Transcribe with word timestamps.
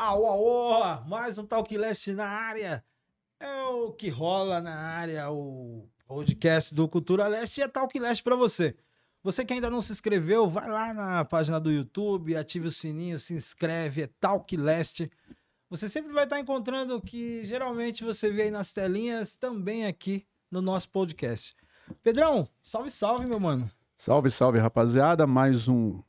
Au, 0.00 0.24
au, 0.24 1.04
mais 1.08 1.38
um 1.38 1.44
Talk 1.44 1.76
Leste 1.76 2.12
na 2.12 2.24
área. 2.24 2.84
É 3.40 3.62
o 3.64 3.90
que 3.90 4.08
rola 4.08 4.60
na 4.60 4.72
área, 4.72 5.28
o 5.28 5.88
podcast 6.06 6.72
do 6.72 6.86
Cultura 6.86 7.26
Leste 7.26 7.60
e 7.60 7.64
é 7.64 7.98
Leste 7.98 8.22
pra 8.22 8.36
você. 8.36 8.76
Você 9.24 9.44
que 9.44 9.52
ainda 9.52 9.68
não 9.68 9.82
se 9.82 9.90
inscreveu, 9.90 10.48
vai 10.48 10.68
lá 10.68 10.94
na 10.94 11.24
página 11.24 11.58
do 11.58 11.72
YouTube, 11.72 12.36
ative 12.36 12.68
o 12.68 12.70
sininho, 12.70 13.18
se 13.18 13.34
inscreve, 13.34 14.02
é 14.02 14.06
Talk 14.20 14.56
Leste. 14.56 15.10
Você 15.68 15.88
sempre 15.88 16.12
vai 16.12 16.22
estar 16.22 16.38
encontrando 16.38 16.94
o 16.94 17.02
que 17.02 17.44
geralmente 17.44 18.04
você 18.04 18.30
vê 18.30 18.42
aí 18.42 18.50
nas 18.52 18.72
telinhas, 18.72 19.34
também 19.34 19.84
aqui 19.84 20.24
no 20.48 20.62
nosso 20.62 20.88
podcast. 20.90 21.56
Pedrão, 22.04 22.48
salve, 22.62 22.88
salve, 22.92 23.28
meu 23.28 23.40
mano. 23.40 23.68
Salve, 23.96 24.30
salve, 24.30 24.60
rapaziada. 24.60 25.26
Mais 25.26 25.66
um, 25.66 26.00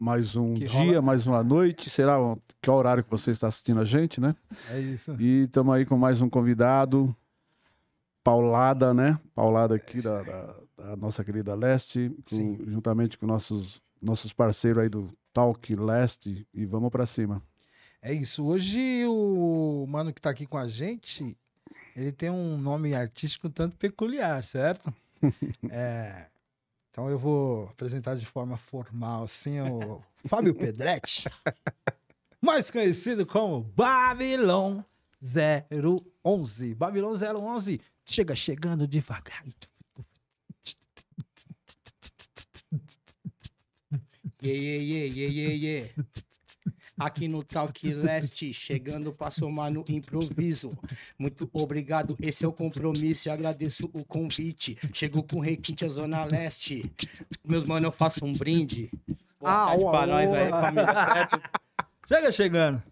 mais 0.00 0.36
um 0.36 0.54
Que 0.54 0.66
dia, 0.66 0.70
rola- 0.70 1.02
mais 1.02 1.26
uma 1.26 1.42
noite. 1.42 1.88
Será 1.90 2.20
o- 2.20 2.38
que 2.60 2.70
horário 2.70 3.02
que 3.04 3.10
você 3.10 3.30
está 3.30 3.48
assistindo 3.48 3.80
a 3.80 3.84
gente, 3.84 4.20
né? 4.20 4.34
É 4.70 4.78
isso. 4.80 5.16
E 5.20 5.44
estamos 5.44 5.74
aí 5.74 5.84
com 5.86 5.96
mais 5.96 6.20
um 6.20 6.28
convidado. 6.28 7.14
Paulada, 8.22 8.92
né? 8.92 9.18
Paulada 9.34 9.76
aqui 9.76 10.02
da, 10.02 10.22
da- 10.22 10.56
da 10.76 10.96
nossa 10.96 11.24
querida 11.24 11.54
Leste, 11.54 12.10
com- 12.28 12.58
juntamente 12.66 13.16
com 13.16 13.24
nossos, 13.26 13.80
nossos 14.02 14.32
parceiros 14.32 14.82
aí 14.82 14.88
do 14.88 15.08
Talk 15.32 15.74
Leste. 15.76 16.46
E 16.52 16.66
vamos 16.66 16.90
pra 16.90 17.06
cima. 17.06 17.40
É 18.02 18.12
isso. 18.12 18.44
Hoje 18.44 19.04
o 19.06 19.86
mano 19.88 20.12
que 20.12 20.20
tá 20.20 20.30
aqui 20.30 20.44
com 20.46 20.58
a 20.58 20.68
gente, 20.68 21.36
ele 21.94 22.10
tem 22.12 22.28
um 22.30 22.58
nome 22.58 22.94
artístico 22.94 23.48
tanto 23.48 23.76
peculiar, 23.76 24.42
certo? 24.42 24.92
É, 25.70 26.26
Então 26.96 27.10
eu 27.10 27.18
vou 27.18 27.64
apresentar 27.66 28.16
de 28.16 28.24
forma 28.24 28.56
formal, 28.56 29.24
assim, 29.24 29.60
o 29.60 30.02
Fábio 30.26 30.54
Pedretti, 30.54 31.28
mais 32.40 32.70
conhecido 32.70 33.26
como 33.26 33.60
Babylon 33.60 34.80
011. 36.24 36.74
Babylon 36.74 37.12
011 37.14 37.82
chega 38.02 38.34
chegando 38.34 38.88
devagar. 38.88 39.44
Ye, 44.42 44.52
ye, 44.54 44.78
ye, 44.78 45.06
ye, 45.06 45.28
ye, 45.28 45.54
ye. 45.54 45.94
Aqui 46.98 47.28
no 47.28 47.42
Talk 47.44 47.92
Leste, 47.92 48.54
chegando 48.54 49.12
pra 49.12 49.30
somar 49.30 49.70
no 49.70 49.84
improviso. 49.88 50.76
Muito 51.18 51.48
obrigado, 51.52 52.16
esse 52.20 52.44
é 52.44 52.48
o 52.48 52.52
compromisso. 52.52 53.28
Eu 53.28 53.34
agradeço 53.34 53.90
o 53.92 54.02
convite. 54.04 54.78
Chegou 54.94 55.22
com 55.22 55.38
requinte 55.40 55.84
à 55.84 55.88
Zona 55.88 56.24
Leste. 56.24 56.80
Meus 57.44 57.64
mano, 57.64 57.88
eu 57.88 57.92
faço 57.92 58.24
um 58.24 58.32
brinde. 58.32 58.90
Boa 59.38 59.52
Ah, 59.52 59.66
tarde 59.66 59.82
uau, 59.82 59.92
pra 59.92 60.06
nós 60.06 60.30
aí, 60.32 60.50
família, 60.50 60.94
certo? 60.94 61.42
Chega 62.08 62.32
chegando. 62.32 62.82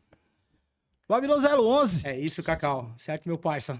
Babylon 1.08 1.38
011. 1.38 2.06
É 2.06 2.18
isso, 2.18 2.42
Cacau. 2.42 2.92
Certo, 2.98 3.26
meu 3.26 3.38
parça? 3.38 3.74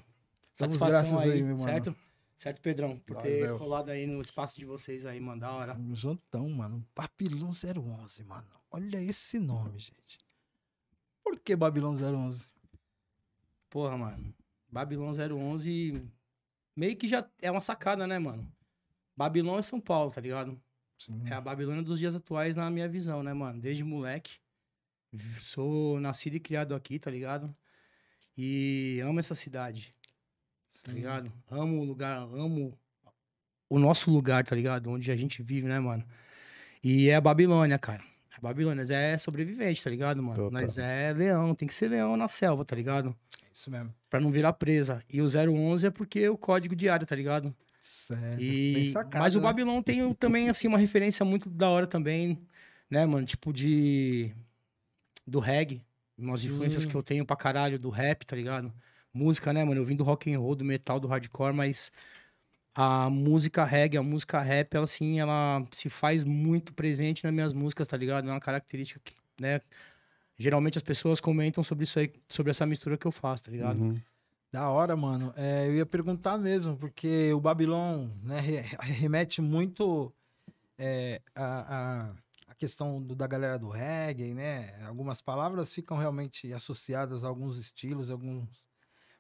Damos 0.59 0.77
Satisfação 0.79 1.17
graças 1.19 1.31
aí, 1.33 1.43
meu 1.43 1.57
mano. 1.57 1.69
certo? 1.69 1.97
Certo, 2.37 2.61
Pedrão, 2.63 2.99
por 3.07 3.17
ter 3.23 3.41
Valeu. 3.41 3.59
colado 3.59 3.91
aí 3.91 4.07
no 4.07 4.21
espaço 4.21 4.59
de 4.59 4.65
vocês 4.65 5.05
aí, 5.07 5.21
mano, 5.21 5.41
da 5.41 5.53
hora. 5.53 5.75
Um 5.77 5.95
Juntão, 5.95 6.49
mano. 6.49 6.85
Babylon 6.95 7.51
011, 7.51 8.25
mano. 8.25 8.47
Olha 8.75 9.01
esse 9.01 9.39
nome, 9.39 9.79
gente. 9.79 10.19
Por 11.23 11.39
que 11.39 11.55
Babylon 11.55 11.95
011? 11.95 12.51
Porra, 13.71 13.97
mano. 13.97 14.35
Babilão 14.69 15.13
011 15.13 16.05
meio 16.75 16.97
que 16.97 17.07
já 17.07 17.25
é 17.41 17.49
uma 17.53 17.61
sacada, 17.61 18.05
né, 18.05 18.19
mano? 18.19 18.53
Babilão 19.17 19.57
é 19.57 19.63
São 19.63 19.81
Paulo, 19.81 20.11
tá 20.11 20.21
ligado? 20.21 20.61
Sim. 20.99 21.23
É 21.31 21.35
a 21.35 21.41
Babilônia 21.41 21.85
dos 21.85 22.01
dias 22.01 22.17
atuais 22.17 22.57
na 22.57 22.69
minha 22.69 22.89
visão, 22.89 23.23
né, 23.23 23.33
mano? 23.33 23.61
Desde 23.61 23.85
moleque. 23.85 24.41
Sou 25.41 26.01
nascido 26.01 26.35
e 26.35 26.41
criado 26.41 26.75
aqui, 26.75 26.99
tá 26.99 27.13
ligado? 27.13 27.55
E 28.37 28.99
amo 29.05 29.21
essa 29.21 29.37
cidade, 29.37 29.95
tá 30.83 30.91
ligado? 30.91 31.33
Amo 31.49 31.81
o 31.81 31.85
lugar, 31.85 32.23
amo 32.23 32.77
o 33.69 33.79
nosso 33.79 34.11
lugar, 34.11 34.45
tá 34.45 34.57
ligado? 34.57 34.91
Onde 34.91 35.13
a 35.13 35.17
gente 35.17 35.45
vive, 35.45 35.69
né, 35.69 35.79
mano? 35.79 36.05
E 36.83 37.09
é 37.09 37.15
a 37.15 37.21
Babilônia, 37.21 37.79
cara. 37.79 38.03
A 38.37 38.41
Babilônia 38.41 38.83
nós 38.83 38.91
é 38.91 39.17
sobrevivente, 39.17 39.83
tá 39.83 39.91
ligado, 39.91 40.23
mano? 40.23 40.35
Total. 40.35 40.63
Nós 40.63 40.77
é 40.79 41.13
leão, 41.13 41.55
tem 41.55 41.69
que 41.69 41.75
ser 41.75 41.89
leão 41.89 42.17
na 42.17 42.29
selva, 42.29 42.65
tá 42.65 42.75
ligado? 42.75 43.15
É 43.43 43.53
isso 43.53 43.71
mesmo. 43.71 43.95
Pra 44.11 44.21
não 44.21 44.31
virar 44.31 44.53
presa. 44.55 45.03
E 45.09 45.21
o 45.21 45.27
011 45.27 45.87
é 45.87 45.91
porque 45.91 46.21
é 46.21 46.31
o 46.31 46.37
código 46.37 46.75
diário, 46.75 47.07
tá 47.07 47.15
ligado? 47.15 47.55
Certo. 47.81 48.41
E... 48.41 48.91
sacado, 48.93 49.23
Mas 49.23 49.35
o 49.35 49.39
né? 49.39 49.45
Babilão 49.45 49.83
tem 49.83 50.13
também, 50.15 50.49
assim, 50.49 50.67
uma 50.67 50.79
referência 50.79 51.25
muito 51.25 51.49
da 51.49 51.69
hora 51.69 51.87
também, 51.87 52.39
né, 52.91 53.07
mano? 53.07 53.27
Tipo 53.27 53.53
de... 53.53 54.33
Do 55.27 55.39
reggae. 55.39 55.83
Umas 56.17 56.45
influências 56.45 56.87
que 56.87 56.95
eu 56.95 57.03
tenho 57.03 57.25
pra 57.25 57.37
caralho 57.37 57.79
do 57.79 57.91
rap, 57.91 58.25
tá 58.25 58.37
ligado? 58.37 58.73
Música, 59.13 59.53
né, 59.53 59.65
mano? 59.65 59.81
Eu 59.81 59.85
vim 59.85 59.97
do 59.97 60.05
rock 60.05 60.33
and 60.33 60.39
roll, 60.39 60.55
do 60.55 60.65
metal, 60.65 60.99
do 60.99 61.09
hardcore, 61.09 61.55
mas 61.55 61.91
a 62.75 63.09
música 63.11 63.65
reggae, 63.65 63.97
a 63.99 64.03
música 64.03 64.41
rap, 64.41 64.75
ela, 64.75 64.85
assim, 64.85 65.21
ela 65.21 65.65
se 65.73 65.89
faz 65.89 66.25
muito 66.25 66.73
presente 66.75 67.25
nas 67.25 67.33
minhas 67.33 67.53
músicas, 67.53 67.87
tá 67.87 67.97
ligado? 67.97 68.29
É 68.29 68.33
uma 68.33 68.41
característica 68.41 69.01
que, 69.05 69.15
né? 69.41 69.61
Geralmente 70.37 70.77
as 70.79 70.83
pessoas 70.83 71.21
comentam 71.21 71.63
sobre 71.63 71.85
isso 71.85 71.99
aí, 71.99 72.13
sobre 72.29 72.51
essa 72.51 72.67
mistura 72.67 72.99
que 72.99 73.07
eu 73.07 73.13
faço, 73.13 73.45
tá 73.45 73.51
ligado? 73.53 73.81
Uhum. 73.81 74.01
Da 74.53 74.69
hora, 74.71 74.97
mano. 74.97 75.33
É, 75.37 75.67
eu 75.69 75.75
ia 75.75 75.87
perguntar 75.87 76.37
mesmo, 76.39 76.77
porque 76.77 77.33
o 77.33 77.41
Babylon 77.41 78.09
né, 78.23 78.41
re- 78.41 78.61
remete 78.81 79.41
muito 79.41 80.13
é, 80.79 81.21
a, 81.35 81.45
a, 81.45 82.15
a 82.49 82.55
questão 82.55 83.01
do- 83.03 83.15
da 83.15 83.27
galera 83.27 83.59
do 83.59 83.69
reggae, 83.69 84.35
né? 84.35 84.75
Algumas 84.87 85.21
palavras 85.21 85.73
ficam 85.73 85.97
realmente 85.97 86.53
associadas 86.53 87.25
a 87.25 87.29
alguns 87.29 87.59
estilos, 87.59 88.11
alguns. 88.11 88.69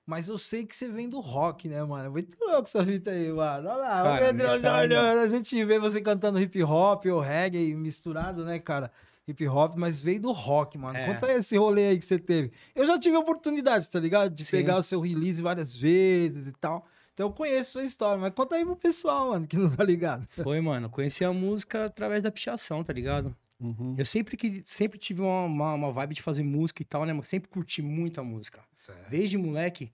Mas 0.06 0.28
eu 0.28 0.36
sei 0.36 0.66
que 0.66 0.76
você 0.76 0.86
vem 0.86 1.08
do 1.08 1.18
rock, 1.18 1.66
né, 1.66 1.82
mano? 1.82 2.10
Muito 2.10 2.36
louco 2.38 2.62
essa 2.62 2.84
fita 2.84 3.10
aí, 3.10 3.32
mano. 3.32 3.68
Olha 3.70 3.76
lá, 3.76 4.00
o 4.00 4.04
Cara, 4.04 4.26
Pedro 4.26 4.50
detalhe. 4.56 4.94
olhando. 4.94 5.18
A 5.20 5.28
gente 5.28 5.64
vê 5.64 5.78
você 5.78 6.00
cantando 6.00 6.38
hip 6.38 6.62
hop 6.62 7.06
ou 7.06 7.20
reggae 7.20 7.74
misturado, 7.74 8.44
né, 8.44 8.58
cara? 8.58 8.90
Hip 9.26 9.48
hop, 9.48 9.76
mas 9.76 10.02
veio 10.02 10.20
do 10.20 10.32
rock, 10.32 10.76
mano. 10.76 10.98
É. 10.98 11.06
Conta 11.06 11.32
esse 11.32 11.56
rolê 11.56 11.88
aí 11.88 11.98
que 11.98 12.04
você 12.04 12.18
teve. 12.18 12.52
Eu 12.74 12.84
já 12.84 12.98
tive 12.98 13.16
a 13.16 13.20
oportunidade, 13.20 13.88
tá 13.88 13.98
ligado? 13.98 14.34
De 14.34 14.44
Sim. 14.44 14.50
pegar 14.50 14.76
o 14.76 14.82
seu 14.82 15.00
release 15.00 15.40
várias 15.40 15.74
vezes 15.74 16.46
e 16.46 16.52
tal. 16.52 16.86
Então 17.14 17.28
eu 17.28 17.32
conheço 17.32 17.72
sua 17.72 17.84
história, 17.84 18.20
mas 18.20 18.34
conta 18.34 18.56
aí 18.56 18.64
pro 18.64 18.76
pessoal, 18.76 19.30
mano, 19.30 19.46
que 19.46 19.56
não 19.56 19.70
tá 19.70 19.84
ligado. 19.84 20.26
Foi, 20.28 20.60
mano. 20.60 20.90
Conheci 20.90 21.24
a 21.24 21.32
música 21.32 21.86
através 21.86 22.22
da 22.22 22.30
pichação, 22.30 22.84
tá 22.84 22.92
ligado? 22.92 23.34
Uhum. 23.64 23.94
Eu 23.96 24.04
sempre, 24.04 24.36
que, 24.36 24.62
sempre 24.66 24.98
tive 24.98 25.22
uma, 25.22 25.44
uma, 25.44 25.74
uma 25.74 25.92
vibe 25.92 26.14
de 26.14 26.20
fazer 26.22 26.42
música 26.42 26.82
e 26.82 26.84
tal, 26.84 27.06
né? 27.06 27.12
mano? 27.14 27.24
Sempre 27.24 27.48
curti 27.48 27.80
muito 27.80 28.20
a 28.20 28.24
música. 28.24 28.62
Desde 29.08 29.38
moleque, 29.38 29.90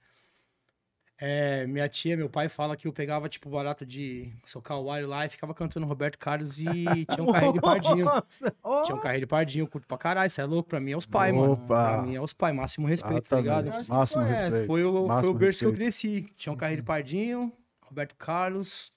é, 1.17 1.67
minha 1.69 1.89
tia, 1.89 2.17
meu 2.17 2.29
pai 2.29 2.49
fala 2.49 2.77
que 2.77 2.89
eu 2.89 2.93
pegava, 2.93 3.29
tipo, 3.29 3.49
barato 3.49 3.87
de 3.87 4.33
socar 4.45 4.81
o 4.81 4.91
alho 4.91 5.07
lá 5.07 5.25
e 5.25 5.29
ficava 5.29 5.55
cantando 5.55 5.87
Roberto 5.87 6.19
Carlos 6.19 6.59
e 6.59 6.65
tinha 6.65 7.23
um 7.23 7.31
carreiro 7.31 7.55
de 7.55 7.61
pardinho. 7.61 8.07
Tinha 8.87 8.97
um 8.97 9.01
carreiro 9.01 9.27
de 9.27 9.29
pardinho, 9.29 9.63
eu 9.65 9.69
curto 9.69 9.87
pra 9.87 9.99
caralho. 9.99 10.27
Isso 10.27 10.41
é 10.41 10.45
louco, 10.45 10.71
pra 10.71 10.81
mim 10.81 10.93
é 10.93 10.97
os 10.97 11.07
pais, 11.07 11.35
mano. 11.35 11.57
Pra 11.59 12.03
mim 12.03 12.15
é 12.15 12.21
os 12.21 12.33
pais, 12.33 12.57
máximo 12.57 12.87
respeito, 12.89 13.29
tá 13.29 13.37
ligado? 13.37 13.71
Máximo 13.89 14.25
conhece. 14.25 14.43
respeito. 14.43 14.67
Foi 14.67 14.83
o, 14.83 15.21
foi 15.21 15.29
o 15.29 15.35
berço 15.35 15.61
que 15.61 15.67
eu 15.67 15.71
respeito. 15.71 15.75
cresci. 15.75 16.33
Tinha 16.35 16.53
um 16.55 16.59
sim. 16.59 16.77
de 16.77 16.83
pardinho, 16.83 17.53
Roberto 17.83 18.17
Carlos, 18.17 18.93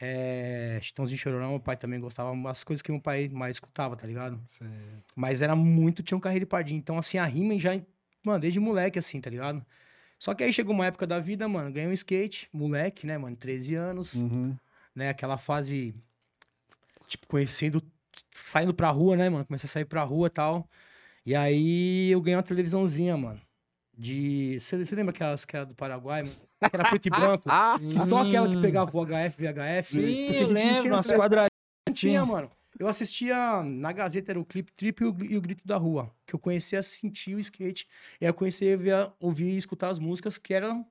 é, 0.00 0.78
Chitãozinho 0.82 1.18
Chororão, 1.18 1.50
meu 1.50 1.60
pai 1.60 1.76
também 1.76 1.98
gostava, 2.00 2.32
as 2.50 2.62
coisas 2.64 2.82
que 2.82 2.90
meu 2.92 3.00
pai 3.00 3.28
mais 3.28 3.56
escutava, 3.56 3.96
tá 3.96 4.06
ligado? 4.06 4.40
Mas 5.14 5.42
era 5.42 5.56
muito 5.56 6.02
Tião 6.02 6.20
Carreiro 6.20 6.44
e 6.44 6.46
Pardinho. 6.46 6.78
Então, 6.78 6.98
assim, 6.98 7.18
a 7.18 7.24
rima 7.24 7.58
já, 7.58 7.70
mano, 8.24 8.40
desde 8.40 8.60
moleque, 8.60 8.98
assim, 8.98 9.20
tá 9.20 9.30
ligado? 9.30 9.64
Só 10.18 10.34
que 10.34 10.42
aí 10.44 10.52
chegou 10.52 10.74
uma 10.74 10.86
época 10.86 11.06
da 11.06 11.18
vida, 11.18 11.46
mano, 11.46 11.70
ganhei 11.72 11.88
um 11.88 11.92
skate, 11.92 12.48
moleque, 12.52 13.06
né, 13.06 13.18
mano, 13.18 13.36
13 13.36 13.74
anos, 13.74 14.14
Uhum. 14.14 14.56
né, 14.94 15.10
aquela 15.10 15.36
fase, 15.36 15.94
tipo, 17.06 17.26
conhecendo, 17.26 17.82
saindo 18.32 18.72
pra 18.72 18.88
rua, 18.90 19.16
né, 19.16 19.28
mano, 19.28 19.44
comecei 19.44 19.66
a 19.66 19.70
sair 19.70 19.84
pra 19.84 20.02
rua 20.02 20.28
e 20.28 20.30
tal. 20.30 20.68
E 21.24 21.34
aí 21.34 22.10
eu 22.10 22.20
ganhei 22.20 22.36
uma 22.36 22.42
televisãozinha, 22.42 23.16
mano, 23.16 23.40
de... 23.96 24.58
Você 24.60 24.94
lembra 24.94 25.10
aquelas 25.14 25.44
que 25.44 25.56
era 25.56 25.64
do 25.64 25.74
Paraguai, 25.74 26.22
mano? 26.22 26.34
Que 26.70 26.76
era 26.76 26.84
preto 26.90 27.06
e 27.06 27.10
branco? 27.10 27.44
Que 27.80 28.08
Só 28.08 28.18
aquela 28.26 28.48
que 28.48 28.60
pegava 28.60 28.90
o 28.96 29.04
HF, 29.06 29.36
VHF. 29.38 29.92
Sim, 29.92 30.30
eu 30.32 30.48
lembro, 30.48 30.82
tinha 30.82 30.92
umas 30.94 31.10
quadradinhas. 31.10 31.50
tinha, 31.94 32.24
mano. 32.26 32.50
Eu 32.78 32.88
assistia 32.88 33.62
na 33.62 33.90
Gazeta, 33.90 34.32
era 34.32 34.38
o 34.40 34.44
Clip 34.44 34.70
Trip 34.76 35.02
e 35.02 35.06
o, 35.06 35.16
e 35.24 35.36
o 35.38 35.40
Grito 35.40 35.66
da 35.66 35.78
Rua. 35.78 36.12
Que 36.26 36.34
eu 36.34 36.38
conhecia 36.38 36.78
a 36.78 36.82
sentir 36.82 37.34
o 37.34 37.40
skate. 37.40 37.88
E 38.20 38.26
aí 38.26 38.28
eu 38.28 38.34
conhecia 38.34 38.74
a 38.74 38.76
ver- 38.76 39.10
ouvir 39.18 39.48
e 39.48 39.56
escutar 39.56 39.88
as 39.88 39.98
músicas 39.98 40.36
que 40.36 40.52
eram 40.52 40.84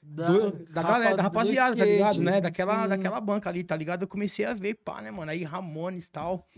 Da, 0.00 0.28
do- 0.28 0.64
da 0.72 0.82
galera, 0.84 1.16
da 1.16 1.22
rapaziada, 1.24 1.76
tá 1.76 1.84
ligado? 1.84 2.20
Né? 2.22 2.40
Daquela, 2.40 2.82
Sim. 2.84 2.88
daquela 2.90 3.20
banca 3.20 3.48
ali, 3.50 3.64
tá 3.64 3.74
ligado? 3.74 4.02
Eu 4.02 4.08
comecei 4.08 4.44
a 4.44 4.54
ver, 4.54 4.74
pá, 4.74 5.02
né, 5.02 5.10
mano? 5.10 5.28
Aí 5.32 5.42
Ramones 5.42 6.04
e 6.04 6.10
tal. 6.10 6.48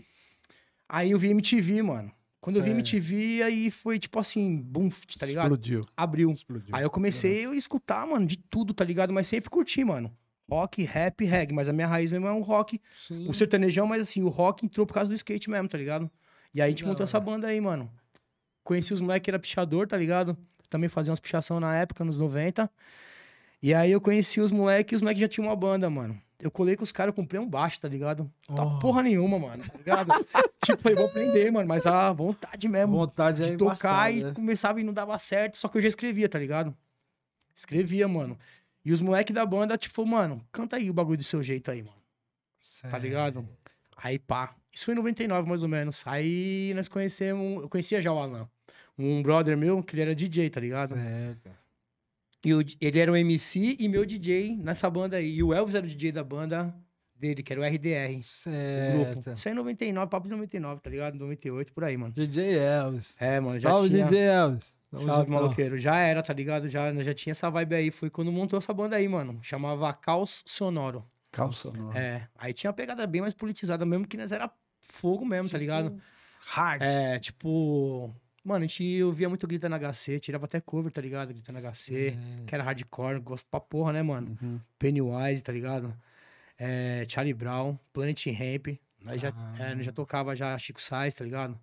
Aí 0.87 1.09
eu 1.09 1.17
vi 1.17 1.29
MTV, 1.31 1.81
mano. 1.81 2.11
Quando 2.39 2.57
eu 2.57 2.63
vi. 2.63 2.71
MTV, 2.71 3.43
aí 3.43 3.71
foi 3.71 3.99
tipo 3.99 4.19
assim, 4.19 4.57
boom, 4.61 4.89
tá 5.17 5.25
ligado? 5.25 5.45
Explodiu. 5.45 5.85
Abriu. 5.95 6.31
Explodiu. 6.31 6.75
Aí 6.75 6.83
eu 6.83 6.89
comecei 6.89 7.45
a 7.45 7.55
escutar, 7.55 8.05
mano, 8.05 8.25
de 8.25 8.37
tudo, 8.37 8.73
tá 8.73 8.83
ligado? 8.83 9.11
Mas 9.11 9.27
sempre 9.27 9.49
curti, 9.49 9.83
mano. 9.83 10.15
Rock, 10.49 10.83
rap, 10.83 11.25
reggae. 11.25 11.53
Mas 11.53 11.67
a 11.67 11.73
minha 11.73 11.87
raiz 11.87 12.11
mesmo 12.11 12.27
é 12.27 12.31
um 12.31 12.41
rock 12.41 12.79
Sim. 12.95 13.27
o 13.27 13.33
sertanejão, 13.33 13.85
mas 13.85 14.01
assim, 14.01 14.21
o 14.21 14.29
rock 14.29 14.65
entrou 14.65 14.85
por 14.85 14.93
causa 14.93 15.09
do 15.09 15.15
skate 15.15 15.49
mesmo, 15.49 15.67
tá 15.67 15.77
ligado? 15.77 16.09
E 16.53 16.61
aí 16.61 16.67
a 16.67 16.69
gente 16.69 16.85
montou 16.85 17.03
essa 17.03 17.19
banda 17.19 17.47
aí, 17.47 17.59
mano. 17.59 17.91
conheci 18.63 18.93
os 18.93 19.01
moleques 19.01 19.25
que 19.25 19.29
era 19.29 19.39
pichador, 19.39 19.87
tá 19.87 19.97
ligado? 19.97 20.37
Também 20.69 20.89
fazia 20.89 21.11
umas 21.11 21.19
pichação 21.19 21.59
na 21.59 21.75
época, 21.75 22.03
nos 22.03 22.19
90. 22.19 22.69
E 23.61 23.73
aí 23.73 23.91
eu 23.91 23.99
conheci 23.99 24.39
os 24.39 24.51
moleques 24.51 24.93
e 24.93 24.95
os 24.95 25.01
moleques 25.01 25.21
já 25.21 25.27
tinham 25.27 25.49
uma 25.49 25.55
banda, 25.55 25.89
mano. 25.89 26.19
Eu 26.39 26.51
colei 26.51 26.75
com 26.75 26.83
os 26.83 26.91
caras, 26.91 27.09
eu 27.11 27.15
comprei 27.15 27.41
um 27.41 27.49
baixo, 27.49 27.79
tá 27.79 27.87
ligado? 27.87 28.31
Tá 28.47 28.63
Oh. 28.63 28.79
porra 28.79 29.01
nenhuma, 29.01 29.39
mano, 29.39 29.63
tá 29.63 29.77
ligado? 29.77 30.11
tipo, 30.63 30.81
falei, 30.83 30.95
vou 30.95 31.07
aprender, 31.07 31.51
mano, 31.51 31.67
mas 31.67 31.87
a 31.87 32.11
vontade 32.13 32.67
mesmo 32.67 32.95
Vontade 32.95 33.43
de 33.43 33.53
é 33.53 33.57
tocar 33.57 34.11
embaçada, 34.11 34.11
e 34.11 34.23
né? 34.23 34.31
começava 34.33 34.79
e 34.79 34.83
não 34.83 34.93
dava 34.93 35.17
certo, 35.17 35.57
só 35.57 35.67
que 35.67 35.77
eu 35.77 35.81
já 35.81 35.87
escrevia, 35.87 36.29
tá 36.29 36.37
ligado? 36.37 36.75
Escrevia, 37.55 38.07
mano. 38.07 38.37
E 38.85 38.91
os 38.91 39.01
moleques 39.01 39.33
da 39.33 39.45
banda, 39.45 39.77
tipo, 39.77 40.05
mano, 40.05 40.45
canta 40.51 40.75
aí 40.75 40.89
o 40.89 40.93
bagulho 40.93 41.17
do 41.17 41.23
seu 41.23 41.41
jeito 41.41 41.71
aí, 41.71 41.81
mano. 41.81 41.97
Tá 42.91 42.97
ligado? 42.99 43.47
Aí 43.97 44.19
pá. 44.19 44.53
Isso 44.71 44.85
foi 44.85 44.93
em 44.93 44.97
99, 44.97 45.49
mais 45.49 45.63
ou 45.63 45.69
menos. 45.69 46.03
Aí 46.05 46.71
nós 46.75 46.87
conhecemos. 46.87 47.63
Eu 47.63 47.69
conhecia 47.69 47.99
já 47.99 48.13
o 48.13 48.19
Alan. 48.19 48.47
Um 48.97 49.23
brother 49.23 49.57
meu, 49.57 49.81
que 49.83 49.95
ele 49.95 50.03
era 50.03 50.15
DJ, 50.15 50.49
tá 50.51 50.59
ligado? 50.59 50.93
Certo. 50.93 51.49
E 52.47 52.53
o- 52.53 52.63
ele 52.79 52.99
era 52.99 53.11
o 53.11 53.15
MC 53.17 53.75
e 53.79 53.87
meu 53.89 54.05
DJ 54.05 54.55
nessa 54.57 54.89
banda 54.89 55.17
aí. 55.17 55.35
E 55.35 55.43
o 55.43 55.53
Elvis 55.53 55.75
era 55.75 55.85
o 55.85 55.89
DJ 55.89 56.11
da 56.13 56.23
banda 56.23 56.73
dele, 57.15 57.43
que 57.43 57.51
era 57.51 57.61
o 57.61 57.65
RDR. 57.65 58.11
O 58.13 58.93
grupo. 58.93 59.13
Certo. 59.23 59.31
Isso 59.33 59.47
aí 59.47 59.53
em 59.53 59.57
99, 59.57 60.09
papo 60.09 60.25
de 60.27 60.31
99, 60.31 60.79
tá 60.81 60.89
ligado? 60.89 61.15
98, 61.15 61.73
por 61.73 61.83
aí, 61.83 61.97
mano. 61.97 62.13
DJ 62.13 62.57
Elvis. 62.57 63.15
É, 63.19 63.39
mano, 63.39 63.59
já 63.59 63.69
Salve, 63.69 63.89
tinha... 63.89 64.05
DJ 64.05 64.19
Elvis. 64.27 64.77
Tamo 64.89 65.03
Salve, 65.03 65.29
maloqueiro. 65.31 65.77
Já 65.77 65.97
era, 65.97 66.23
tá 66.23 66.31
ligado? 66.33 66.69
Já, 66.69 66.93
já 66.93 67.13
tinha 67.13 67.31
essa 67.31 67.49
vibe 67.49 67.75
aí. 67.75 67.91
Foi 67.91 68.09
quando 68.09 68.31
montou 68.31 68.57
essa 68.57 68.73
banda 68.73 68.95
aí, 68.95 69.07
mano. 69.07 69.37
Chamava 69.41 69.91
Caos 69.93 70.43
Sonoro. 70.45 71.03
Calça. 71.31 71.71
não. 71.73 71.91
É. 71.91 72.27
Aí 72.37 72.53
tinha 72.53 72.69
uma 72.69 72.73
pegada 72.75 73.05
bem 73.05 73.19
mais 73.19 73.33
politizada, 73.33 73.85
mesmo 73.85 74.07
que 74.07 74.15
nós 74.15 74.31
era 74.31 74.49
fogo 74.79 75.25
mesmo, 75.25 75.49
tá 75.49 75.57
ligado? 75.57 75.89
Tipo, 75.89 76.01
Hard. 76.51 76.81
É, 76.81 77.19
tipo. 77.19 78.15
Mano, 78.47 78.63
a 78.63 78.67
gente 78.67 79.03
ouvia 79.03 79.27
muito 79.27 79.45
Grita 79.45 79.67
na 79.67 79.77
HC, 79.77 80.19
tirava 80.21 80.45
até 80.45 80.61
cover, 80.61 80.89
tá 80.89 81.01
ligado? 81.01 81.33
Grita 81.33 81.51
na 81.51 81.59
HC, 81.59 82.13
que 82.45 82.55
era 82.55 82.63
hardcore, 82.63 83.19
gosto 83.19 83.45
pra 83.51 83.59
porra, 83.59 83.91
né, 83.91 84.01
mano? 84.01 84.37
Uhum. 84.41 84.57
Pennywise, 84.79 85.43
tá 85.43 85.51
ligado? 85.51 85.93
É, 86.57 87.05
Charlie 87.09 87.33
Brown, 87.33 87.77
Planet 87.91 88.25
Ramp. 88.27 88.79
Nós 89.03 89.19
já, 89.19 89.33
Ah. 89.35 89.55
é, 89.59 89.83
já 89.83 89.91
tocava 89.91 90.33
já 90.33 90.57
Chico 90.57 90.81
Sainz, 90.81 91.13
tá 91.13 91.25
ligado? 91.25 91.59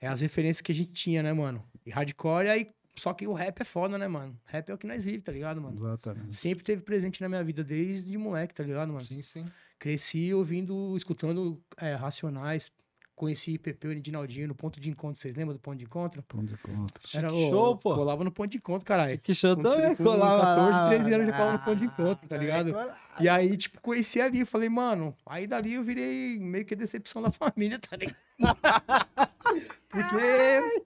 É 0.00 0.06
as 0.06 0.20
referências 0.20 0.60
que 0.60 0.70
a 0.70 0.74
gente 0.74 0.92
tinha, 0.92 1.20
né, 1.20 1.32
mano? 1.32 1.64
E 1.84 1.90
hardcore, 1.90 2.48
aí. 2.48 2.70
Só 2.94 3.12
que 3.12 3.26
o 3.26 3.32
rap 3.32 3.60
é 3.60 3.64
foda, 3.64 3.98
né, 3.98 4.06
mano? 4.06 4.38
Rap 4.44 4.68
é 4.68 4.74
o 4.74 4.78
que 4.78 4.86
nós 4.86 5.02
vivemos, 5.02 5.24
tá 5.24 5.32
ligado, 5.32 5.60
mano? 5.60 5.76
Exatamente. 5.76 6.36
Sempre 6.36 6.62
teve 6.64 6.82
presente 6.82 7.20
na 7.20 7.28
minha 7.28 7.42
vida, 7.42 7.64
desde 7.64 8.16
moleque, 8.16 8.54
tá 8.54 8.62
ligado, 8.62 8.92
mano? 8.92 9.04
Sim, 9.04 9.20
sim. 9.20 9.46
Cresci 9.80 10.32
ouvindo, 10.32 10.96
escutando 10.96 11.60
é, 11.76 11.94
Racionais. 11.94 12.70
Conheci 13.20 13.58
Pepeu 13.58 13.92
e 13.92 14.00
Dinaldinho 14.00 14.48
no 14.48 14.54
ponto 14.54 14.80
de 14.80 14.88
encontro. 14.88 15.20
Vocês 15.20 15.36
lembram 15.36 15.52
do 15.54 15.60
ponto 15.60 15.76
de 15.76 15.84
encontro? 15.84 16.22
Pão 16.22 16.42
de 16.42 16.56
contra. 16.56 17.02
Era 17.14 17.28
show, 17.28 17.72
o, 17.72 17.76
pô. 17.76 17.94
Colava 17.94 18.24
no 18.24 18.32
ponto 18.32 18.48
de 18.50 18.56
encontro, 18.56 18.86
caralho. 18.86 19.18
Que 19.18 19.34
show 19.34 19.54
Com 19.54 19.62
também 19.62 19.94
com 19.94 20.04
colava 20.04 20.40
14, 20.40 20.70
lá. 20.70 20.88
13 20.88 21.12
anos 21.14 21.26
já 21.26 21.32
colava 21.34 21.52
no 21.52 21.58
ponto 21.66 21.76
de 21.76 21.84
encontro, 21.84 22.26
tá 22.26 22.34
Ah, 22.36 22.38
ligado? 22.38 22.74
E 23.20 23.28
aí, 23.28 23.54
tipo, 23.58 23.78
conheci 23.82 24.22
ali. 24.22 24.46
Falei, 24.46 24.70
mano, 24.70 25.14
aí 25.26 25.46
dali 25.46 25.74
eu 25.74 25.84
virei 25.84 26.38
meio 26.38 26.64
que 26.64 26.74
decepção 26.74 27.20
da 27.20 27.28
família, 27.30 27.78
tá 27.78 27.94
ligado? 27.94 28.16
Porque 29.90 30.82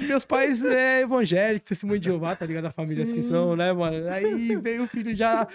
meus 0.00 0.24
pais 0.24 0.64
é 0.64 1.00
evangélicos, 1.00 1.68
testemunho 1.68 1.98
de 1.98 2.06
Jeová, 2.06 2.34
tá 2.36 2.46
ligado? 2.46 2.66
A 2.66 2.70
família 2.70 3.04
assim 3.04 3.22
são, 3.22 3.56
né, 3.56 3.72
mano? 3.72 4.08
Aí 4.08 4.56
veio 4.56 4.84
o 4.84 4.86
filho 4.86 5.14
já, 5.14 5.46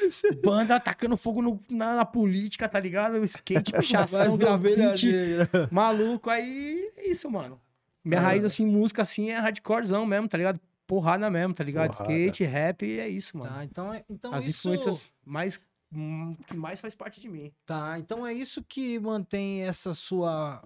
banda 0.44 0.76
atacando 0.76 1.16
fogo 1.18 1.42
no- 1.42 1.62
na, 1.70 1.96
na 1.98 2.06
política, 2.06 2.68
tá 2.68 2.80
ligado? 2.80 3.24
Skate, 3.24 3.72
pichação, 3.74 4.38
grafite, 4.38 5.12
negra. 5.12 5.70
maluco. 5.72 6.30
Aí 6.30 6.92
é 6.98 7.08
isso, 7.10 7.30
mano. 7.30 7.60
Minha 8.04 8.20
É. 8.20 8.24
raiz, 8.24 8.44
assim, 8.44 8.66
música 8.66 9.02
assim 9.02 9.30
é 9.30 9.38
hardcorezão 9.38 10.06
mesmo, 10.06 10.28
tá 10.28 10.38
ligado? 10.38 10.60
Porrada 10.86 11.30
mesmo, 11.30 11.54
tá 11.54 11.64
ligado? 11.64 11.92
Porrada. 11.96 12.12
Skate, 12.14 12.44
rap, 12.44 13.00
é 13.00 13.08
isso, 13.08 13.38
mano. 13.38 13.50
Tá, 13.50 13.64
então, 13.64 13.94
é- 13.94 14.04
então 14.10 14.34
As 14.34 14.46
isso... 14.46 14.68
influências 14.74 15.10
mais 15.26 15.60
hum, 15.96 16.36
que 16.48 16.56
mais 16.58 16.82
faz 16.82 16.94
parte 16.94 17.22
de 17.22 17.30
mim. 17.30 17.52
Tá, 17.66 17.96
então 17.98 18.28
é 18.28 18.34
isso 18.34 18.62
que 18.68 19.00
mantém 19.00 19.62
essa 19.62 19.94
sua 19.94 20.62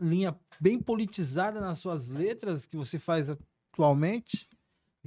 linha 0.00 0.36
bem 0.60 0.78
politizada 0.80 1.60
nas 1.60 1.78
suas 1.78 2.08
letras 2.10 2.66
que 2.66 2.76
você 2.76 2.98
faz 2.98 3.28
atualmente? 3.30 4.48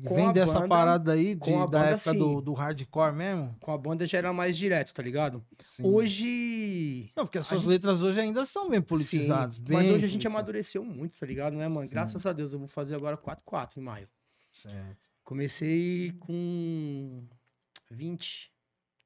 Com 0.08 0.16
Vem 0.16 0.32
dessa 0.32 0.54
banda- 0.54 0.68
parada 0.70 1.12
aí 1.12 1.36
de, 1.36 1.52
da 1.52 1.58
banda, 1.66 1.86
época 1.88 2.14
do, 2.14 2.38
sim. 2.38 2.44
do 2.46 2.54
hardcore 2.54 3.14
mesmo? 3.14 3.54
Com 3.60 3.74
a 3.74 3.78
banda 3.78 4.08
já 4.08 4.18
era 4.18 4.32
mais 4.32 4.58
direto, 4.58 4.94
tá 4.94 5.04
ligado? 5.04 5.46
Sim. 5.62 5.84
Hoje. 5.86 7.12
Não, 7.18 7.26
porque 7.26 7.38
as 7.38 7.46
a 7.46 7.50
suas 7.50 7.62
gente- 7.62 7.70
letras 7.70 8.02
hoje 8.02 8.18
ainda 8.18 8.46
são 8.46 8.70
bem 8.70 8.82
politizadas. 8.82 9.56
Sim, 9.56 9.64
bem 9.64 9.76
mas 9.78 9.90
hoje 9.90 10.06
a 10.06 10.08
gente 10.08 10.26
amadureceu 10.26 10.86
muito, 10.86 11.20
tá 11.20 11.26
ligado, 11.26 11.58
né, 11.58 11.68
mano? 11.68 11.86
Sim. 11.86 11.94
Graças 11.96 12.26
a 12.26 12.32
Deus, 12.32 12.54
eu 12.54 12.60
vou 12.60 12.68
fazer 12.70 12.96
agora 12.96 13.18
4-4 13.18 13.76
em 13.76 13.82
maio. 13.82 14.08
Certo. 14.54 15.10
Comecei 15.22 16.14
com 16.20 17.22
20. 17.92 18.52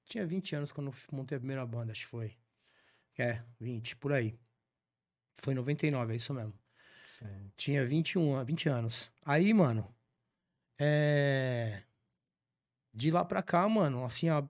Tinha 0.05 0.27
20 0.27 0.55
anos 0.55 0.71
quando 0.71 0.87
eu 0.87 0.93
montei 1.11 1.37
a 1.37 1.39
primeira 1.39 1.65
banda, 1.65 1.91
acho 1.91 2.01
que 2.01 2.11
foi. 2.11 2.33
É, 3.17 3.41
20, 3.59 3.95
por 3.95 4.13
aí. 4.13 4.35
Foi 5.37 5.53
em 5.53 5.57
99, 5.57 6.13
é 6.13 6.15
isso 6.15 6.33
mesmo. 6.33 6.53
certo. 7.07 7.51
Tinha 7.57 7.85
21, 7.85 8.35
an- 8.35 8.43
20 8.43 8.69
anos. 8.69 9.11
Aí, 9.25 9.53
mano, 9.53 9.87
é... 10.79 11.83
De 12.93 13.09
lá 13.09 13.25
pra 13.25 13.41
cá, 13.41 13.67
mano, 13.67 14.05
assim, 14.05 14.29
a... 14.29 14.43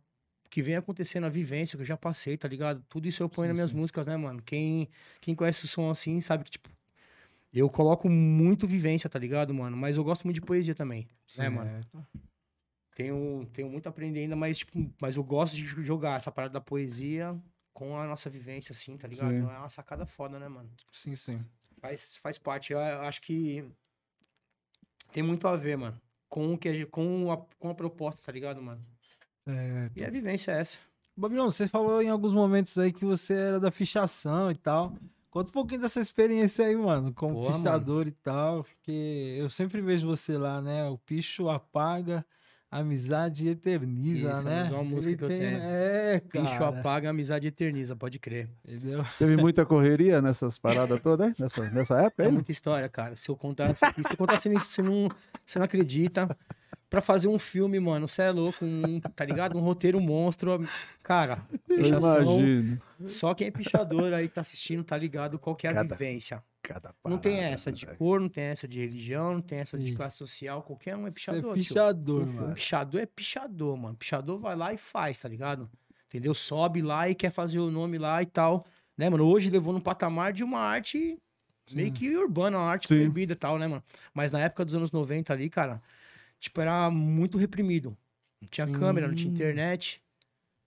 que 0.49 0.61
vem 0.61 0.75
acontecendo 0.75 1.25
a 1.25 1.29
vivência 1.29 1.77
que 1.77 1.81
eu 1.81 1.85
já 1.85 1.95
passei, 1.97 2.37
tá 2.37 2.47
ligado? 2.47 2.83
Tudo 2.89 3.07
isso 3.07 3.23
eu 3.23 3.29
ponho 3.29 3.47
Sim, 3.47 3.47
nas 3.49 3.55
minhas 3.55 3.71
sim. 3.71 3.77
músicas, 3.77 4.05
né, 4.05 4.17
mano? 4.17 4.41
Quem, 4.41 4.89
quem 5.21 5.33
conhece 5.35 5.65
o 5.65 5.67
som 5.67 5.89
assim 5.89 6.19
sabe 6.21 6.43
que, 6.43 6.51
tipo, 6.51 6.69
eu 7.53 7.69
coloco 7.69 8.09
muito 8.09 8.67
vivência, 8.67 9.09
tá 9.09 9.19
ligado, 9.19 9.53
mano? 9.53 9.77
Mas 9.77 9.97
eu 9.97 10.03
gosto 10.03 10.23
muito 10.25 10.35
de 10.35 10.41
poesia 10.41 10.75
também, 10.75 11.07
né, 11.37 11.49
mano? 11.49 11.71
Tenho, 12.95 13.47
tenho 13.53 13.69
muito 13.69 13.87
a 13.87 13.89
aprender 13.89 14.19
ainda, 14.19 14.35
mas, 14.35 14.59
tipo, 14.59 14.93
mas 15.01 15.15
eu 15.15 15.23
gosto 15.23 15.55
de 15.55 15.65
jogar 15.83 16.17
essa 16.17 16.31
parada 16.31 16.53
da 16.53 16.61
poesia 16.61 17.35
com 17.73 17.97
a 17.97 18.05
nossa 18.05 18.29
vivência, 18.29 18.71
assim, 18.71 18.97
tá 18.97 19.07
ligado? 19.07 19.31
Sim. 19.31 19.39
É 19.41 19.57
uma 19.57 19.69
sacada 19.69 20.05
foda, 20.05 20.39
né, 20.39 20.47
mano? 20.47 20.69
Sim, 20.91 21.15
sim. 21.15 21.45
Faz, 21.81 22.15
faz 22.17 22.37
parte. 22.37 22.71
Eu, 22.71 22.79
eu 22.79 23.01
acho 23.01 23.21
que 23.21 23.65
tem 25.11 25.23
muito 25.23 25.47
a 25.47 25.55
ver, 25.55 25.77
mano. 25.77 25.99
Com, 26.29 26.53
o 26.53 26.57
que 26.57 26.85
com, 26.87 27.31
a, 27.31 27.37
com 27.59 27.69
a 27.69 27.75
proposta, 27.75 28.21
tá 28.25 28.31
ligado, 28.31 28.61
mano? 28.61 28.81
É, 29.45 29.89
E 29.95 30.03
a 30.03 30.09
vivência 30.09 30.51
é 30.51 30.61
essa. 30.61 30.77
Babilão, 31.15 31.51
você 31.51 31.67
falou 31.67 32.01
em 32.01 32.09
alguns 32.09 32.33
momentos 32.33 32.77
aí 32.79 32.91
que 32.91 33.05
você 33.05 33.33
era 33.35 33.59
da 33.59 33.69
fichação 33.69 34.49
e 34.49 34.55
tal. 34.55 34.95
Conta 35.29 35.49
um 35.49 35.53
pouquinho 35.53 35.81
dessa 35.81 35.99
experiência 35.99 36.65
aí, 36.65 36.75
mano, 36.75 37.13
como 37.13 37.33
Boa, 37.33 37.51
mano. 37.51 37.63
fichador 37.63 38.07
e 38.07 38.11
tal, 38.11 38.63
porque 38.63 39.35
eu 39.37 39.49
sempre 39.49 39.81
vejo 39.81 40.07
você 40.07 40.37
lá, 40.37 40.61
né? 40.61 40.89
O 40.89 40.97
picho 40.97 41.49
apaga, 41.49 42.25
amizade 42.79 43.47
eterniza, 43.47 44.29
Isso, 44.29 44.39
é 44.39 44.43
né? 44.43 44.63
uma 44.71 44.83
música 44.83 45.09
Ele 45.11 45.17
que 45.17 45.23
eu 45.23 45.27
tem- 45.27 45.37
tenho. 45.39 45.57
É, 45.61 46.19
cara. 46.29 46.45
Bicho 46.45 46.63
apaga, 46.63 47.09
amizade 47.09 47.47
eterniza, 47.47 47.95
pode 47.95 48.19
crer. 48.19 48.49
Entendeu? 48.67 49.03
Teve 49.17 49.37
muita 49.37 49.65
correria 49.65 50.21
nessas 50.21 50.57
paradas 50.57 50.99
todas, 51.01 51.27
hein? 51.29 51.35
Nessa, 51.39 51.69
nessa 51.69 52.01
época 52.01 52.23
É 52.23 52.27
muita 52.29 52.51
história, 52.51 52.87
cara. 52.89 53.15
Se 53.15 53.29
eu 53.29 53.35
contar 53.37 53.75
se 53.75 53.85
eu 53.85 54.17
contar, 54.17 54.39
você 54.39 54.49
não, 54.49 54.59
você 54.59 54.81
não, 54.81 55.09
você 55.45 55.59
não 55.59 55.65
acredita. 55.65 56.27
Pra 56.89 57.01
fazer 57.01 57.27
um 57.27 57.39
filme, 57.39 57.79
mano, 57.79 58.07
você 58.07 58.21
é 58.21 58.29
louco, 58.31 58.63
um, 58.63 58.99
tá 58.99 59.25
ligado? 59.25 59.57
Um 59.57 59.61
roteiro 59.61 59.99
monstro. 59.99 60.63
Cara, 61.01 61.39
Eu 61.67 61.85
imagino. 61.87 62.79
só 63.07 63.33
quem 63.33 63.47
é 63.47 63.51
pichador 63.51 64.13
aí 64.13 64.27
que 64.27 64.35
tá 64.35 64.41
assistindo 64.41 64.83
tá 64.83 64.95
ligado 64.95 65.39
qual 65.39 65.55
que 65.55 65.65
é 65.65 65.71
a 65.71 65.73
Cada 65.73 65.95
vivência. 65.95 66.43
Cada 66.63 66.95
Não 67.03 67.17
tem 67.17 67.35
parada, 67.35 67.53
essa 67.53 67.71
de 67.73 67.85
cor, 67.85 68.21
não 68.21 68.29
tem 68.29 68.45
essa 68.45 68.65
de 68.65 68.79
religião, 68.79 69.33
não 69.33 69.41
tem 69.41 69.59
essa 69.59 69.77
de 69.77 69.87
Sim. 69.87 69.95
classe 69.95 70.15
social. 70.17 70.63
Qualquer 70.63 70.95
um 70.95 71.05
é 71.05 71.11
Você 71.11 71.29
é 71.29 71.33
pichador. 71.41 71.57
tio. 72.25 72.33
mano. 72.33 72.55
Pichador 72.55 73.01
é 73.01 73.05
pichador, 73.05 73.77
mano. 73.77 73.95
Pichador 73.97 74.39
vai 74.39 74.55
lá 74.55 74.73
e 74.73 74.77
faz, 74.77 75.17
tá 75.19 75.27
ligado? 75.27 75.69
Entendeu? 76.07 76.33
Sobe 76.33 76.81
lá 76.81 77.09
e 77.09 77.15
quer 77.15 77.31
fazer 77.31 77.59
o 77.59 77.69
nome 77.69 77.97
lá 77.97 78.21
e 78.23 78.25
tal. 78.25 78.65
Né, 78.97 79.09
mano? 79.09 79.25
Hoje 79.25 79.49
levou 79.49 79.73
num 79.73 79.81
patamar 79.81 80.31
de 80.31 80.41
uma 80.41 80.59
arte 80.59 81.19
meio 81.73 81.87
Sim. 81.87 81.93
que 81.93 82.15
urbana, 82.17 82.57
uma 82.57 82.69
arte 82.69 82.87
Sim. 82.87 82.95
proibida 82.95 83.33
e 83.33 83.35
tal, 83.35 83.59
né, 83.59 83.67
mano? 83.67 83.83
Mas 84.13 84.31
na 84.31 84.39
época 84.39 84.63
dos 84.63 84.73
anos 84.73 84.91
90 84.91 85.33
ali, 85.33 85.49
cara, 85.49 85.81
tipo, 86.39 86.61
era 86.61 86.89
muito 86.89 87.37
reprimido. 87.37 87.97
Não 88.41 88.47
tinha 88.47 88.67
câmera, 88.67 89.07
não 89.07 89.15
tinha 89.15 89.29
Sim. 89.29 89.35
internet. 89.35 90.01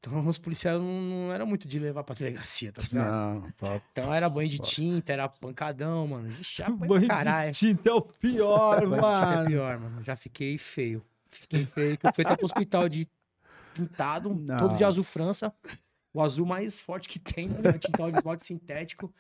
Então 0.07 0.27
os 0.29 0.39
policiais 0.39 0.79
não, 0.81 1.01
não 1.01 1.33
eram 1.33 1.47
muito 1.47 1.67
de 1.67 1.79
levar 1.79 2.05
pra 2.05 2.15
delegacia, 2.15 2.73
tá 2.73 2.83
ligado? 2.83 3.11
Não, 3.43 3.51
papo. 3.53 3.83
Então 3.93 4.15
era 4.15 4.29
banho 4.29 4.49
de 4.49 4.59
tinta, 4.59 5.13
era 5.13 5.29
pancadão, 5.29 6.07
mano. 6.07 6.29
Ixi, 6.29 6.63
pra 6.63 6.71
Banho 6.73 7.09
caralho. 7.09 7.51
de 7.53 7.59
tinta 7.59 7.91
é 7.91 7.93
o 7.93 8.01
pior, 8.03 8.81
Banho 8.81 8.91
de 8.91 8.95
tinta 8.97 9.07
é 9.07 9.11
mano. 9.11 9.49
pior, 9.49 9.79
mano. 9.81 10.05
Já 10.05 10.17
fiquei 10.17 10.57
feio. 10.59 11.05
Fiquei 11.31 11.67
feio, 11.67 11.99
que 11.99 12.07
eu 12.07 12.13
fui 12.15 12.25
até 12.25 12.37
pro 12.37 12.47
hospital 12.47 12.89
de 12.89 13.07
pintado, 13.75 14.35
todo 14.59 14.77
de 14.77 14.85
azul 14.85 15.05
França. 15.05 15.53
O 16.15 16.23
azul 16.23 16.47
mais 16.47 16.79
forte 16.79 17.09
que 17.11 17.19
tem, 17.19 17.47
né? 17.49 17.75
Tintal 17.79 18.11
de 18.11 18.19
esmalte 18.19 18.47
sintético. 18.47 19.13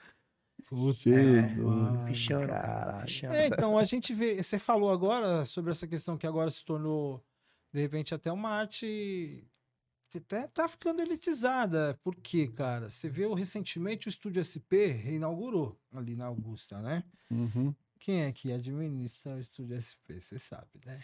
Mano. 1.58 2.04
Fichando, 2.06 2.48
cara. 2.48 2.62
caralho. 2.62 3.06
Fichando. 3.06 3.34
É, 3.34 3.46
então, 3.46 3.78
a 3.78 3.84
gente 3.84 4.14
vê. 4.14 4.42
Você 4.42 4.58
falou 4.58 4.90
agora 4.90 5.44
sobre 5.44 5.70
essa 5.70 5.86
questão 5.86 6.16
que 6.16 6.26
agora 6.26 6.50
se 6.50 6.64
tornou, 6.64 7.22
de 7.72 7.80
repente, 7.82 8.14
até 8.14 8.32
uma 8.32 8.48
arte. 8.48 9.46
Até 10.14 10.46
tá 10.48 10.66
ficando 10.66 11.02
elitizada. 11.02 11.98
Por 12.02 12.14
quê, 12.16 12.48
cara? 12.48 12.88
Você 12.88 13.08
viu 13.08 13.34
recentemente 13.34 14.08
o 14.08 14.10
Estúdio 14.10 14.42
SP 14.44 14.86
reinaugurou 14.92 15.78
ali 15.92 16.16
na 16.16 16.26
Augusta, 16.26 16.80
né? 16.80 17.04
Uhum. 17.30 17.74
quem 17.98 18.22
é 18.22 18.30
que 18.32 18.52
administra 18.52 19.34
o 19.34 19.40
Estúdio 19.40 19.76
SP? 19.82 20.20
Você 20.20 20.38
sabe, 20.38 20.70
né? 20.86 21.00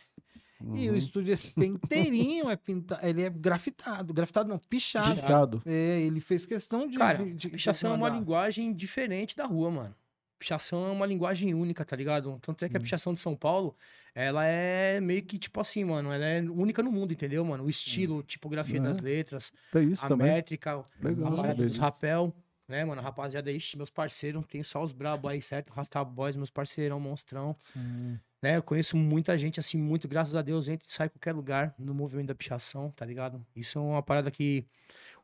E 0.60 0.88
o 0.88 0.92
Uhum. 0.92 0.96
Estúdio 0.96 1.36
SP 1.36 1.66
inteirinho 1.66 2.48
é 2.48 2.54
pintado, 2.54 3.04
ele 3.04 3.22
é 3.22 3.28
grafitado, 3.28 4.14
grafitado 4.14 4.48
não, 4.48 4.58
pichado. 4.58 5.20
Pichado. 5.20 5.62
É, 5.66 6.00
ele 6.00 6.20
fez 6.20 6.46
questão 6.46 6.86
de... 6.86 6.96
Cara, 6.96 7.24
de, 7.24 7.34
de- 7.34 7.48
pichação 7.48 7.92
é 7.92 7.96
uma 7.96 8.08
linguagem 8.08 8.72
diferente 8.72 9.36
da 9.36 9.44
rua, 9.44 9.70
mano. 9.72 9.96
Pichação 10.42 10.88
é 10.88 10.90
uma 10.90 11.06
linguagem 11.06 11.54
única, 11.54 11.84
tá 11.84 11.94
ligado? 11.94 12.36
Tanto 12.42 12.64
é 12.64 12.68
que 12.68 12.76
a 12.76 12.80
Sim. 12.80 12.82
pichação 12.82 13.14
de 13.14 13.20
São 13.20 13.36
Paulo, 13.36 13.76
ela 14.12 14.44
é 14.44 15.00
meio 15.00 15.22
que 15.22 15.38
tipo 15.38 15.60
assim, 15.60 15.84
mano. 15.84 16.10
Ela 16.12 16.24
é 16.24 16.40
única 16.42 16.82
no 16.82 16.90
mundo, 16.90 17.12
entendeu, 17.12 17.44
mano? 17.44 17.62
O 17.62 17.70
estilo, 17.70 18.24
tipografia 18.24 18.78
É. 18.78 18.82
das 18.82 18.98
letras, 18.98 19.52
Tem 19.70 19.88
isso 19.88 20.04
a 20.04 20.08
também. 20.08 20.26
métrica, 20.26 20.84
Legal. 21.00 21.26
a 21.28 21.36
parada 21.36 21.48
saber 21.54 21.66
dos 21.68 21.76
rapel, 21.76 22.34
né, 22.66 22.84
mano? 22.84 23.00
Rapaziada, 23.00 23.52
ixi, 23.52 23.76
meus 23.76 23.88
parceiros, 23.88 24.44
tem 24.46 24.64
só 24.64 24.82
os 24.82 24.90
brabo 24.90 25.28
aí, 25.28 25.40
certo? 25.40 25.70
Rasta 25.72 26.02
Boys, 26.04 26.34
meus 26.34 26.50
parceirão, 26.50 26.98
monstrão. 26.98 27.54
Sim. 27.60 28.18
né? 28.42 28.56
Eu 28.56 28.62
conheço 28.64 28.96
muita 28.96 29.38
gente, 29.38 29.60
assim, 29.60 29.78
muito, 29.78 30.08
graças 30.08 30.34
a 30.34 30.42
Deus, 30.42 30.66
entra 30.66 30.84
e 30.88 30.92
sai 30.92 31.08
qualquer 31.08 31.32
lugar 31.32 31.72
no 31.78 31.94
movimento 31.94 32.26
da 32.26 32.34
pichação, 32.34 32.90
tá 32.96 33.06
ligado? 33.06 33.40
Isso 33.54 33.78
é 33.78 33.80
uma 33.82 34.02
parada 34.02 34.28
que. 34.28 34.66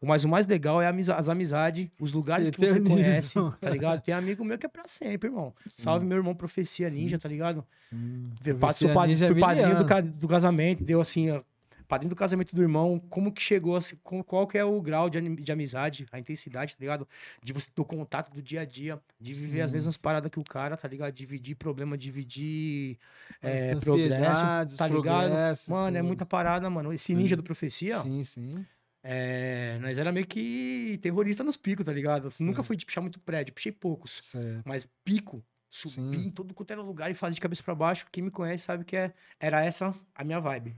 O 0.01 0.07
mais, 0.07 0.25
o 0.25 0.29
mais 0.29 0.47
legal 0.47 0.81
é 0.81 0.87
as 0.87 1.29
amizades, 1.29 1.89
os 1.99 2.13
lugares 2.13 2.51
Que 2.51 2.57
que, 2.57 2.67
você 2.69 2.81
conhece, 2.81 3.35
tá 3.61 3.69
ligado? 3.69 4.01
Tem 4.03 4.15
amigo 4.15 4.45
meu 4.45 4.57
que 4.57 4.67
é 4.67 4.69
pra 4.69 4.85
sempre, 4.87 5.29
irmão. 5.29 5.53
Salve 5.67 6.07
meu 6.07 6.17
irmão 6.17 6.35
Profecia 6.35 6.89
Sim, 6.89 7.03
Ninja, 7.03 7.17
sim. 7.17 7.23
tá 7.23 7.29
ligado? 7.29 7.65
Sim. 7.91 8.31
Profecia 8.41 8.95
Ninja 9.07 9.27
é 9.27 9.29
fui 9.33 9.41
padrinho 9.41 9.85
do, 9.85 10.13
do 10.13 10.29
casamento, 10.29 10.85
deu 10.85 11.01
assim, 11.01 11.31
ó, 11.31 11.43
padrinho 11.89 12.11
do 12.11 12.17
casamento 12.17 12.55
do 12.55 12.63
irmão, 12.63 13.03
como 13.09 13.33
que 13.33 13.43
chegou, 13.43 13.75
assim, 13.75 13.97
qual 14.03 14.47
que 14.47 14.59
é 14.59 14.65
o 14.65 14.81
grau 14.81 15.09
de, 15.09 15.21
de 15.37 15.51
amizade, 15.51 16.07
a 16.13 16.19
intensidade, 16.19 16.77
tá 16.77 16.81
ligado? 16.81 17.09
De 17.43 17.53
você, 17.53 17.69
do 17.75 17.85
contato 17.85 18.33
do 18.33 18.43
dia 18.43 18.61
a 18.61 18.65
dia, 18.65 19.01
de 19.19 19.33
viver 19.33 19.63
as 19.63 19.71
Sim. 19.71 19.77
mesmas 19.77 19.97
paradas 19.97 20.31
que 20.31 20.39
o 20.39 20.45
cara, 20.45 20.77
tá 20.77 20.87
ligado? 20.87 21.13
Dividir 21.13 21.57
problema, 21.57 21.97
dividir 21.97 22.99
As 23.43 23.51
é, 23.51 23.75
progresso, 23.77 24.77
tá 24.77 24.87
ligado? 24.87 25.33
Mano, 25.69 25.97
é 25.97 26.01
tudo. 26.01 26.07
muita 26.07 26.27
parada, 26.27 26.69
mano. 26.69 26.93
Esse 26.93 27.07
Sim. 27.07 27.15
ninja 27.17 27.35
do 27.35 27.43
profecia, 27.43 28.01
ó, 28.01 28.03
Sim, 28.05 28.23
sim. 28.23 28.67
É, 29.03 29.79
nós 29.81 29.99
era 29.99 30.11
meio 30.13 30.27
que 30.27 30.99
terrorista 31.01 31.45
nos 31.45 31.57
picos, 31.57 31.85
tá 31.85 31.93
ligado? 31.93 32.33
Nunca 32.41 32.63
fui 32.63 32.77
de 32.77 32.85
pichar 32.85 33.03
muito 33.03 33.21
prédio, 33.21 33.55
pichei 33.55 33.73
poucos. 33.73 34.23
Certo. 34.25 34.63
Mas 34.67 34.89
pico, 35.05 35.45
subi 35.71 36.19
Sim. 36.19 36.29
em 36.29 36.31
todo 36.31 36.55
quanto 36.55 36.71
era 36.71 36.83
lugar 36.83 37.11
e 37.11 37.15
fazia 37.15 37.35
de 37.35 37.41
cabeça 37.41 37.63
pra 37.63 37.75
baixo. 37.75 38.07
Quem 38.11 38.23
me 38.23 38.31
conhece 38.31 38.65
sabe 38.65 38.85
que 38.85 38.97
é, 38.97 39.13
era 39.39 39.65
essa 39.65 39.95
a 40.15 40.25
minha 40.25 40.41
vibe. 40.41 40.77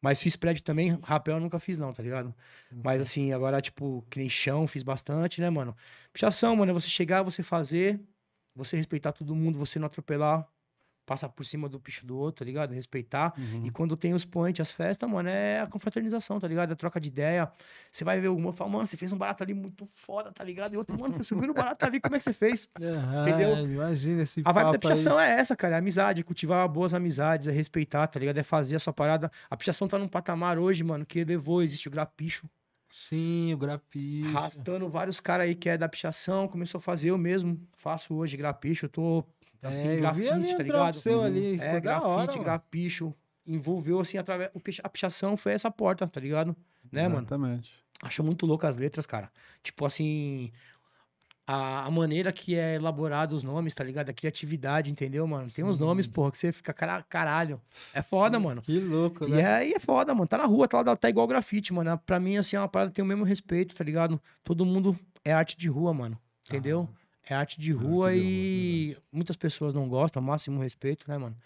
Mas 0.00 0.22
fiz 0.22 0.36
prédio 0.36 0.62
também, 0.62 0.96
rapel 1.02 1.34
eu 1.34 1.40
nunca 1.40 1.58
fiz 1.58 1.76
não, 1.76 1.92
tá 1.92 2.02
ligado? 2.02 2.32
Sim, 2.68 2.80
Mas 2.84 3.02
assim, 3.02 3.32
agora, 3.32 3.60
tipo, 3.60 4.06
que 4.08 4.20
nem 4.20 4.28
chão, 4.28 4.66
fiz 4.66 4.84
bastante, 4.84 5.40
né, 5.40 5.50
mano? 5.50 5.76
Pichação, 6.12 6.54
mano, 6.54 6.70
é 6.70 6.72
você 6.72 6.88
chegar, 6.88 7.22
você 7.22 7.42
fazer, 7.42 8.00
você 8.54 8.76
respeitar 8.76 9.12
todo 9.12 9.34
mundo, 9.34 9.58
você 9.58 9.76
não 9.78 9.86
atropelar, 9.86 10.48
passar 11.08 11.30
por 11.30 11.42
cima 11.44 11.70
do 11.70 11.80
picho 11.80 12.04
do 12.04 12.16
outro, 12.18 12.40
tá 12.40 12.44
ligado? 12.44 12.74
Respeitar. 12.74 13.32
Uhum. 13.38 13.64
E 13.64 13.70
quando 13.70 13.96
tem 13.96 14.12
os 14.12 14.26
point, 14.26 14.60
as 14.60 14.70
festas, 14.70 15.08
mano, 15.08 15.30
é 15.30 15.60
a 15.60 15.66
confraternização, 15.66 16.38
tá 16.38 16.46
ligado? 16.46 16.68
É 16.70 16.72
a 16.74 16.76
troca 16.76 17.00
de 17.00 17.08
ideia. 17.08 17.50
Você 17.90 18.04
vai 18.04 18.20
ver 18.20 18.28
uma 18.28 18.50
e 18.50 18.52
fala, 18.52 18.70
mano, 18.70 18.86
você 18.86 18.96
fez 18.96 19.10
um 19.10 19.16
barato 19.16 19.42
ali 19.42 19.54
muito 19.54 19.88
foda, 19.94 20.30
tá 20.30 20.44
ligado? 20.44 20.74
E 20.74 20.76
outro, 20.76 20.98
mano, 21.00 21.14
você 21.14 21.24
subiu 21.24 21.48
no 21.48 21.54
barato 21.54 21.86
ali, 21.86 21.98
como 21.98 22.14
é 22.14 22.18
que 22.18 22.24
você 22.24 22.34
fez? 22.34 22.70
Entendeu? 22.78 23.52
Entendeu? 23.52 23.64
Imagina 23.64 24.22
esse 24.22 24.42
A 24.44 24.52
vibe 24.52 24.64
da 24.66 24.72
papo 24.72 24.86
aí. 24.88 24.92
pichação 24.94 25.18
é 25.18 25.30
essa, 25.40 25.56
cara. 25.56 25.76
É 25.76 25.78
amizade, 25.78 26.22
cultivar 26.22 26.68
boas 26.68 26.92
amizades, 26.92 27.48
é 27.48 27.52
respeitar, 27.52 28.06
tá 28.06 28.20
ligado? 28.20 28.36
É 28.36 28.42
fazer 28.42 28.76
a 28.76 28.78
sua 28.78 28.92
parada. 28.92 29.32
A 29.48 29.56
pichação 29.56 29.88
tá 29.88 29.98
num 29.98 30.08
patamar 30.08 30.58
hoje, 30.58 30.84
mano, 30.84 31.06
que 31.06 31.24
levou, 31.24 31.62
existe 31.62 31.88
o 31.88 31.90
grapicho. 31.90 32.46
Sim, 32.90 33.52
o 33.54 33.58
grafite. 33.58 34.26
Arrastando 34.28 34.88
vários 34.88 35.20
caras 35.20 35.46
aí 35.46 35.54
que 35.54 35.68
é 35.68 35.76
da 35.76 35.88
pichação, 35.88 36.48
começou 36.48 36.78
a 36.78 36.80
fazer 36.82 37.10
eu 37.10 37.18
mesmo. 37.18 37.60
Faço 37.76 38.14
hoje 38.14 38.36
grapicho, 38.36 38.86
eu 38.86 38.90
tô 38.90 39.24
assim, 39.62 39.88
é, 39.88 39.94
eu 39.96 40.00
grafite, 40.00 40.28
ali 40.30 40.56
tá 40.56 40.62
ligado? 40.62 40.94
seu 40.94 41.22
ali. 41.22 41.54
É, 41.54 41.58
ficou 41.58 41.72
da 41.72 41.80
grafite, 41.80 42.38
grapicho. 42.38 43.14
Envolveu, 43.46 43.98
assim, 44.00 44.18
através. 44.18 44.50
A 44.82 44.88
pichação 44.88 45.36
foi 45.36 45.52
essa 45.52 45.70
porta, 45.70 46.06
tá 46.06 46.20
ligado? 46.20 46.54
Né, 46.92 47.02
mano? 47.08 47.20
Exatamente. 47.20 47.72
Acho 48.02 48.22
muito 48.22 48.46
louco 48.46 48.66
as 48.66 48.76
letras, 48.76 49.06
cara. 49.06 49.30
Tipo 49.62 49.84
assim. 49.86 50.52
A, 51.50 51.86
a 51.86 51.90
maneira 51.90 52.30
que 52.30 52.54
é 52.54 52.74
elaborado 52.74 53.32
os 53.34 53.42
nomes, 53.42 53.72
tá 53.72 53.82
ligado? 53.82 54.10
A 54.10 54.12
criatividade, 54.12 54.90
entendeu, 54.90 55.26
mano? 55.26 55.48
Tem 55.50 55.64
uns 55.64 55.78
Sim. 55.78 55.84
nomes, 55.84 56.06
porra, 56.06 56.30
que 56.30 56.36
você 56.36 56.52
fica 56.52 56.74
cara- 56.74 57.02
caralho. 57.08 57.58
É 57.94 58.02
foda, 58.02 58.38
mano. 58.38 58.60
Que 58.60 58.78
louco, 58.78 59.24
E 59.26 59.30
né? 59.30 59.62
é, 59.64 59.68
e 59.70 59.72
é 59.72 59.78
foda, 59.78 60.12
mano. 60.14 60.26
Tá 60.28 60.36
na 60.36 60.44
rua, 60.44 60.68
tá, 60.68 60.82
lá, 60.82 60.94
tá 60.94 61.08
igual 61.08 61.26
grafite, 61.26 61.72
mano. 61.72 61.96
Pra 62.04 62.20
mim, 62.20 62.36
assim, 62.36 62.54
é 62.56 62.60
uma 62.60 62.68
parada 62.68 62.90
que 62.90 62.96
tem 62.96 63.02
o 63.04 63.08
mesmo 63.08 63.24
respeito, 63.24 63.74
tá 63.74 63.82
ligado? 63.82 64.20
Todo 64.44 64.66
mundo 64.66 64.94
é 65.24 65.32
arte 65.32 65.56
de 65.56 65.70
rua, 65.70 65.94
mano. 65.94 66.18
Entendeu? 66.46 66.86
É 67.28 67.34
arte 67.34 67.60
de 67.60 67.72
rua 67.72 68.08
arte 68.08 68.20
de 68.20 68.26
e 68.26 68.96
muitas 69.12 69.36
pessoas 69.36 69.74
não 69.74 69.88
gostam, 69.88 70.22
máximo 70.22 70.60
respeito, 70.60 71.08
né, 71.08 71.18
mano? 71.18 71.36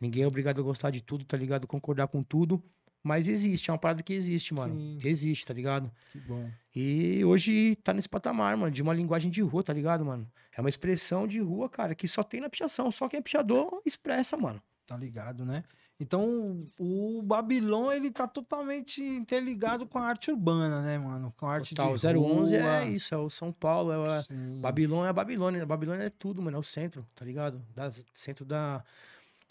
Ninguém 0.00 0.22
é 0.22 0.26
obrigado 0.26 0.60
a 0.60 0.62
gostar 0.62 0.90
de 0.90 1.00
tudo, 1.00 1.24
tá 1.24 1.36
ligado? 1.36 1.66
Concordar 1.66 2.06
com 2.08 2.22
tudo. 2.22 2.62
Mas 3.02 3.28
existe, 3.28 3.70
é 3.70 3.72
uma 3.72 3.78
parada 3.78 4.02
que 4.02 4.12
existe, 4.12 4.52
mano. 4.52 4.74
Sim. 4.74 4.98
Existe, 5.02 5.46
tá 5.46 5.54
ligado? 5.54 5.92
Que 6.10 6.18
bom. 6.18 6.50
E 6.74 7.24
hoje 7.24 7.76
tá 7.76 7.92
nesse 7.92 8.08
patamar, 8.08 8.56
mano, 8.56 8.70
de 8.70 8.82
uma 8.82 8.92
linguagem 8.92 9.30
de 9.30 9.40
rua, 9.42 9.62
tá 9.62 9.72
ligado, 9.72 10.04
mano? 10.04 10.28
É 10.52 10.60
uma 10.60 10.68
expressão 10.68 11.26
de 11.26 11.38
rua, 11.38 11.68
cara, 11.68 11.94
que 11.94 12.08
só 12.08 12.24
tem 12.24 12.40
na 12.40 12.50
pichação. 12.50 12.90
Só 12.90 13.08
quem 13.08 13.18
é 13.18 13.22
pichador 13.22 13.80
expressa, 13.86 14.36
mano. 14.36 14.60
Tá 14.86 14.96
ligado, 14.96 15.44
né? 15.44 15.62
Então, 15.98 16.66
o 16.78 17.22
Babilon, 17.22 17.90
ele 17.90 18.10
tá 18.10 18.28
totalmente 18.28 19.00
interligado 19.02 19.86
com 19.86 19.98
a 19.98 20.02
arte 20.02 20.30
urbana, 20.30 20.82
né, 20.82 20.98
mano? 20.98 21.32
Com 21.38 21.46
a 21.46 21.54
arte 21.54 21.72
o 21.72 21.74
de 21.74 22.06
011 22.06 22.56
rua. 22.58 22.68
é 22.82 22.88
isso, 22.90 23.14
é 23.14 23.16
o 23.18 23.30
São 23.30 23.50
Paulo, 23.50 23.92
é 23.92 23.98
o 23.98 24.22
Sim. 24.22 24.60
Babilônia 24.60 25.06
é 25.06 25.10
a 25.10 25.12
Babilônia. 25.14 25.62
A 25.62 25.66
Babilônia 25.66 26.04
é 26.04 26.10
tudo, 26.10 26.42
mano, 26.42 26.58
é 26.58 26.60
o 26.60 26.62
centro, 26.62 27.06
tá 27.14 27.24
ligado? 27.24 27.62
Das, 27.74 28.04
centro 28.14 28.44
da, 28.44 28.84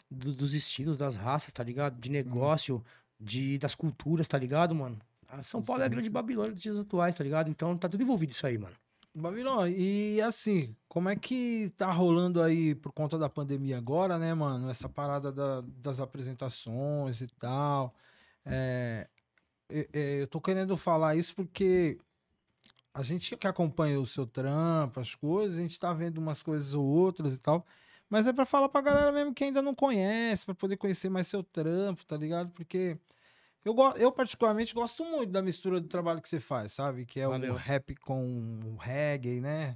do- 0.10 0.36
dos 0.36 0.54
estilos, 0.54 0.98
das 0.98 1.16
raças, 1.16 1.52
tá 1.52 1.64
ligado? 1.64 2.00
De 2.00 2.12
negócio, 2.12 2.84
de, 3.20 3.58
das 3.58 3.74
culturas, 3.74 4.28
tá 4.28 4.38
ligado, 4.38 4.75
mano? 4.75 5.00
A 5.28 5.42
São 5.42 5.64
Paulo 5.64 5.82
é 5.82 5.86
a 5.86 5.90
grande. 5.90 6.10
Babilônia 6.12 6.52
dos 6.54 6.62
dias 6.62 6.78
atuais, 6.78 7.16
tá 7.16 7.24
ligado? 7.24 7.50
Então 7.50 7.75
tá 7.75 7.90
tudo 7.90 8.04
envolvido 8.04 8.32
isso 8.34 8.46
aí, 8.46 8.58
mano. 8.60 8.75
Babilon, 9.17 9.65
e 9.67 10.22
assim, 10.22 10.75
como 10.89 11.07
é 11.07 11.15
que 11.15 11.69
tá 11.77 11.89
rolando 11.91 12.41
aí 12.41 12.75
por 12.75 12.91
conta 12.91 13.17
da 13.17 13.29
pandemia 13.29 13.77
agora, 13.77 14.17
né, 14.19 14.34
mano? 14.34 14.69
Essa 14.69 14.89
parada 14.89 15.31
da- 15.31 15.62
das 15.62 16.01
apresentações 16.01 17.22
e 17.22 17.27
tal. 17.27 17.95
É, 19.69 19.88
é, 19.93 20.22
eu 20.22 20.27
tô 20.27 20.41
querendo 20.41 20.77
falar 20.77 21.15
isso 21.15 21.36
porque 21.36 21.98
a 22.93 23.03
gente 23.03 23.36
que 23.38 23.48
acompanha 23.48 24.00
o 24.00 24.07
seu 24.07 24.25
trampo, 24.27 25.00
as 25.00 25.15
coisas, 25.15 25.57
a 25.57 25.62
gente 25.62 25.79
tá 25.79 25.93
vendo 25.93 26.17
umas 26.19 26.41
coisas 26.43 26.74
ou 26.74 26.86
outras 26.86 27.36
e 27.36 27.39
tal. 27.39 27.65
Mas 28.10 28.27
é 28.27 28.34
pra 28.34 28.45
falar 28.45 28.69
pra 28.69 28.81
galera 28.81 29.12
mesmo 29.12 29.34
que 29.34 29.43
ainda 29.45 29.62
não 29.62 29.75
conhece, 29.75 30.45
pra 30.45 30.55
poder 30.55 30.77
conhecer 30.77 31.10
mais 31.10 31.27
seu 31.27 31.43
trampo, 31.43 32.05
tá 32.05 32.17
ligado? 32.17 32.51
Porque 32.51 32.98
eu, 33.65 33.75
eu 33.98 34.12
particularmente 34.12 34.75
gosto 34.75 35.03
muito 35.03 35.31
da 35.31 35.41
mistura 35.41 35.81
do 35.81 35.88
trabalho 35.88 36.22
que 36.22 36.29
você 36.29 36.39
faz, 36.39 36.72
sabe? 36.72 37.03
Que 37.05 37.19
é 37.19 37.27
Valeu. 37.27 37.53
o 37.53 37.57
rap 37.57 37.95
com 37.95 38.60
o 38.63 38.75
reggae, 38.77 39.41
né? 39.41 39.75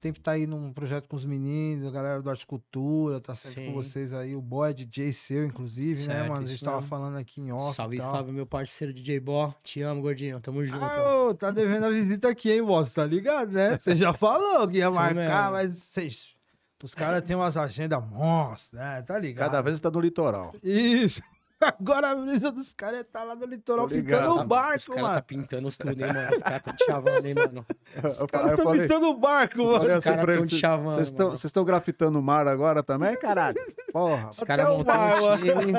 Sempre 0.00 0.20
tá 0.20 0.32
aí 0.32 0.48
num 0.48 0.72
projeto 0.72 1.08
com 1.08 1.14
os 1.14 1.24
meninos, 1.24 1.86
a 1.86 1.90
galera 1.92 2.20
do 2.20 2.28
Arte 2.28 2.44
Cultura, 2.44 3.20
tá 3.20 3.36
sempre 3.36 3.66
com 3.66 3.70
Sim. 3.70 3.72
vocês 3.76 4.12
aí. 4.12 4.34
O 4.34 4.42
boy 4.42 4.70
é 4.70 4.72
DJ 4.72 5.12
seu, 5.12 5.46
inclusive, 5.46 6.08
né, 6.08 6.14
Certo, 6.14 6.28
mano? 6.28 6.44
A 6.44 6.48
gente 6.48 6.64
tava 6.64 6.78
mesmo. 6.78 6.88
falando 6.88 7.16
aqui 7.18 7.40
em 7.40 7.52
off. 7.52 7.76
salve, 7.76 7.94
e 7.94 7.98
tal. 8.00 8.12
salve, 8.12 8.32
meu 8.32 8.44
parceiro 8.44 8.92
DJ 8.92 9.20
Bó. 9.20 9.54
Te 9.62 9.80
amo, 9.82 10.02
gordinho. 10.02 10.40
Tamo 10.40 10.66
junto. 10.66 10.84
Ah, 10.84 11.26
ô, 11.28 11.34
tá 11.36 11.52
devendo 11.52 11.86
a 11.86 11.90
visita 11.90 12.28
aqui, 12.28 12.50
hein, 12.50 12.64
boss? 12.64 12.90
Tá 12.90 13.06
ligado, 13.06 13.52
né? 13.52 13.78
Você 13.78 13.94
já 13.94 14.12
falou 14.12 14.66
que 14.66 14.78
ia 14.78 14.90
marcar, 14.90 15.52
mas 15.52 15.76
vocês. 15.76 16.34
Os 16.82 16.96
caras 16.96 17.22
têm 17.24 17.36
umas 17.36 17.56
agendas 17.56 18.04
monstras, 18.04 18.82
né? 18.82 19.02
Tá 19.02 19.16
ligado? 19.16 19.50
Cada 19.52 19.62
vez 19.62 19.76
está 19.76 19.88
no 19.88 20.00
litoral. 20.00 20.52
Isso. 20.64 21.22
Agora 21.64 22.10
a 22.10 22.14
brisa 22.14 22.50
dos 22.50 22.72
caras 22.72 23.00
é 23.00 23.04
tá 23.04 23.22
lá 23.24 23.36
no 23.36 23.46
litoral 23.46 23.86
pintando 23.88 24.30
o 24.30 24.40
Os 24.40 24.44
barco, 24.44 24.86
caras 24.88 25.02
mano. 25.02 25.14
tá 25.14 25.22
pintando 25.22 25.68
tudo, 25.72 26.04
hein, 26.04 26.12
mano. 26.12 26.30
Os 26.36 26.42
caras 26.42 26.62
tão 26.62 26.74
te 26.74 26.84
chavando, 26.84 27.28
hein, 27.28 27.34
mano. 27.34 27.66
Os 27.96 28.02
caras 28.30 28.50
estão 28.50 28.64
falei, 28.64 28.80
pintando 28.82 29.06
o 29.08 29.14
barco, 29.18 29.58
mano. 29.58 29.72
falei 29.78 29.92
Os 29.92 30.06
assim 30.06 30.16
caras 30.16 30.38
tão 30.38 30.46
te 30.46 30.58
chavando, 30.58 30.90
vocês 30.92 31.06
estão- 31.08 31.26
mano. 31.26 31.38
vocês 31.38 31.48
estão 31.48 31.64
grafitando 31.64 32.18
o 32.18 32.22
mar 32.22 32.46
agora 32.48 32.82
também, 32.82 33.16
caralho? 33.18 33.58
Porra. 33.92 34.28
Os 34.30 34.40
caras 34.40 34.68
montaram 34.68 35.32
um 35.32 35.36
time. 35.36 35.72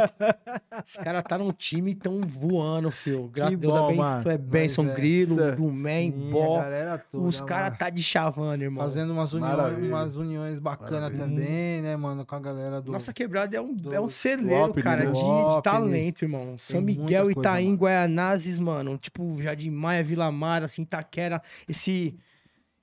Os 0.85 0.93
caras 0.97 1.23
tá 1.23 1.37
num 1.37 1.51
time 1.51 1.91
e 1.91 1.95
tão 1.95 2.21
voando, 2.21 2.91
fio. 2.91 3.27
Graças 3.33 3.53
a 3.55 3.57
Deus 3.57 3.73
bom, 3.73 3.89
é 3.89 4.23
bem, 4.23 4.33
é 4.33 4.37
Benção 4.37 4.83
Mas 4.83 4.93
é, 4.93 4.95
Grilo, 4.95 5.43
é- 5.43 5.51
do 5.55 5.63
Man, 5.63 5.71
Sim, 6.11 6.29
a 6.29 6.31
Bó. 6.31 6.63
Os 7.27 7.41
caras 7.41 7.77
tá 7.77 7.89
de 7.89 8.03
chavando, 8.03 8.63
irmão. 8.63 8.83
Fazendo 8.83 9.11
umas 9.13 9.33
uniões, 9.33 9.57
Maravilha. 9.57 9.87
umas 9.87 10.15
uniões 10.15 10.59
bacanas 10.59 11.17
também, 11.17 11.81
né, 11.81 11.95
mano? 11.95 12.25
Com 12.25 12.35
a 12.35 12.39
galera 12.39 12.81
do. 12.81 12.91
Nossa 12.91 13.11
quebrada 13.13 13.55
é 13.55 13.61
um, 13.61 13.75
é 13.91 13.99
um 13.99 14.09
celeiro, 14.09 14.73
cara, 14.75 15.05
né? 15.05 15.11
de, 15.11 15.19
de. 15.21 15.61
Talento, 15.79 16.23
irmão. 16.23 16.57
São 16.57 16.81
Miguel, 16.81 17.25
coisa, 17.25 17.39
Itaim, 17.39 17.65
mano. 17.67 17.77
Guaianazes, 17.77 18.59
mano. 18.59 18.97
Tipo, 18.97 19.41
Jardim 19.41 19.69
Maia, 19.69 20.03
Vila 20.03 20.31
Mara, 20.31 20.65
assim, 20.65 20.81
Itaquera. 20.83 21.41
Esse, 21.67 22.15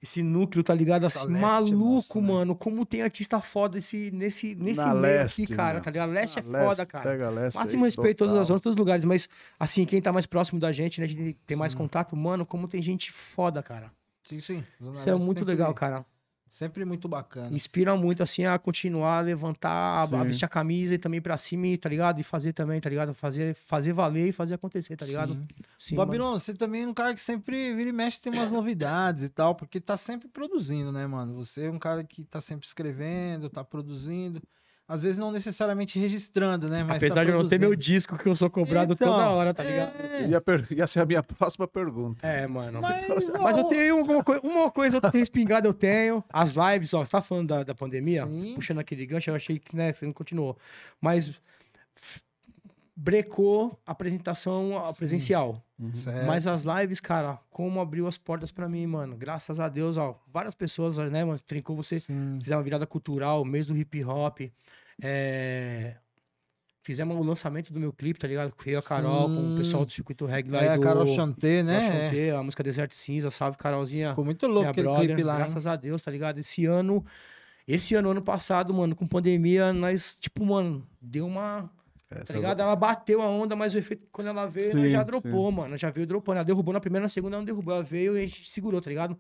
esse 0.02 0.23
núcleo, 0.23 0.62
tá 0.62 0.75
ligado? 0.75 1.04
Assim, 1.04 1.26
leste, 1.26 1.40
maluco, 1.40 1.76
monstro, 1.76 2.20
né? 2.20 2.26
mano. 2.28 2.54
Como 2.56 2.87
tem 2.87 3.02
artista 3.02 3.40
foda 3.40 3.78
esse, 3.78 4.11
nesse, 4.11 4.54
nesse 4.54 4.80
Na 4.80 4.94
meio 4.94 5.14
leste, 5.14 5.42
aqui, 5.44 5.54
cara, 5.54 5.80
tá 5.80 5.90
ligado? 5.90 6.11
Leste 6.11 6.38
é 6.38 6.42
Na 6.42 6.59
foda, 6.59 6.78
leste, 6.82 6.87
cara. 6.87 7.11
Pega 7.11 7.30
leste 7.30 7.56
Máximo 7.59 7.85
aí, 7.85 7.88
respeito 7.88 8.25
a 8.25 8.26
todas 8.26 8.32
as 8.32 8.38
total. 8.38 8.44
zonas, 8.47 8.62
todos 8.62 8.75
os 8.75 8.78
lugares, 8.78 9.04
mas 9.04 9.28
assim, 9.59 9.85
quem 9.85 10.00
tá 10.00 10.12
mais 10.12 10.26
próximo 10.26 10.59
da 10.59 10.73
gente, 10.73 11.00
né? 11.00 11.04
A 11.06 11.09
gente 11.09 11.37
tem 11.47 11.56
mais 11.56 11.73
Sim. 11.73 11.78
contato, 11.78 12.16
mano, 12.16 12.47
como 12.47 12.66
tem 12.66 12.80
gente 12.80 13.12
foda, 13.12 13.62
cara. 13.62 13.92
Sim, 14.28 14.40
sim. 14.40 14.64
Zona 14.82 14.94
Isso 14.94 15.11
é 15.11 15.14
muito 15.16 15.44
legal, 15.44 15.75
cara. 15.75 16.06
Sempre 16.50 16.85
muito 16.85 17.09
bacana. 17.09 17.54
Inspira 17.54 17.97
muito, 17.97 18.25
assim, 18.25 18.45
a 18.45 18.59
continuar, 18.59 19.19
a 19.19 19.21
levantar, 19.21 20.02
a, 20.02 20.07
Sim. 20.09 20.16
a 20.16 20.25
vestir 20.25 20.45
a 20.45 20.49
camisa 20.49 20.95
e 20.95 20.99
também 20.99 21.21
pra 21.21 21.38
cima, 21.38 21.66
tá 21.78 21.88
ligado? 21.88 22.21
E 22.21 22.25
fazer 22.25 22.52
também, 22.52 22.80
tá 22.80 22.90
ligado? 22.90 23.14
Fazer, 23.14 23.54
fazer 23.54 23.92
valer 23.92 24.28
e 24.28 24.33
fazer 24.33 24.54
acontecer, 24.54 24.97
tá 24.97 25.07
ligado? 25.07 25.35
Sim. 25.35 25.49
Sim. 25.78 25.97
Babilon, 25.97 26.33
você 26.33 26.52
também 26.52 26.83
é 26.83 26.88
um 26.88 26.92
cara 26.92 27.14
que 27.14 27.21
sempre 27.21 27.73
vira 27.75 27.90
e 27.90 27.92
mexe, 27.92 28.21
tem 28.21 28.33
umas 28.33 28.50
novidades 28.50 29.23
e 29.23 29.28
tal, 29.28 29.54
porque 29.54 29.80
tá 29.80 29.97
sempre 29.97 30.26
produzindo, 30.28 30.90
né, 30.90 31.07
mano? 31.07 31.35
Você 31.37 31.66
é 31.66 31.71
um 31.71 31.78
cara 31.78 32.02
que 32.02 32.25
tá 32.25 32.40
sempre 32.40 32.66
escrevendo, 32.66 33.49
tá 33.49 33.62
produzindo. 33.62 34.42
Às 34.92 35.04
vezes 35.04 35.18
não 35.18 35.30
necessariamente 35.30 36.00
registrando, 36.00 36.68
né? 36.68 36.82
Mas 36.82 36.97
Apesar 36.97 37.14
tá 37.14 37.25
de 37.25 37.30
eu 37.30 37.40
não 37.42 37.49
ter 37.49 37.61
meu 37.61 37.76
disco, 37.76 38.18
que 38.18 38.28
eu 38.28 38.35
sou 38.35 38.50
cobrado 38.50 38.94
Então, 38.94 39.09
toda 39.12 39.28
hora, 39.30 39.54
tá 39.54 39.62
ligado? 39.62 39.92
é. 40.00 40.26
Ia, 40.26 40.40
per- 40.40 40.66
ia 40.73 40.85
ser 40.88 40.99
a 40.99 41.06
minha 41.06 41.23
próxima 41.23 41.68
pergunta. 41.68 42.26
É, 42.26 42.44
mano. 42.49 42.80
Mas, 42.82 43.04
Mas 43.40 43.56
eu 43.56 43.64
tenho 43.64 43.99
alguma 43.99 44.25
coisa, 44.25 44.40
uma 44.44 44.68
coisa 44.70 44.97
eu 44.97 45.00
tenho 45.11 45.23
espingada, 45.23 45.68
eu 45.68 45.73
tenho. 45.73 46.25
As 46.28 46.54
lives, 46.54 46.92
ó, 46.92 47.04
você 47.04 47.12
tá 47.12 47.23
falando 47.23 47.47
da, 47.49 47.62
da 47.62 47.75
pandemia? 47.75 48.26
Sim. 48.26 48.54
Puxando 48.56 48.80
aquele 48.80 49.06
gancho, 49.06 49.30
eu 49.30 49.35
achei 49.37 49.61
que, 49.61 49.76
né, 49.76 49.92
você 49.92 50.04
não 50.04 50.12
continuou. 50.12 50.56
Mas 51.00 51.30
brecou 52.97 53.78
a 53.87 53.92
apresentação 53.92 54.73
Sim. 54.88 54.94
presencial. 54.99 55.62
certo. 55.94 56.26
Mas 56.26 56.47
as 56.47 56.62
lives, 56.64 57.00
cara, 57.00 57.38
como 57.50 57.80
abriu 57.80 58.06
as 58.06 58.18
portas 58.18 58.50
pra 58.50 58.68
mim, 58.68 58.87
mano. 58.87 59.16
Graças 59.16 59.59
a 59.59 59.68
Deus, 59.68 59.97
ó, 59.97 60.20
várias 60.32 60.54
pessoas, 60.54 60.99
né, 60.99 61.25
mano, 61.25 61.38
trincou 61.47 61.75
você, 61.76 61.99
Sim. 62.00 62.38
fizeram 62.40 62.59
uma 62.59 62.64
virada 62.64 62.87
cultural, 62.87 63.44
mês 63.44 63.66
do 63.68 63.76
hip 63.76 64.04
hop. 64.04 64.40
É... 65.02 65.97
Fizemos 66.83 67.14
o 67.14 67.23
lançamento 67.23 67.73
do 67.73 67.78
meu 67.78 67.92
clipe, 67.92 68.19
tá 68.19 68.26
ligado? 68.26 68.52
Com 68.52 68.62
eu 68.69 68.73
e 68.73 68.76
a 68.76 68.83
Carol, 68.83 69.28
com 69.28 69.37
o 69.37 69.50
Sim. 69.50 69.59
pessoal 69.59 69.85
do 69.85 69.92
Circuito 69.92 70.25
Reggae 70.25 70.50
lá 70.50 70.62
É, 70.62 70.76
do... 70.76 70.80
Carol 70.80 71.07
Chanté, 71.07 71.62
Carol 71.62 71.64
né? 71.64 71.87
É. 71.87 72.11
Chanté, 72.11 72.30
a 72.30 72.42
música 72.42 72.62
Deserto 72.62 72.95
Cinza, 72.95 73.30
salve 73.30 73.59
Carolzinha. 73.59 74.11
Ficou 74.11 74.25
muito 74.25 74.47
louco 74.47 74.71
aquele 74.71 74.88
brother, 74.88 75.07
clipe 75.09 75.23
lá, 75.23 75.35
hein? 75.35 75.38
graças 75.40 75.66
a 75.66 75.76
Deus, 75.76 76.00
tá 76.00 76.11
ligado? 76.11 76.38
Esse 76.38 76.64
ano, 76.64 77.04
esse 77.69 77.95
ano, 77.95 78.11
ano 78.11 78.23
passado, 78.23 78.73
mano, 78.73 78.97
com 78.97 79.07
pandemia, 79.07 79.73
nós, 79.73 80.16
tipo, 80.19 80.45
mano, 80.45 80.87
deu 81.00 81.26
uma, 81.26 81.71
tá 82.09 82.35
ligado? 82.35 82.61
Ela 82.61 82.75
bateu 82.75 83.23
a 83.23 83.28
onda, 83.28 83.54
mas 83.54 83.75
o 83.75 83.78
efeito, 83.78 84.09
quando 84.11 84.28
ela 84.28 84.47
veio, 84.47 84.73
ela 84.73 84.80
Sim, 84.80 84.90
já 84.90 85.02
dropou, 85.04 85.52
mano, 85.52 85.76
já 85.76 85.90
veio 85.90 86.07
dropando. 86.07 86.38
Ela 86.38 86.45
derrubou 86.45 86.73
na 86.73 86.80
primeira, 86.80 87.02
na 87.04 87.09
segunda 87.09 87.37
ela 87.37 87.40
não 87.42 87.47
derrubou, 87.47 87.75
ela 87.75 87.85
veio 87.85 88.16
e 88.19 88.25
a 88.25 88.26
gente 88.26 88.49
segurou, 88.49 88.80
tá 88.80 88.88
ligado? 88.88 89.16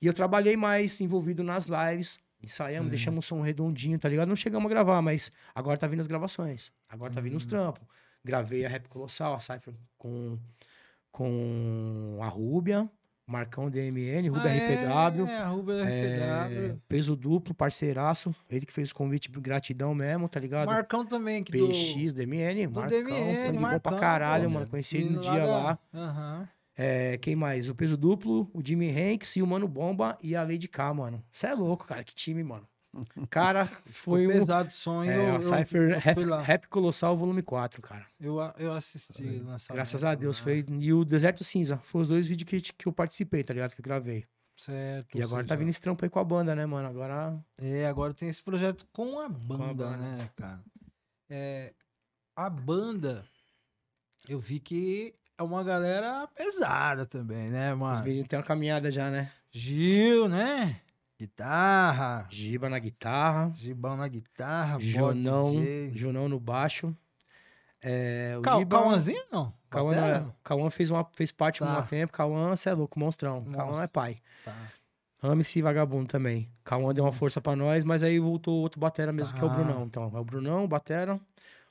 E 0.00 0.06
eu 0.06 0.14
trabalhei 0.14 0.56
mais 0.56 1.00
envolvido 1.00 1.42
nas 1.42 1.66
lives, 1.66 2.18
ensaiamos, 2.44 2.86
Sim. 2.86 2.90
deixamos 2.90 3.24
o 3.24 3.28
som 3.28 3.40
redondinho, 3.42 3.98
tá 3.98 4.08
ligado? 4.08 4.28
Não 4.28 4.36
chegamos 4.36 4.66
a 4.66 4.68
gravar, 4.74 5.02
mas 5.02 5.32
agora 5.54 5.76
tá 5.78 5.86
vindo 5.86 6.00
as 6.00 6.06
gravações, 6.06 6.70
agora 6.88 7.12
tá 7.12 7.20
vindo 7.20 7.36
os 7.36 7.44
trampos. 7.46 7.82
Gravei 8.24 8.64
a 8.64 8.68
Rap 8.68 8.88
Colossal, 8.88 9.34
a 9.34 9.40
Cypher 9.40 9.74
com, 9.98 10.38
com 11.12 12.18
a 12.22 12.26
Rúbia, 12.28 12.88
Marcão 13.26 13.70
DMN, 13.70 14.28
Rúbia 14.28 14.50
Ah, 14.50 15.08
RPW. 15.08 15.26
É, 15.26 15.36
a 15.38 15.46
Rubia 15.46 15.74
É, 15.88 16.46
RPW. 16.48 16.80
peso 16.88 17.16
duplo, 17.16 17.54
parceiraço. 17.54 18.34
Ele 18.50 18.66
que 18.66 18.72
fez 18.72 18.90
o 18.90 18.94
convite, 18.94 19.30
gratidão 19.30 19.94
mesmo, 19.94 20.28
tá 20.28 20.38
ligado? 20.40 20.66
Marcão 20.66 21.06
também, 21.06 21.42
que 21.42 21.52
do... 21.56 21.68
PX, 21.68 22.12
DMN, 22.12 22.66
do 22.66 22.80
Marcão, 22.80 23.02
DMN, 23.02 23.52
bom 23.54 23.60
Marcão, 23.60 23.80
pra 23.80 23.98
caralho, 23.98 24.44
pô, 24.44 24.50
mano. 24.50 24.66
Conheci 24.66 24.96
ele 24.98 25.10
no 25.10 25.20
dia 25.20 25.32
da- 25.38 25.44
lá. 25.46 25.78
Aham. 25.94 26.48
É, 26.76 27.16
quem 27.18 27.36
mais? 27.36 27.68
O 27.68 27.74
peso 27.74 27.96
duplo, 27.96 28.50
o 28.52 28.60
Jimmy 28.64 28.90
Hanks 28.90 29.36
e 29.36 29.42
o 29.42 29.46
Mano 29.46 29.68
Bomba 29.68 30.18
e 30.22 30.34
a 30.34 30.42
Lady 30.42 30.66
K, 30.68 30.92
mano. 30.92 31.24
Você 31.30 31.46
é 31.46 31.54
louco, 31.54 31.86
cara. 31.86 32.02
Que 32.02 32.14
time, 32.14 32.42
mano. 32.42 32.66
Cara, 33.30 33.66
foi 33.90 34.22
Ficou 34.22 34.36
um. 34.36 34.38
pesado 34.38 34.68
o 34.68 34.72
som. 34.72 35.02
É, 35.04 35.16
eu, 35.16 35.32
a 35.32 35.34
eu- 35.36 35.42
Cypher 35.42 35.98
Rap. 35.98 36.18
Rap 36.44 36.66
Colossal 36.68 37.16
Volume 37.16 37.42
4, 37.42 37.80
cara. 37.82 38.06
Eu, 38.20 38.38
eu 38.58 38.72
assisti 38.72 39.22
o 39.22 39.44
lançamento 39.44 39.74
Graças 39.76 40.02
a 40.04 40.14
Deus. 40.14 40.38
lá. 40.38 40.44
Foi, 40.44 40.64
e 40.80 40.92
o 40.92 41.04
Deserto 41.04 41.42
Cinza. 41.44 41.78
Foi 41.78 42.02
os 42.02 42.08
dois 42.08 42.26
vídeos 42.26 42.48
que, 42.48 42.72
que 42.72 42.86
eu 42.86 42.92
participei, 42.92 43.42
tá 43.44 43.52
ligado? 43.54 43.74
Que 43.74 43.80
eu 43.80 43.84
gravei. 43.84 44.24
Certo. 44.56 45.16
E 45.18 45.22
agora 45.22 45.42
tá 45.42 45.48
seja, 45.54 45.56
vindo 45.58 45.68
esse 45.70 45.80
trampo 45.80 46.04
aí 46.04 46.08
com 46.10 46.20
a 46.20 46.24
banda, 46.24 46.54
né, 46.54 46.64
mano? 46.66 46.88
Agora. 46.88 47.36
É, 47.60 47.86
agora 47.86 48.14
tem 48.14 48.28
esse 48.28 48.40
projeto 48.42 48.86
com 48.92 49.18
a 49.18 49.28
banda, 49.28 49.74
banda. 49.74 49.96
né, 49.96 50.30
cara? 50.36 50.62
É, 51.28 51.72
a 52.36 52.48
banda, 52.48 53.24
eu 54.28 54.38
vi 54.38 54.60
que 54.60 55.12
é 55.38 55.42
uma 55.42 55.62
galera 55.64 56.28
pesada 56.34 57.04
também, 57.06 57.50
né, 57.50 57.72
Os 57.72 57.78
mano? 57.78 58.04
meninos 58.04 58.28
têm 58.28 58.38
uma 58.38 58.44
caminhada 58.44 58.90
já, 58.90 59.10
né? 59.10 59.30
Gil, 59.50 60.28
né? 60.28 60.80
Guitarra, 61.18 62.26
Giba 62.30 62.68
na 62.68 62.78
guitarra. 62.78 63.50
Gibão 63.54 63.96
na 63.96 64.06
guitarra, 64.08 64.78
DJ. 64.78 65.92
Jonão 65.94 66.28
no 66.28 66.40
baixo. 66.40 66.94
É, 67.80 68.34
o 68.38 68.58
Giba- 68.58 68.78
Cauãzinho, 68.78 69.22
não? 69.30 69.52
Cauã, 69.70 69.94
é- 69.94 70.24
Cauã 70.42 70.70
fez, 70.70 70.90
uma, 70.90 71.04
fez 71.12 71.30
parte 71.30 71.60
Tá. 71.60 71.78
um 71.80 71.82
tempo. 71.86 72.12
Cauã, 72.12 72.54
você 72.56 72.68
é 72.70 72.74
louco, 72.74 72.98
monstrão. 72.98 73.42
Cauã 73.44 73.66
Monstro. 73.66 73.84
é 73.84 73.88
pai. 73.88 74.18
Tá. 74.44 74.54
Ame-se 75.22 75.62
vagabundo 75.62 76.06
também. 76.06 76.50
Cauã 76.64 76.92
deu 76.92 77.04
uma 77.04 77.12
força 77.12 77.40
pra 77.40 77.56
nós, 77.56 77.82
mas 77.84 78.02
aí 78.02 78.18
voltou 78.18 78.60
outro 78.60 78.78
batera 78.80 79.12
mesmo, 79.12 79.34
que 79.38 79.42
é 79.42 79.46
o 79.46 79.48
Tá. 79.48 79.54
Brunão. 79.54 79.84
Então, 79.84 80.10
é 80.14 80.18
o 80.20 80.24
Brunão, 80.24 80.64
o 80.64 80.68
batera, 80.68 81.18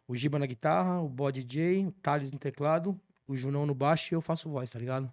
o 0.07 0.15
Giba 0.15 0.39
na 0.39 0.45
guitarra, 0.45 0.99
o 1.01 1.07
Bod 1.09 1.43
DJ, 1.43 1.85
o 1.85 1.91
Thales 1.91 2.31
no 2.31 2.39
teclado, 2.39 2.99
o 3.27 3.35
Junão 3.35 3.65
no 3.65 3.73
baixo 3.75 4.13
e 4.13 4.15
eu 4.15 4.21
faço 4.21 4.49
voz, 4.49 4.69
tá 4.69 4.79
ligado? 4.79 5.11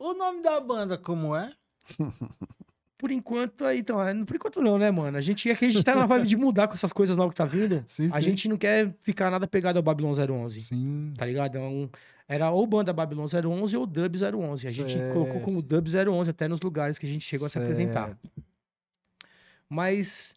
O 0.00 0.14
nome 0.14 0.42
da 0.42 0.58
banda 0.58 0.96
como 0.96 1.36
é? 1.36 1.52
Por 2.96 3.10
enquanto, 3.10 3.66
aí, 3.66 3.78
então, 3.78 4.02
é, 4.02 4.14
por 4.26 4.36
enquanto 4.36 4.60
não, 4.60 4.78
né, 4.78 4.90
mano? 4.90 5.16
A 5.16 5.22
gente, 5.22 5.48
é 5.50 5.54
que 5.54 5.64
a 5.64 5.68
gente 5.70 5.82
tá 5.82 5.94
na 5.94 6.04
vibe 6.04 6.26
de 6.28 6.36
mudar 6.36 6.68
com 6.68 6.74
essas 6.74 6.92
coisas 6.92 7.16
novas 7.16 7.32
que 7.32 7.38
tá 7.38 7.46
vindo. 7.46 7.82
Sim, 7.88 8.10
A 8.12 8.20
gente 8.20 8.46
não 8.46 8.58
quer 8.58 8.94
ficar 9.02 9.30
nada 9.30 9.46
pegado 9.46 9.78
ao 9.78 9.82
Babylon 9.82 10.12
011. 10.12 10.60
Sim. 10.60 11.14
tá 11.16 11.24
ligado? 11.24 11.56
É 11.56 11.60
um, 11.60 11.88
era 12.28 12.50
ou 12.50 12.66
banda 12.66 12.92
Babylon 12.92 13.24
011 13.24 13.74
ou 13.74 13.86
Dub 13.86 14.16
011. 14.16 14.66
A 14.66 14.70
gente 14.70 14.92
Certo. 14.92 15.14
colocou 15.14 15.40
como 15.40 15.62
Dub 15.62 15.86
011 15.88 16.28
até 16.30 16.46
nos 16.46 16.60
lugares 16.60 16.98
que 16.98 17.06
a 17.06 17.08
gente 17.08 17.24
chegou 17.24 17.46
a 17.46 17.50
se 17.50 17.56
apresentar. 17.58 18.08
Certo. 18.08 18.30
Mas 19.66 20.34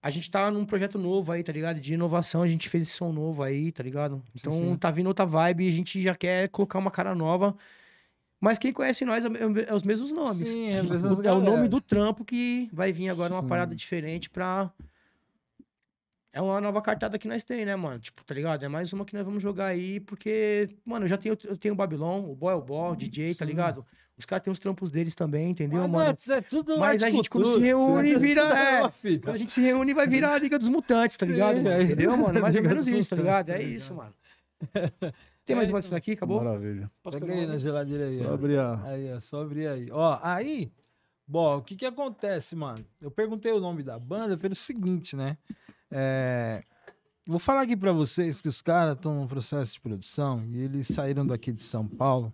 a 0.00 0.10
gente 0.10 0.30
tá 0.30 0.50
num 0.50 0.64
projeto 0.64 0.98
novo 0.98 1.32
aí, 1.32 1.42
tá 1.42 1.52
ligado? 1.52 1.80
De 1.80 1.94
inovação, 1.94 2.42
a 2.42 2.48
gente 2.48 2.68
fez 2.68 2.84
esse 2.84 2.92
som 2.92 3.12
novo 3.12 3.42
aí, 3.42 3.72
tá 3.72 3.82
ligado? 3.82 4.22
Então 4.34 4.52
sim. 4.52 4.76
tá 4.76 4.90
vindo 4.90 5.08
outra 5.08 5.26
vibe 5.26 5.64
e 5.64 5.68
a 5.68 5.72
gente 5.72 6.00
já 6.02 6.14
quer 6.14 6.48
colocar 6.48 6.78
uma 6.78 6.90
cara 6.90 7.14
nova. 7.14 7.56
Mas 8.40 8.58
quem 8.58 8.72
conhece 8.72 9.04
nós 9.04 9.24
é, 9.24 9.28
é 9.68 9.74
os 9.74 9.82
mesmos 9.82 10.12
nomes. 10.12 10.48
Sim, 10.48 10.70
é 10.70 10.82
mesmas 10.82 11.18
é 11.24 11.32
o 11.32 11.40
nome 11.40 11.68
do 11.68 11.80
trampo 11.80 12.24
que 12.24 12.68
vai 12.72 12.92
vir 12.92 13.08
agora 13.08 13.34
uma 13.34 13.42
Sim. 13.42 13.48
parada 13.48 13.74
diferente 13.74 14.30
pra. 14.30 14.70
É 16.32 16.40
uma 16.40 16.60
nova 16.60 16.80
cartada 16.80 17.18
que 17.18 17.26
nós 17.26 17.42
tem, 17.42 17.64
né, 17.64 17.74
mano? 17.74 17.98
Tipo, 17.98 18.22
tá 18.22 18.34
ligado? 18.34 18.64
É 18.64 18.68
mais 18.68 18.92
uma 18.92 19.04
que 19.04 19.14
nós 19.14 19.24
vamos 19.24 19.42
jogar 19.42 19.66
aí, 19.66 19.98
porque, 19.98 20.68
mano, 20.84 21.06
eu 21.06 21.08
já 21.08 21.16
tenho, 21.16 21.36
eu 21.42 21.56
tenho 21.56 21.74
o 21.74 21.76
Babylon, 21.76 22.30
o 22.30 22.36
Boy 22.36 22.52
é 22.52 22.56
o 22.56 22.62
Boy, 22.62 22.92
o 22.92 22.96
DJ, 22.96 23.34
tá 23.34 23.44
Sim. 23.44 23.50
ligado? 23.50 23.84
Os 24.18 24.26
caras 24.26 24.42
têm 24.42 24.52
os 24.52 24.58
trampos 24.58 24.90
deles 24.90 25.14
também, 25.14 25.50
entendeu, 25.50 25.82
Mas, 25.82 25.90
mano? 25.90 26.18
é, 26.28 26.32
é 26.32 26.40
tudo 26.40 26.76
Mas 26.78 27.02
a 27.04 27.10
gente, 27.10 27.30
quando 27.30 27.54
se 27.54 27.60
reúne, 27.60 28.18
vira- 28.18 28.42
é 28.58 28.82
é. 28.82 28.90
fita. 28.90 29.26
Quando 29.28 29.34
a 29.36 29.38
gente 29.38 29.52
se 29.52 29.60
reúne, 29.60 29.94
vai 29.94 30.08
virar 30.08 30.34
a 30.34 30.38
Liga 30.38 30.58
dos 30.58 30.66
Mutantes, 30.68 31.16
tá 31.16 31.24
Sim, 31.24 31.32
ligado? 31.32 31.56
mano? 31.56 31.68
é. 31.68 31.82
Entendeu, 31.84 32.16
mano? 32.16 32.40
Mais 32.40 32.54
ou 32.56 32.62
menos 32.62 32.86
isso, 32.88 33.10
tá 33.10 33.16
ligado? 33.16 33.46
tá 33.46 33.52
É 33.54 33.58
ligado? 33.58 33.72
isso, 33.74 33.94
mano. 33.94 34.12
Tem 35.46 35.54
mais 35.56 35.70
uma 35.70 35.78
disso 35.80 35.92
daqui? 35.92 36.12
Acabou? 36.12 36.42
Maravilha. 36.42 36.90
Posso 37.02 37.18
Pega 37.18 37.26
pegar 37.32 37.40
aí 37.42 37.46
na 37.46 37.58
geladeira 37.58 38.06
aí. 38.06 38.18
Só 38.22 38.30
ó. 38.30 38.34
abrir. 38.34 38.58
Aí, 38.58 39.12
ó, 39.14 39.20
só 39.20 39.42
abrir 39.42 39.66
aí. 39.68 39.88
Ó, 39.92 40.18
aí, 40.20 40.72
bom, 41.26 41.56
o 41.58 41.62
que 41.62 41.76
que 41.76 41.86
acontece, 41.86 42.56
mano? 42.56 42.84
Eu 43.00 43.10
perguntei 43.10 43.52
o 43.52 43.60
nome 43.60 43.82
da 43.84 43.98
banda 43.98 44.36
pelo 44.36 44.54
seguinte, 44.54 45.14
né? 45.16 45.38
É, 45.90 46.62
Vou 47.26 47.38
falar 47.38 47.60
aqui 47.62 47.76
pra 47.76 47.92
vocês 47.92 48.40
que 48.40 48.48
os 48.48 48.60
caras 48.62 48.96
estão 48.96 49.20
no 49.22 49.28
processo 49.28 49.74
de 49.74 49.80
produção 49.80 50.42
e 50.46 50.60
eles 50.62 50.86
saíram 50.88 51.26
daqui 51.26 51.52
de 51.52 51.62
São 51.62 51.86
Paulo 51.86 52.32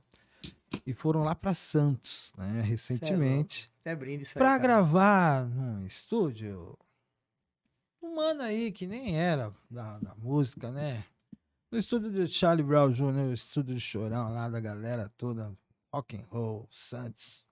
e 0.87 0.93
foram 0.93 1.23
lá 1.23 1.35
pra 1.35 1.55
Santos, 1.55 2.33
né, 2.37 2.63
recentemente, 2.63 3.61
isso 3.63 3.71
aí, 3.85 3.97
pra 4.35 4.51
cara. 4.51 4.59
gravar 4.59 5.45
num 5.47 5.85
estúdio. 5.87 6.77
Um 8.03 8.15
mano 8.17 8.43
aí 8.43 8.71
que 8.71 8.87
nem 8.87 9.19
era 9.19 9.53
da, 9.71 9.99
da 9.99 10.15
música, 10.17 10.71
né? 10.71 11.05
No 11.71 11.79
estúdio 11.79 12.11
do 12.11 12.29
Charlie 12.29 12.65
Brown 12.65 12.93
Jr., 12.93 13.31
o 13.31 13.33
estúdio 13.33 13.75
de 13.75 13.81
chorão 13.81 14.33
lá 14.33 14.49
da 14.49 14.61
galera 14.61 15.11
toda, 15.17 15.53
rock 15.93 16.17
and 16.17 16.27
roll, 16.31 16.69
Santos. 16.71 17.45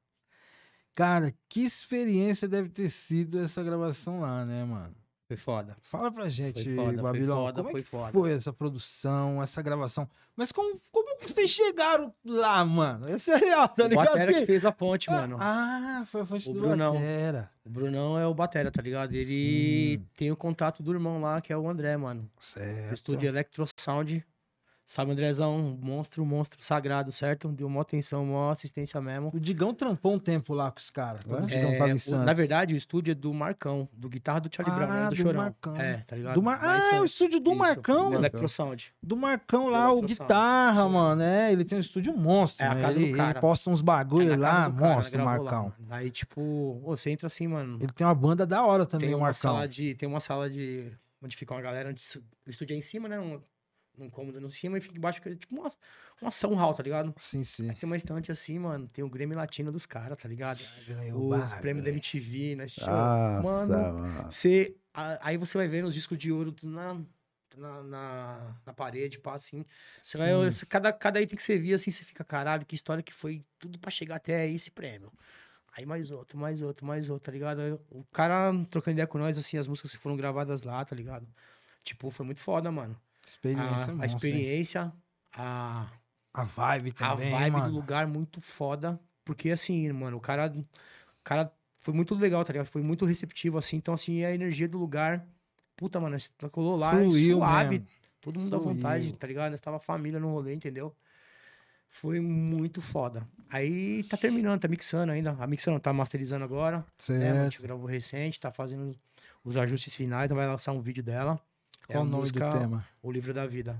Cara, 0.95 1.35
que 1.49 1.63
experiência 1.65 2.47
deve 2.47 2.69
ter 2.69 2.91
sido 2.91 3.41
essa 3.41 3.63
gravação 3.63 4.21
lá, 4.21 4.45
né, 4.45 4.63
mano? 4.65 4.95
Foi 5.33 5.37
foda. 5.37 5.77
Fala 5.81 6.13
pra 6.13 6.29
gente, 6.29 6.63
Foi 6.63 6.75
foda, 6.77 6.93
foi 6.93 7.03
Babilão, 7.03 7.37
foda, 7.45 7.57
como 7.63 7.69
é 7.69 7.73
foi 7.73 7.83
foda. 7.83 8.13
foi 8.13 8.33
essa 8.33 8.53
produção, 8.53 9.43
essa 9.43 9.63
gravação? 9.63 10.07
Mas 10.37 10.53
como, 10.53 10.79
como 10.91 11.17
vocês 11.23 11.51
chegaram 11.51 12.13
lá, 12.23 12.63
mano? 12.65 13.09
Esse 13.09 13.31
é 13.31 13.37
real, 13.37 13.67
tá 13.69 13.85
o 13.85 13.89
ligado? 13.89 14.05
Batera 14.07 14.33
que 14.35 14.45
fez 14.47 14.65
a 14.67 14.73
ponte, 14.73 15.11
mano. 15.11 15.39
Ah, 15.41 16.03
foi 16.05 16.21
a 16.21 16.27
fonte 16.27 16.51
O 16.51 16.53
do 16.53 16.61
Brunão. 16.61 16.93
Batera. 16.95 17.51
O 17.65 17.71
Brunão 17.71 18.19
é 18.19 18.27
o 18.27 18.35
Batera, 18.35 18.71
tá 18.71 18.83
ligado? 18.83 19.15
Ele 19.15 19.25
Sim. 19.99 20.07
tem 20.17 20.31
o 20.31 20.37
contato 20.37 20.83
do 20.83 20.93
irmão 20.93 21.21
lá, 21.21 21.41
que 21.41 21.51
é 21.53 21.57
o 21.57 21.67
André, 21.69 21.97
mano. 21.97 22.29
Certo. 22.39 22.91
O 22.91 22.95
estúdio 22.95 23.29
Electro 23.29 23.65
Sound. 23.79 24.23
Sabe, 24.93 25.09
o 25.11 25.13
Andrezão, 25.13 25.79
monstro, 25.81 26.23
monstro 26.27 26.63
sagrado, 26.63 27.11
certo? 27.11 27.49
Deu 27.49 27.67
uma 27.67 27.81
atenção, 27.81 28.25
uma 28.25 28.53
assistência 28.53 29.01
mesmo. 29.01 29.31
O 29.33 29.41
Digão 29.41 29.73
trampou 29.73 30.13
um 30.13 30.19
tempo 30.19 30.53
lá 30.53 30.71
com 30.71 30.79
os 30.81 30.91
caras. 30.91 31.25
Quando 31.25 31.45
o 31.45 31.45
É? 31.45 31.47
Digão 31.47 31.71
É, 31.71 31.79
tava 31.79 31.91
em 31.91 31.95
o- 31.95 31.99
Santos. 31.99 32.27
na 32.27 32.33
verdade, 32.35 32.75
o 32.75 32.77
estúdio 32.77 33.13
é 33.13 33.15
do 33.15 33.33
Marcão, 33.33 33.89
do 33.91 34.07
guitarra 34.07 34.41
do 34.41 34.55
Charlie 34.55 34.77
Brown, 34.77 34.91
Ah, 34.91 34.95
né? 34.95 35.05
do, 35.05 35.09
do 35.11 35.17
Chorão. 35.17 35.41
Marcão. 35.41 35.77
É, 35.81 35.97
tá 36.07 36.15
ligado? 36.15 36.35
Do 36.35 36.43
Mar- 36.43 36.63
Lá 36.63 36.75
Ah, 36.93 36.97
é 36.97 37.01
o 37.01 37.05
estúdio 37.07 37.41
do 37.41 37.51
Isso, 37.53 37.59
Marcão? 37.59 38.11
do 38.11 38.17
Electro 38.17 38.49
Sound. 38.51 38.93
Do 39.03 39.17
Marcão 39.17 39.71
lá, 39.71 39.87
o 39.91 40.01
Electrosound. 40.01 40.13
guitarra, 40.13 40.89
mano, 40.91 41.23
é. 41.23 41.51
Ele 41.53 41.65
tem 41.65 41.79
um 41.79 41.81
estúdio 41.81 42.15
monstro, 42.15 42.63
É 42.67 42.69
a 42.69 42.75
né? 42.75 42.83
casa 42.83 42.99
ele, 42.99 43.13
do 43.13 43.17
cara. 43.17 43.31
ele 43.31 43.41
posta 43.41 43.71
uns 43.71 43.81
É 43.81 43.83
bagulho 43.83 44.29
casa 44.29 44.41
lá, 44.43 44.69
do 44.69 44.77
cara, 44.79 44.95
monstro, 44.95 45.21
o 45.23 45.25
lá, 45.25 45.31
Marcão. 45.39 45.63
mano. 45.65 45.75
Aí, 45.89 46.11
tipo, 46.11 46.81
você 46.85 47.09
entra 47.11 47.29
assim, 47.29 47.47
mano. 47.49 47.79
Ele 47.81 47.93
tem 47.93 48.07
uma 48.07 48.15
banda 48.15 48.45
da 48.47 48.63
hora 48.63 48.85
também, 48.85 49.09
tem 49.09 49.15
o 49.15 49.19
uma 49.19 49.25
Marcão. 49.29 49.53
sala 49.55 49.67
de. 49.67 49.95
Tem 49.95 50.07
uma 50.07 50.21
sala 50.21 50.51
de. 50.51 50.93
Onde 51.25 51.35
fica 51.35 51.55
uma 51.55 51.63
galera. 51.63 51.89
Onde, 51.89 52.03
o 52.47 52.51
estúdio 52.51 52.75
é 52.75 52.77
em 52.77 52.83
cima, 52.83 53.09
né? 53.09 53.19
Um, 53.19 53.41
um 53.99 54.09
cômodo 54.11 54.41
no 54.41 54.51
cima 54.51 54.79
e 54.79 54.81
fica 54.81 54.97
embaixo, 54.97 55.21
tipo 55.37 55.55
uma, 55.55 55.71
uma 56.21 56.29
ação 56.29 56.55
hall, 56.55 56.75
tá 56.75 56.83
ligado? 56.83 57.15
Sim, 57.19 57.45
sim. 57.45 57.73
Tem 57.75 57.85
uma 57.87 57.97
estante 57.97 58.33
assim, 58.33 58.59
mano. 58.59 58.89
Tem 58.89 59.05
o 59.05 59.09
Grêmio 59.11 59.37
Latino 59.37 59.71
dos 59.71 59.87
caras, 59.87 60.19
tá 60.19 60.29
ligado? 60.29 60.59
Ganhou 60.87 61.29
Os 61.29 61.29
bagulho. 61.41 61.61
prêmios 61.61 61.85
da 61.85 61.91
MTV, 61.91 62.57
né? 62.57 62.67
Ah, 62.83 63.41
mano. 63.43 64.31
Você, 64.31 64.77
aí 64.95 65.37
você 65.37 65.59
vai 65.59 65.69
vendo 65.69 65.87
os 65.89 65.95
discos 65.95 66.19
de 66.19 66.33
ouro 66.33 66.55
na, 66.63 66.95
na, 67.57 67.83
na, 67.83 68.57
na 68.67 68.73
parede, 68.73 69.19
pá, 69.19 69.35
assim. 69.35 69.65
Você 70.01 70.19
vai, 70.19 70.31
Sim. 70.33 70.51
você- 70.51 70.67
cada, 70.67 70.93
cada 70.93 71.21
item 71.21 71.37
que 71.37 71.43
você 71.43 71.59
via, 71.59 71.77
assim, 71.77 71.91
você 71.91 72.05
fica, 72.05 72.25
caralho, 72.25 72.65
que 72.67 72.75
história 72.75 73.03
que 73.03 73.13
foi 73.13 73.45
tudo 73.59 73.79
pra 73.79 73.91
chegar 73.91 74.17
até 74.17 74.49
esse 74.49 74.71
prêmio. 74.71 75.13
Aí 75.75 75.87
mais 75.87 76.11
outro, 76.11 76.39
mais 76.39 76.61
outro, 76.61 76.85
mais 76.87 77.09
outro, 77.09 77.25
tá 77.27 77.33
ligado? 77.33 77.61
Aí 77.61 77.73
o 77.91 78.05
cara 78.13 78.53
trocando 78.71 78.93
ideia 78.95 79.07
com 79.07 79.19
nós, 79.19 79.39
assim, 79.39 79.57
as 79.57 79.67
músicas 79.67 79.93
que 79.93 79.97
foram 79.99 80.17
gravadas 80.17 80.63
lá, 80.63 80.85
tá 80.85 80.95
ligado? 80.95 81.27
Tipo, 81.83 82.11
foi 82.11 82.27
muito 82.27 82.41
foda, 82.41 82.71
mano. 82.71 82.99
Experiência, 83.27 83.95
a, 83.99 84.03
a 84.03 84.07
experiência, 84.07 84.93
a, 85.33 85.87
A 86.35 86.45
vibe 86.45 86.91
a 86.91 86.93
também, 86.93 87.31
vibe 87.31 87.53
mano. 87.53 87.71
do 87.71 87.75
lugar 87.77 88.07
muito 88.07 88.41
foda. 88.41 88.99
Porque, 89.25 89.51
assim, 89.51 89.91
mano, 89.93 90.17
o 90.17 90.21
cara, 90.21 90.53
o 90.53 91.23
cara 91.25 91.53
foi 91.77 91.95
muito 91.95 92.15
legal, 92.15 92.45
tá 92.45 92.53
ligado? 92.53 92.67
Foi 92.67 92.83
muito 92.83 93.05
receptivo, 93.05 93.57
assim. 93.59 93.77
Então, 93.77 93.95
assim, 93.95 94.25
a 94.25 94.35
energia 94.35 94.69
do 94.69 94.79
lugar. 94.79 95.25
Puta, 95.77 95.99
mano, 96.01 96.13
nós 96.17 96.31
colou 96.51 96.77
lá, 96.77 96.91
Fluiu 96.91 97.39
suave. 97.39 97.69
mesmo. 97.71 97.87
Todo 98.21 98.39
mundo 98.39 98.55
à 98.57 98.59
Fluiu. 98.59 98.75
vontade, 98.75 99.13
tá 99.17 99.27
ligado? 99.27 99.51
Nós 99.53 99.61
tava 99.61 99.79
família 99.79 100.19
no 100.21 100.31
rolê, 100.33 100.55
entendeu? 100.55 100.95
Foi 101.89 102.21
muito 102.21 102.81
foda. 102.81 103.27
Aí 103.51 104.03
tá 104.05 104.17
terminando, 104.17 104.61
tá 104.61 104.69
mixando 104.69 105.13
ainda. 105.13 105.37
A 105.39 105.47
mixando 105.47 105.79
tá 105.79 105.93
masterizando 105.93 106.45
agora. 106.45 106.79
Né? 106.79 106.85
A 106.87 107.03
Certo. 107.03 107.43
gente 107.53 107.63
gravou 107.63 107.87
recente, 107.87 108.41
tá 108.41 108.51
fazendo 108.51 108.97
os 109.45 109.57
ajustes 109.57 109.95
finais, 109.95 110.31
vai 110.31 110.47
lançar 110.47 110.73
um 110.73 110.81
vídeo 110.81 111.03
dela. 111.03 111.39
É 111.89 111.93
Qual 111.93 112.05
a 112.05 112.07
o 112.07 112.09
nome 112.09 112.21
música 112.23 112.49
do 112.49 112.59
tema? 112.59 112.87
O 113.03 113.11
Livro 113.13 113.33
da 113.35 113.47
Vida. 113.47 113.79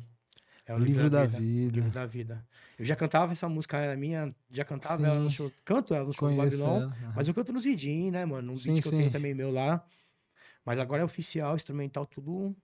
É 0.65 0.75
O 0.75 0.79
livro 0.79 1.11
da 1.11 1.25
O 1.25 1.29
vida. 1.29 1.75
Livro 1.77 1.91
da 1.91 2.07
Vida. 2.07 2.47
Eu 2.79 2.85
já 2.85 2.95
cantava 2.97 3.33
essa 3.33 3.49
música, 3.49 3.79
era 3.79 3.97
minha, 3.97 4.29
já 4.51 4.65
cantava 4.65 5.05
ela 5.07 5.19
no 5.21 5.31
Sim. 5.31 5.37
show. 5.37 5.53
Canto 5.65 5.95
ela 5.95 6.07
no 6.07 6.13
show 6.13 6.29
do 6.29 6.37
Conheço 6.37 6.59
Babilão. 6.59 6.83
ela. 6.83 6.93
aham. 6.93 7.13
Mas 7.17 7.29
eu 7.29 7.35
canto 7.35 7.53
nos 7.53 7.65
vidinhos, 7.65 8.13
né, 8.13 8.25
mano? 8.25 8.53
Um 8.53 8.57
Sim, 8.57 8.71
vídeo 8.75 8.83
que 8.83 8.89
eu 8.89 8.93
sim. 8.93 8.99
tenho 8.99 9.11
também 9.11 9.35
meu 9.35 9.51
lá. 9.51 9.85
Mas 10.65 10.79
agora 10.79 11.03
é 11.03 11.05
oficial, 11.05 11.57
instrumental, 11.57 12.07
tudo 12.07 12.57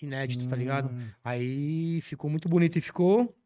inédito, 0.00 0.48
tá 0.48 0.54
ligado? 0.54 0.88
Sim. 0.88 1.10
Aí 1.24 2.00
ficou 2.02 2.30
muito 2.30 2.48
bonito 2.48 2.78
e 2.78 2.80
ficou 2.80 3.36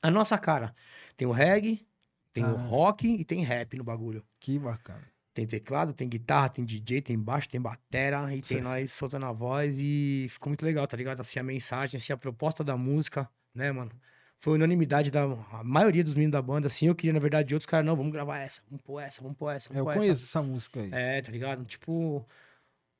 a 0.00 0.10
nossa 0.10 0.38
cara. 0.38 0.74
Tem 1.16 1.26
o 1.26 1.32
reggae, 1.32 1.84
tem 2.32 2.44
o 2.44 2.56
Ah. 2.56 2.62
rock 2.62 3.08
e 3.08 3.24
tem 3.24 3.42
rap 3.42 3.76
no 3.76 3.82
bagulho. 3.82 4.24
Que 4.38 4.58
bacana. 4.58 5.02
Tem 5.38 5.46
teclado, 5.46 5.92
tem 5.92 6.08
guitarra, 6.08 6.48
tem 6.48 6.64
DJ, 6.64 7.00
tem 7.00 7.16
baixo, 7.16 7.48
tem 7.48 7.60
batera 7.60 8.24
e 8.34 8.40
tem 8.40 8.56
Certo. 8.56 8.64
nós 8.64 8.90
soltando 8.90 9.24
a 9.24 9.30
voz 9.30 9.78
e 9.78 10.26
ficou 10.30 10.50
muito 10.50 10.64
legal, 10.66 10.84
tá 10.84 10.96
ligado? 10.96 11.20
Assim, 11.20 11.38
a 11.38 11.44
mensagem, 11.44 11.96
assim, 11.96 12.12
a 12.12 12.16
proposta 12.16 12.64
da 12.64 12.76
música, 12.76 13.30
né, 13.54 13.70
mano? 13.70 13.92
Foi 14.40 14.54
unanimidade 14.54 15.12
da 15.12 15.28
maioria 15.62 16.02
dos 16.02 16.14
meninos 16.14 16.32
da 16.32 16.42
banda, 16.42 16.66
assim, 16.66 16.88
eu 16.88 16.94
queria, 16.96 17.12
na 17.12 17.20
verdade, 17.20 17.46
de 17.46 17.54
outros 17.54 17.70
caras, 17.70 17.86
não, 17.86 17.94
vamos 17.94 18.10
gravar 18.10 18.38
essa, 18.38 18.62
vamos 18.68 18.82
pôr 18.82 19.00
essa, 19.00 19.22
vamos 19.22 19.38
pôr 19.38 19.52
essa, 19.52 19.68
vamos 19.68 19.78
Eu 19.78 19.84
pôr 19.84 19.94
conheço 19.94 20.24
essa. 20.24 20.38
essa 20.40 20.42
música 20.42 20.80
aí. 20.80 20.90
É, 20.92 21.22
tá 21.22 21.30
ligado? 21.30 21.64
Tipo, 21.64 22.26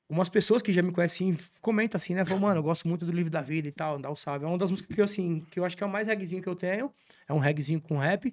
umas 0.08 0.28
pessoas 0.28 0.62
que 0.62 0.72
já 0.72 0.80
me 0.80 0.92
conhecem 0.92 1.36
comentam 1.60 1.98
assim, 1.98 2.14
né? 2.14 2.24
Falam, 2.24 2.38
mano, 2.38 2.60
eu 2.60 2.62
gosto 2.62 2.86
muito 2.86 3.04
do 3.04 3.10
Livro 3.10 3.32
da 3.32 3.40
Vida 3.42 3.66
e 3.66 3.72
tal, 3.72 3.98
dá 3.98 4.08
o 4.10 4.14
salve. 4.14 4.44
É 4.44 4.48
uma 4.48 4.56
das 4.58 4.70
músicas 4.70 4.94
que 4.94 5.00
eu, 5.00 5.04
assim, 5.04 5.44
que 5.50 5.58
eu 5.58 5.64
acho 5.64 5.76
que 5.76 5.82
é 5.82 5.86
o 5.88 5.90
mais 5.90 6.06
reggaezinho 6.06 6.40
que 6.40 6.48
eu 6.48 6.54
tenho. 6.54 6.94
É 7.26 7.32
um 7.32 7.38
reggaezinho 7.38 7.80
com 7.80 7.98
rap. 7.98 8.32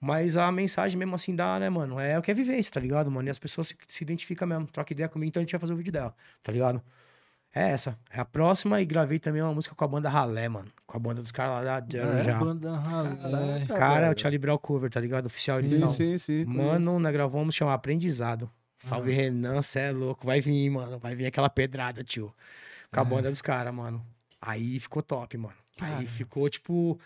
Mas 0.00 0.36
a 0.36 0.50
mensagem 0.50 0.98
mesmo 0.98 1.14
assim 1.14 1.36
dá, 1.36 1.58
né, 1.58 1.68
mano? 1.68 2.00
É 2.00 2.18
o 2.18 2.22
que 2.22 2.30
é 2.30 2.34
vivência, 2.34 2.72
tá 2.72 2.80
ligado, 2.80 3.10
mano? 3.10 3.28
E 3.28 3.30
as 3.30 3.38
pessoas 3.38 3.68
se, 3.68 3.76
se 3.86 4.02
identificam 4.02 4.48
mesmo, 4.48 4.66
troca 4.66 4.92
ideia 4.92 5.08
comigo, 5.08 5.28
então 5.28 5.40
a 5.40 5.44
gente 5.44 5.52
vai 5.52 5.60
fazer 5.60 5.72
o 5.74 5.76
vídeo 5.76 5.92
dela, 5.92 6.14
tá 6.42 6.50
ligado? 6.50 6.82
É 7.54 7.70
essa. 7.70 7.98
É 8.10 8.20
a 8.20 8.24
próxima 8.24 8.80
e 8.80 8.86
gravei 8.86 9.18
também 9.18 9.42
uma 9.42 9.52
música 9.52 9.74
com 9.74 9.84
a 9.84 9.88
banda 9.88 10.08
Ralé, 10.08 10.48
mano. 10.48 10.68
Com 10.86 10.96
a 10.96 11.00
banda 11.00 11.20
dos 11.20 11.32
caras 11.32 11.52
lá 11.56 11.62
da 11.64 11.80
de 11.80 11.98
Arujá. 11.98 12.38
Banda 12.38 12.76
Ralé. 12.78 13.66
Cara, 13.66 14.06
é 14.06 14.10
o. 14.10 14.18
Charlie 14.18 14.38
Brown 14.38 14.56
cover, 14.56 14.88
tá 14.88 15.00
ligado? 15.00 15.26
Oficial 15.26 15.58
Sim, 15.58 15.64
edição. 15.66 15.88
Sim, 15.90 16.16
sim, 16.16 16.18
sim. 16.18 16.44
Mano, 16.44 16.98
nós 17.00 17.12
gravamos 17.12 17.54
chamar 17.54 17.74
Aprendizado. 17.74 18.48
Salve 18.78 19.12
Ah. 19.12 19.16
Renan, 19.16 19.62
cê 19.62 19.80
é 19.80 19.90
louco. 19.90 20.24
Vai 20.24 20.40
vir, 20.40 20.70
mano. 20.70 20.98
Vai 21.00 21.14
vir 21.16 21.26
aquela 21.26 21.50
pedrada, 21.50 22.04
tio. 22.04 22.32
Com 22.92 23.00
a 23.00 23.02
É. 23.02 23.06
banda 23.06 23.28
dos 23.28 23.42
caras, 23.42 23.74
mano. 23.74 24.00
Aí 24.40 24.78
ficou 24.78 25.02
top, 25.02 25.36
mano. 25.36 25.54
Cara. 25.76 25.98
Aí 25.98 26.06
ficou, 26.06 26.48
tipo. 26.48 26.98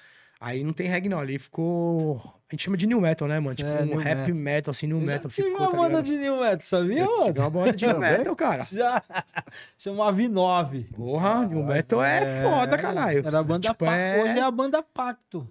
Aí 0.47 0.63
não 0.63 0.73
tem 0.75 0.87
reggae, 0.87 1.09
não. 1.09 1.19
Ali 1.19 1.39
ficou. 1.39 2.21
A 2.51 2.55
gente 2.55 2.65
chama 2.65 2.77
de 2.77 2.87
new 2.87 3.01
metal, 3.01 3.27
né, 3.27 3.41
mano? 3.41 3.57
Tipo, 3.57 3.71
É, 3.71 3.83
um 3.83 3.97
rap 3.97 4.19
metal. 4.19 4.35
metal, 4.35 4.71
assim, 4.73 4.87
new 4.87 4.97
Eu 5.01 5.07
já 5.07 5.13
metal. 5.15 5.31
tive 5.31 5.49
ficou, 5.49 5.63
uma 5.67 5.71
tá 5.71 5.77
banda 5.79 6.03
de 6.03 6.19
New 6.19 6.37
Metal, 6.41 6.61
sabia, 6.61 7.05
mano? 7.07 7.25
tive 7.27 7.41
uma 7.41 7.51
banda 7.51 7.73
de 7.73 7.87
new 7.87 7.99
metal, 7.99 8.37
cara. 8.37 8.63
Já. 8.65 9.03
Chamava 9.79 10.17
I9. 10.19 10.93
Porra, 10.95 11.47
new 11.47 11.65
metal 11.65 12.05
é, 12.05 12.43
foda, 12.43 12.77
caralho. 12.79 13.27
Era 13.27 13.39
a 13.39 13.43
banda 13.43 13.69
Tipo, 13.71 13.85
Pacto. 13.87 13.95
é- 13.99 14.23
Hoje 14.23 14.39
é 14.39 14.43
a 14.43 14.51
banda 14.51 14.83
Pacto. 14.83 15.49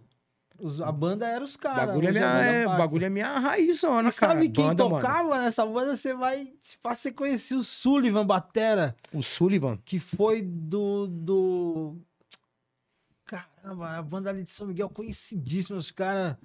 Os- 0.60 0.80
a 0.80 0.92
banda 0.92 1.28
era 1.28 1.44
os 1.44 1.56
caras. 1.58 1.88
bagulho, 1.88 2.06
é 2.08 2.10
hoje 2.12 2.20
minha, 2.20 2.32
é, 2.38 2.66
bagulho 2.68 3.06
é 3.06 3.10
minha 3.10 3.40
raizona, 3.40 4.10
E 4.10 4.14
cara. 4.14 4.34
sabe 4.34 4.50
quem 4.50 4.68
Banda, 4.68 4.84
mano. 4.84 4.96
tocava 5.00 5.40
nessa 5.42 5.66
banda? 5.66 5.96
Você 5.98 6.14
vai. 6.14 6.50
Você 6.84 7.12
conhecia 7.12 7.58
o 7.58 7.64
Sullivan 7.64 8.26
Batera, 8.26 8.96
O 9.12 9.24
Sullivan. 9.24 9.80
que 9.84 10.00
foi 10.00 10.42
do. 10.44 11.08
do... 11.08 11.98
Caramba, 13.62 13.98
a 13.98 14.02
banda 14.02 14.30
ali 14.30 14.44
de 14.44 14.50
São 14.52 14.68
Miguel, 14.68 14.90
conhecidíssima. 14.90 15.78
Os 15.80 15.90
caras 15.92 16.36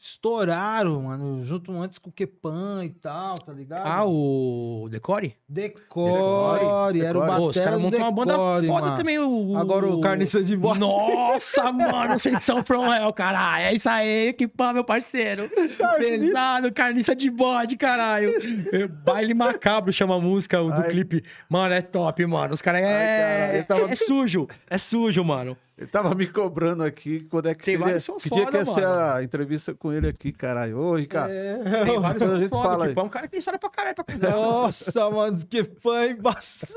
estouraram, 0.00 1.02
mano, 1.02 1.44
junto 1.44 1.72
antes 1.72 1.98
com 1.98 2.08
o 2.08 2.12
Kepan 2.12 2.84
e 2.84 2.90
tal, 2.90 3.34
tá 3.36 3.52
ligado? 3.52 3.84
Ah, 3.84 4.04
o 4.04 4.86
Decore? 4.88 5.34
Decore, 5.48 7.00
era 7.00 7.18
o 7.18 7.22
Decore. 7.22 7.26
batera 7.26 7.36
Pô, 7.36 7.48
os 7.48 7.56
caras 7.58 7.80
montam 7.80 7.98
uma 8.00 8.12
banda 8.12 8.32
Decore, 8.32 8.66
foda 8.68 8.80
mano. 8.86 8.96
também. 8.96 9.18
O, 9.18 9.56
Agora 9.56 9.86
o 9.88 10.00
Carniça 10.00 10.40
de 10.42 10.56
Bode. 10.56 10.78
Nossa, 10.78 11.70
mano, 11.72 12.16
vocês 12.16 12.40
são 12.44 12.64
from 12.64 12.86
hell, 12.94 13.12
caralho. 13.12 13.64
É 13.64 13.74
isso 13.74 13.88
aí, 13.88 14.32
pá, 14.56 14.72
meu 14.72 14.84
parceiro. 14.84 15.50
Pesado, 15.98 16.72
carniça 16.72 17.16
de 17.16 17.28
bode, 17.30 17.76
caralho. 17.76 18.30
É, 18.72 18.86
Baile 18.86 19.34
macabro 19.34 19.92
chama 19.92 20.14
a 20.14 20.20
música 20.20 20.62
do 20.62 20.72
Ai. 20.72 20.90
clipe. 20.90 21.24
Mano, 21.48 21.74
é 21.74 21.82
top, 21.82 22.24
mano. 22.26 22.54
Os 22.54 22.62
caras 22.62 22.82
Ai, 22.84 22.88
é... 22.88 23.18
caralho, 23.18 23.58
eu 23.58 23.64
tava- 23.64 23.92
é 23.92 23.94
sujo. 23.96 24.46
É 24.70 24.78
sujo, 24.78 25.24
mano. 25.24 25.56
Ele 25.78 25.86
tava 25.86 26.12
me 26.12 26.26
cobrando 26.26 26.82
aqui 26.82 27.20
quando 27.30 27.46
é 27.48 27.54
que 27.54 27.62
Tem 27.64 27.74
seria, 27.74 27.86
vários 27.86 28.02
sons 28.02 28.20
que 28.20 28.28
dia 28.30 28.44
foda, 28.44 28.50
que 28.50 28.58
ia 28.58 28.74
ser 28.74 28.84
a 28.84 29.22
entrevista 29.22 29.74
com 29.74 29.92
ele 29.92 30.08
aqui, 30.08 30.32
caralho. 30.32 30.76
Ô, 30.76 30.96
Ricardo. 30.96 31.30
Tem 31.32 32.00
vários 32.00 32.22
a 32.24 32.36
gente 32.36 32.48
foda, 32.50 32.68
fala 32.68 32.88
que 32.92 32.98
aí. 32.98 33.06
um 33.06 33.08
cara 33.08 33.26
que 33.26 33.30
tem 33.30 33.38
história 33.38 33.60
pra 33.60 33.70
caralho 33.70 33.94
pra 33.94 34.04
contar. 34.04 34.30
Nossa, 34.30 35.08
mano, 35.10 35.38
que 35.46 35.62
fã 35.80 36.06
embaçado. 36.06 36.72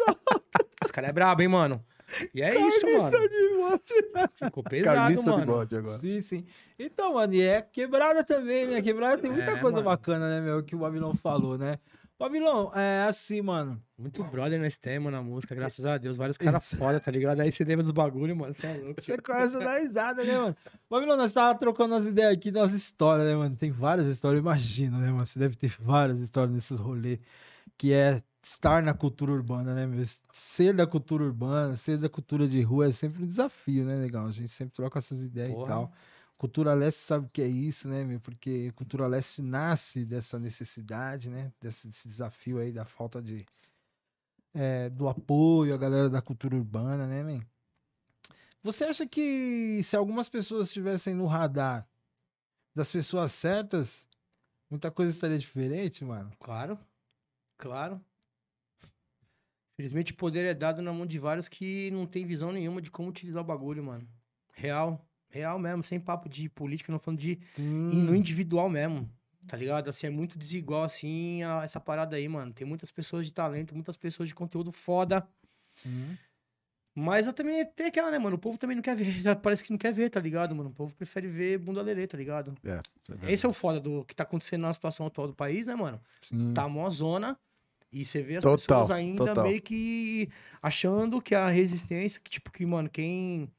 Os 0.86 0.92
caras 0.92 1.10
é 1.10 1.14
brabo, 1.14 1.42
hein, 1.42 1.48
mano. 1.48 1.84
E 2.36 2.42
é 2.44 2.54
isso, 2.60 2.86
mano. 2.86 3.12
Ficou 4.44 4.64
pesado, 4.64 5.16
de 5.16 5.26
mano. 5.26 5.46
bode 5.46 5.76
agora. 5.76 6.00
Sim, 6.00 6.22
sim. 6.22 6.46
Então, 6.78 7.14
mano, 7.16 7.34
e 7.34 7.42
é 7.42 7.62
quebrada 7.62 8.24
também, 8.24 8.68
né? 8.68 8.82
Quebrada 8.82 9.18
tem 9.18 9.32
muita 9.32 9.52
É, 9.52 9.56
coisa 9.58 9.78
mano. 9.78 9.84
bacana, 9.90 10.30
né, 10.30 10.42
meu? 10.42 10.62
Que 10.62 10.76
o 10.76 10.80
Babilão 10.80 11.16
falou, 11.16 11.58
né? 11.58 11.80
Babilão, 12.22 12.72
é 12.76 13.06
assim, 13.10 13.42
mano. 13.42 13.82
Muito 13.98 14.24
brother 14.24 14.62
nós 14.62 14.78
temos 14.78 15.12
na 15.12 15.24
música, 15.24 15.56
graças 15.56 15.84
a 15.88 15.98
Deus. 15.98 16.16
Vários 16.16 16.38
caras 16.38 16.76
foda, 16.76 17.00
tá 17.00 17.10
ligado? 17.10 17.40
Aí 17.40 17.52
você 17.52 17.64
lembra 17.64 17.82
dos 17.82 17.92
bagulho, 17.92 18.36
mano. 18.36 18.54
Você 18.54 18.68
é 18.68 18.74
louco. 18.78 19.02
Você 19.02 19.18
começa 19.18 19.58
a 19.58 19.64
dar 19.64 19.80
risada, 19.80 20.24
né, 20.24 20.38
mano? 20.38 20.56
Babilão, 20.88 21.18
nós 21.18 21.34
tava 21.34 21.58
trocando 21.58 21.96
umas 21.96 22.06
ideias 22.06 22.32
aqui, 22.32 22.52
nossa 22.52 22.76
história, 22.76 23.26
né, 23.26 23.34
mano? 23.34 23.56
Tem 23.56 23.72
várias 23.72 24.06
histórias, 24.06 24.38
eu 24.38 24.44
imagino, 24.44 25.00
né, 25.00 25.08
mano? 25.12 25.26
Você 25.26 25.40
deve 25.40 25.56
ter 25.56 25.74
várias 25.80 26.20
histórias 26.20 26.54
nesses 26.54 26.80
rolês, 26.80 27.18
que 27.76 27.92
é 27.92 28.22
estar 28.44 28.84
na 28.84 28.94
cultura 28.94 29.32
urbana, 29.32 29.74
né, 29.74 29.88
meu? 29.88 30.06
Ser 30.32 30.76
da 30.76 30.86
cultura 30.86 31.24
urbana, 31.24 31.76
ser 31.76 31.98
da 31.98 32.08
cultura 32.08 32.48
de 32.48 32.62
rua 32.62 32.88
é 32.88 32.92
sempre 32.92 33.24
um 33.24 33.28
desafio, 33.28 33.84
né, 33.84 33.96
legal? 33.96 34.28
A 34.28 34.32
gente 34.32 34.50
sempre 34.50 34.76
troca 34.76 35.00
essas 35.00 35.24
ideias 35.24 35.54
Porra. 35.54 35.66
e 35.66 35.68
tal. 35.68 35.92
Cultura 36.42 36.74
Leste 36.74 37.02
sabe 37.02 37.28
o 37.28 37.30
que 37.30 37.40
é 37.40 37.48
isso, 37.48 37.88
né, 37.88 38.04
meu? 38.04 38.20
Porque 38.20 38.72
Cultura 38.72 39.06
Leste 39.06 39.44
nasce 39.44 40.04
dessa 40.08 40.40
necessidade, 40.40 41.30
né? 41.30 41.54
Desse, 41.62 41.88
desse 41.88 42.08
desafio 42.08 42.58
aí 42.58 42.72
da 42.72 42.84
falta 42.84 43.22
de... 43.22 43.46
é, 44.52 44.90
do 44.90 45.08
apoio 45.08 45.72
à 45.72 45.78
galera 45.78 46.10
da 46.10 46.20
cultura 46.20 46.56
urbana, 46.56 47.06
né, 47.06 47.22
man? 47.22 47.46
Você 48.64 48.86
acha 48.86 49.06
que 49.06 49.84
se 49.84 49.96
algumas 49.96 50.28
pessoas 50.28 50.66
estivessem 50.66 51.14
no 51.14 51.28
radar 51.28 51.88
das 52.74 52.92
pessoas 52.92 53.34
certas, 53.34 54.08
muita 54.68 54.90
coisa 54.90 55.12
estaria 55.12 55.38
diferente, 55.38 56.04
mano? 56.04 56.32
Claro, 56.40 56.76
claro. 57.56 58.04
Infelizmente 59.74 60.12
o 60.12 60.18
poder 60.18 60.46
é 60.46 60.56
dado 60.56 60.82
na 60.82 60.92
mão 60.92 61.06
de 61.06 61.20
vários 61.20 61.48
que 61.48 61.92
não 61.92 62.08
tem 62.08 62.26
visão 62.26 62.52
nenhuma 62.52 62.82
de 62.82 62.90
como 62.90 63.10
utilizar 63.10 63.44
o 63.44 63.46
bagulho, 63.46 63.84
mano. 63.84 64.10
Real, 64.54 65.08
Real 65.32 65.58
mesmo, 65.60 65.84
sem 65.84 66.00
papo 66.00 66.28
de 66.30 66.50
política, 66.50 66.92
não 66.92 67.00
falando 67.00 67.20
de 67.20 67.40
Hum, 67.58 68.06
no 68.06 68.16
individual 68.16 68.70
mesmo, 68.70 69.10
tá 69.48 69.56
ligado? 69.58 69.90
Assim, 69.90 70.08
é 70.08 70.10
muito 70.10 70.38
desigual, 70.38 70.84
assim, 70.84 71.44
a- 71.44 71.64
essa 71.64 71.80
parada 71.80 72.16
aí, 72.16 72.28
mano. 72.28 72.54
Tem 72.54 72.68
muitas 72.68 72.92
pessoas 72.92 73.26
de 73.26 73.34
talento, 73.34 73.74
muitas 73.76 73.98
pessoas 73.98 74.30
de 74.30 74.36
conteúdo 74.36 74.72
foda. 74.72 75.28
Mas 76.94 77.26
eu 77.26 77.34
também 77.34 77.66
tem 77.66 77.88
aquela, 77.88 78.12
né, 78.12 78.20
mano? 78.20 78.36
O 78.36 78.40
povo 78.40 78.58
também 78.58 78.76
não 78.76 78.84
quer 78.84 78.96
ver. 78.96 79.06
Parece 79.42 79.64
que 79.64 79.72
não 79.72 79.78
quer 79.78 79.94
ver, 79.94 80.10
tá 80.10 80.20
ligado, 80.20 80.54
mano? 80.56 80.70
O 80.70 80.74
povo 80.74 80.94
prefere 80.94 81.28
ver 81.28 81.58
bunda 81.58 81.82
lelê, 81.82 82.06
tá 82.08 82.18
ligado? 82.18 82.54
É, 82.64 82.80
é 83.28 83.34
Esse 83.34 83.46
é 83.46 83.50
o 83.50 83.54
foda 83.54 83.80
do 83.80 84.06
que 84.06 84.16
tá 84.16 84.24
acontecendo 84.24 84.62
na 84.64 84.74
situação 84.74 85.06
atual 85.08 85.28
do 85.28 85.36
país, 85.36 85.66
né, 85.66 85.76
mano? 85.76 86.02
sim. 86.22 86.54
Tá 86.54 86.68
mó 86.70 86.90
zona. 86.90 87.38
E 87.92 88.06
você 88.06 88.22
vê 88.24 88.38
as 88.38 88.44
Total, 88.44 88.86
pessoas 88.86 88.92
ainda 88.92 89.36
total. 89.36 89.44
meio 89.44 89.62
que 89.62 90.30
achando 90.62 91.22
que 91.22 91.36
a 91.36 91.50
resistência, 91.50 92.22
que 92.22 92.30
tipo, 92.32 92.52
que, 92.52 92.66
mano, 92.66 92.90
quem, 92.90 93.52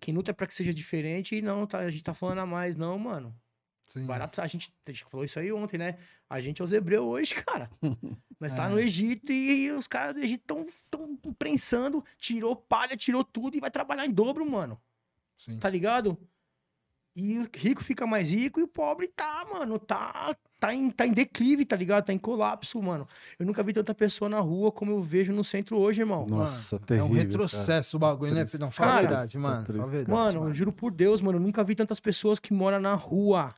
quem 0.00 0.14
luta 0.14 0.32
pra 0.34 0.46
que 0.46 0.54
seja 0.54 0.72
diferente, 0.74 1.36
e 1.36 1.42
não, 1.42 1.66
tá, 1.66 1.78
a 1.80 1.90
gente 1.90 2.02
tá 2.04 2.14
falando 2.14 2.38
a 2.38 2.46
mais, 2.46 2.76
não, 2.76 2.98
mano. 2.98 3.34
sim. 3.86 4.06
Barato, 4.06 4.40
a 4.40 4.46
gente, 4.46 4.72
a 4.86 4.90
gente 4.90 5.04
falou 5.04 5.24
isso 5.24 5.38
aí 5.38 5.52
ontem, 5.52 5.78
né? 5.78 5.98
A 6.28 6.40
gente 6.40 6.60
é 6.60 6.64
os 6.64 6.72
hebreus 6.72 7.04
hoje, 7.06 7.34
cara. 7.34 7.70
Nós 8.40 8.52
tá 8.52 8.68
no 8.68 8.78
É. 8.78 8.82
Egito 8.82 9.32
e 9.32 9.70
os 9.70 9.86
caras 9.86 10.14
do 10.14 10.20
Egito 10.20 10.44
tão, 10.46 10.66
tão 10.90 11.16
prensando, 11.34 12.04
tirou 12.18 12.54
palha, 12.56 12.96
tirou 12.96 13.24
tudo 13.24 13.56
e 13.56 13.60
vai 13.60 13.70
trabalhar 13.70 14.04
em 14.06 14.10
dobro, 14.12 14.48
mano. 14.48 14.80
Sim. 15.38 15.58
Tá 15.58 15.68
ligado? 15.70 16.18
E 17.14 17.38
o 17.38 17.48
rico 17.54 17.82
fica 17.82 18.06
mais 18.06 18.30
rico 18.30 18.60
e 18.60 18.62
o 18.62 18.68
pobre 18.68 19.08
tá, 19.08 19.46
mano, 19.50 19.78
tá, 19.78 20.36
tá, 20.58 20.74
em, 20.74 20.90
tá 20.90 21.06
em 21.06 21.12
declive, 21.12 21.64
tá 21.64 21.76
ligado? 21.76 22.04
Tá 22.06 22.12
em 22.12 22.18
colapso, 22.18 22.80
mano. 22.82 23.06
Eu 23.38 23.46
nunca 23.46 23.62
vi 23.62 23.72
tanta 23.72 23.94
pessoa 23.94 24.28
na 24.28 24.40
rua 24.40 24.72
como 24.72 24.92
eu 24.92 25.00
vejo 25.02 25.32
no 25.32 25.44
centro 25.44 25.78
hoje, 25.78 26.00
irmão. 26.02 26.26
Nossa, 26.28 26.76
é 26.76 26.78
um 26.78 26.82
terrível. 26.82 27.14
retrocesso 27.16 27.96
o 27.96 28.00
bagulho, 28.00 28.34
né? 28.34 28.40
Triste. 28.42 28.58
Não, 28.58 28.70
fala 28.70 28.90
a 28.90 28.94
Cara, 28.94 29.08
verdade, 29.08 29.32
tá 29.32 29.38
mano. 29.38 29.64
triste. 29.64 29.76
Fala 29.78 29.88
a 29.88 29.90
verdade, 29.90 30.10
Mano, 30.36 30.48
eu 30.48 30.54
juro 30.54 30.72
por 30.72 30.90
Deus, 30.92 31.20
mano, 31.20 31.38
eu 31.38 31.42
nunca 31.42 31.62
vi 31.64 31.74
tantas 31.74 32.00
pessoas 32.00 32.38
que 32.38 32.52
moram 32.52 32.80
na 32.80 32.94
rua 32.94 33.54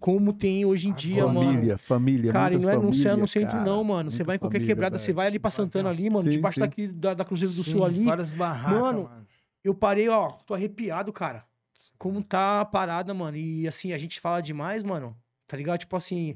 como 0.00 0.32
tem 0.32 0.64
hoje 0.64 0.88
em 0.88 0.92
A 0.92 0.94
dia, 0.96 1.26
mano. 1.28 1.40
Família, 1.44 1.78
família. 1.78 2.32
Cara, 2.32 2.54
e 2.54 2.58
não 2.58 2.68
é 2.68 2.74
no 2.74 2.80
família, 2.82 3.00
centro, 3.02 3.20
no 3.20 3.28
centro 3.28 3.52
cara. 3.52 3.64
não, 3.64 3.84
mano. 3.84 4.10
Você 4.10 4.24
vai 4.24 4.34
em 4.34 4.38
qualquer 4.38 4.58
família, 4.58 4.74
quebrada, 4.74 4.96
velho. 4.96 5.04
você 5.04 5.12
vai 5.12 5.28
ali 5.28 5.38
pra 5.38 5.50
Santana 5.50 5.90
ali, 5.90 6.10
mano, 6.10 6.24
Sim, 6.24 6.30
debaixo 6.36 6.54
sim. 6.56 6.60
daqui 6.60 6.88
da, 6.88 7.14
da 7.14 7.24
Cruzeiro 7.24 7.54
do 7.54 7.62
Sim, 7.62 7.70
Sul 7.70 7.84
ali. 7.84 8.04
Várias 8.04 8.32
barracas, 8.32 8.80
Mano, 8.80 9.02
mano. 9.04 9.26
Eu 9.62 9.74
parei, 9.74 10.08
ó, 10.08 10.32
tô 10.44 10.54
arrepiado, 10.54 11.12
cara. 11.12 11.44
Como 11.96 12.20
tá 12.20 12.60
a 12.62 12.64
parada, 12.64 13.14
mano. 13.14 13.36
E 13.36 13.68
assim, 13.68 13.92
a 13.92 13.98
gente 13.98 14.18
fala 14.20 14.40
demais, 14.42 14.82
mano. 14.82 15.16
Tá 15.52 15.56
ligado? 15.58 15.80
Tipo 15.80 15.94
assim, 15.96 16.34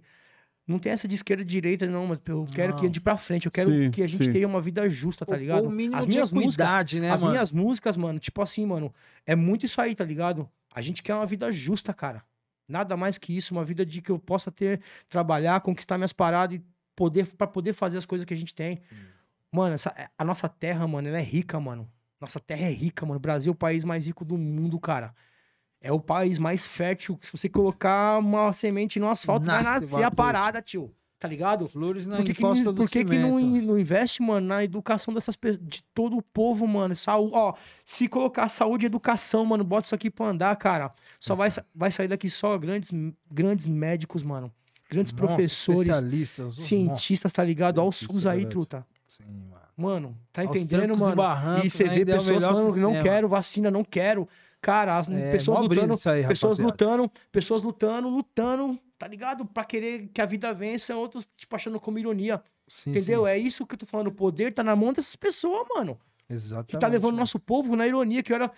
não 0.66 0.78
tem 0.78 0.92
essa 0.92 1.08
de 1.08 1.14
esquerda 1.14 1.42
e 1.42 1.46
direita, 1.46 1.86
não, 1.86 2.06
mano. 2.06 2.20
Eu 2.26 2.46
quero 2.54 2.74
Não. 2.74 2.78
que 2.78 2.86
ande 2.86 3.00
pra 3.00 3.16
frente. 3.16 3.46
Eu 3.46 3.50
quero 3.50 3.72
Sim, 3.72 3.90
que 3.90 4.02
a 4.02 4.06
gente 4.06 4.26
sim. 4.26 4.30
tenha 4.30 4.46
uma 4.46 4.60
vida 4.60 4.86
justa, 4.90 5.24
tá 5.24 5.34
ligado? 5.34 5.62
ou 5.62 5.68
o 5.70 5.72
mínimo 5.72 5.96
as 5.96 6.04
de 6.04 6.10
minhas 6.10 6.30
músicas, 6.30 6.92
né, 6.92 7.10
as 7.10 7.22
mano? 7.22 7.32
minhas 7.32 7.50
músicas, 7.50 7.96
mano, 7.96 8.18
tipo 8.18 8.42
assim, 8.42 8.66
mano, 8.66 8.94
é 9.24 9.34
muito 9.34 9.64
isso 9.64 9.80
aí, 9.80 9.94
tá 9.94 10.04
ligado? 10.04 10.46
A 10.70 10.82
gente 10.82 11.02
quer 11.02 11.14
uma 11.14 11.24
vida 11.24 11.50
justa, 11.50 11.94
cara. 11.94 12.22
Nada 12.68 12.94
mais 12.94 13.16
que 13.16 13.34
isso, 13.34 13.54
uma 13.54 13.64
vida 13.64 13.86
de 13.86 14.02
que 14.02 14.10
eu 14.10 14.18
possa 14.18 14.52
ter, 14.52 14.82
trabalhar, 15.08 15.62
conquistar 15.62 15.96
minhas 15.96 16.12
paradas 16.12 16.58
e 16.58 16.62
poder, 16.94 17.26
pra 17.38 17.46
poder 17.46 17.72
fazer 17.72 17.96
as 17.96 18.04
coisas 18.04 18.26
que 18.26 18.34
a 18.34 18.36
gente 18.36 18.54
tem. 18.54 18.82
Mano, 19.50 19.76
essa, 19.76 19.94
a 20.18 20.24
nossa 20.26 20.46
terra, 20.46 20.86
mano, 20.86 21.08
ela 21.08 21.18
é 21.18 21.22
rica, 21.22 21.58
mano. 21.58 21.90
Nossa 22.20 22.38
terra 22.38 22.66
é 22.66 22.70
rica, 22.70 23.06
mano. 23.06 23.16
O 23.16 23.20
Brasil 23.20 23.50
é 23.50 23.54
o 23.54 23.56
país 23.56 23.82
mais 23.82 24.06
rico 24.06 24.26
do 24.26 24.36
mundo, 24.36 24.78
cara. 24.78 25.14
É 25.86 25.92
o 25.92 26.00
país 26.00 26.38
mais 26.38 26.66
fértil. 26.66 27.18
Se 27.22 27.30
você 27.30 27.48
colocar 27.48 28.18
uma 28.18 28.52
semente 28.52 28.98
no 28.98 29.08
asfalto, 29.08 29.46
vai 29.46 29.62
Nasce 29.62 29.70
o 29.70 29.72
nascer 29.74 30.04
a 30.04 30.10
parada, 30.10 30.60
tio. 30.60 30.92
Tá 31.18 31.28
ligado? 31.28 31.66
Flores 31.66 32.06
na 32.06 32.16
Por 32.16 32.26
que, 32.26 32.34
que, 32.34 32.42
encosta 32.42 32.72
do 32.72 32.82
por 32.82 32.90
que, 32.90 33.04
que 33.04 33.18
não, 33.18 33.38
não 33.38 33.78
investe, 33.78 34.20
mano, 34.20 34.46
na 34.46 34.62
educação 34.62 35.14
dessas 35.14 35.34
pessoas, 35.34 35.64
de 35.66 35.82
todo 35.94 36.16
o 36.16 36.22
povo, 36.22 36.66
mano? 36.66 36.94
Saúde, 36.94 37.32
ó, 37.34 37.54
se 37.84 38.06
colocar 38.06 38.48
saúde 38.48 38.84
e 38.84 38.86
educação, 38.86 39.44
mano, 39.44 39.64
bota 39.64 39.86
isso 39.86 39.94
aqui 39.94 40.10
pra 40.10 40.26
andar, 40.26 40.54
cara. 40.56 40.92
Só 41.18 41.34
vai, 41.34 41.48
vai 41.74 41.90
sair 41.90 42.08
daqui 42.08 42.28
só 42.28 42.58
grandes, 42.58 42.90
grandes 43.30 43.64
médicos, 43.64 44.22
mano. 44.22 44.52
Grandes 44.90 45.12
Nossa, 45.12 45.26
professores, 45.26 45.80
especialistas, 45.82 46.58
os 46.58 46.64
cientistas, 46.64 47.32
tá 47.32 47.42
ligado? 47.42 47.78
Olha 47.78 47.88
o 47.88 47.92
cientistas, 47.92 48.16
SUS 48.16 48.26
é 48.26 48.30
aí, 48.30 48.46
truta. 48.46 48.86
Sim, 49.08 49.24
mano. 49.48 49.66
Mano, 49.76 50.16
tá 50.32 50.42
entendendo, 50.42 50.94
e 50.94 50.98
mano? 50.98 51.64
e 51.64 51.70
você 51.70 51.84
né, 51.84 51.94
vê 51.94 52.04
pessoas 52.06 52.42
falando 52.42 52.72
que 52.72 52.80
não 52.80 53.02
quero 53.02 53.28
vacina, 53.28 53.70
não 53.70 53.84
quero. 53.84 54.28
Cara, 54.66 54.98
as 54.98 55.06
É, 55.08 55.30
pessoas 55.30 55.60
lutando, 55.60 55.94
aí, 56.06 56.26
pessoas 56.26 56.58
lutando, 56.58 57.12
pessoas 57.30 57.62
lutando, 57.62 58.08
lutando, 58.08 58.76
tá 58.98 59.06
ligado? 59.06 59.46
Pra 59.46 59.64
querer 59.64 60.08
que 60.12 60.20
a 60.20 60.26
vida 60.26 60.52
vença, 60.52 60.96
outros, 60.96 61.28
tipo, 61.36 61.54
achando 61.54 61.78
como 61.78 62.00
ironia. 62.00 62.42
Sim, 62.66 62.90
entendeu? 62.90 63.22
sim. 63.22 63.28
É 63.28 63.38
isso 63.38 63.64
que 63.64 63.74
eu 63.74 63.78
tô 63.78 63.86
falando. 63.86 64.08
O 64.08 64.12
poder 64.12 64.52
tá 64.52 64.64
na 64.64 64.74
mão 64.74 64.92
dessas 64.92 65.14
pessoas, 65.14 65.64
mano. 65.72 65.96
Exatamente. 66.28 66.70
Que 66.72 66.78
tá 66.80 66.88
levando 66.88 67.14
o 67.14 67.18
nosso 67.18 67.38
povo 67.38 67.76
na 67.76 67.86
ironia, 67.86 68.24
que 68.24 68.32
olha, 68.32 68.50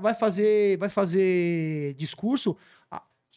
vai 0.00 0.14
fazer, 0.14 0.76
vai 0.78 0.88
fazer 0.88 1.94
discurso. 1.94 2.56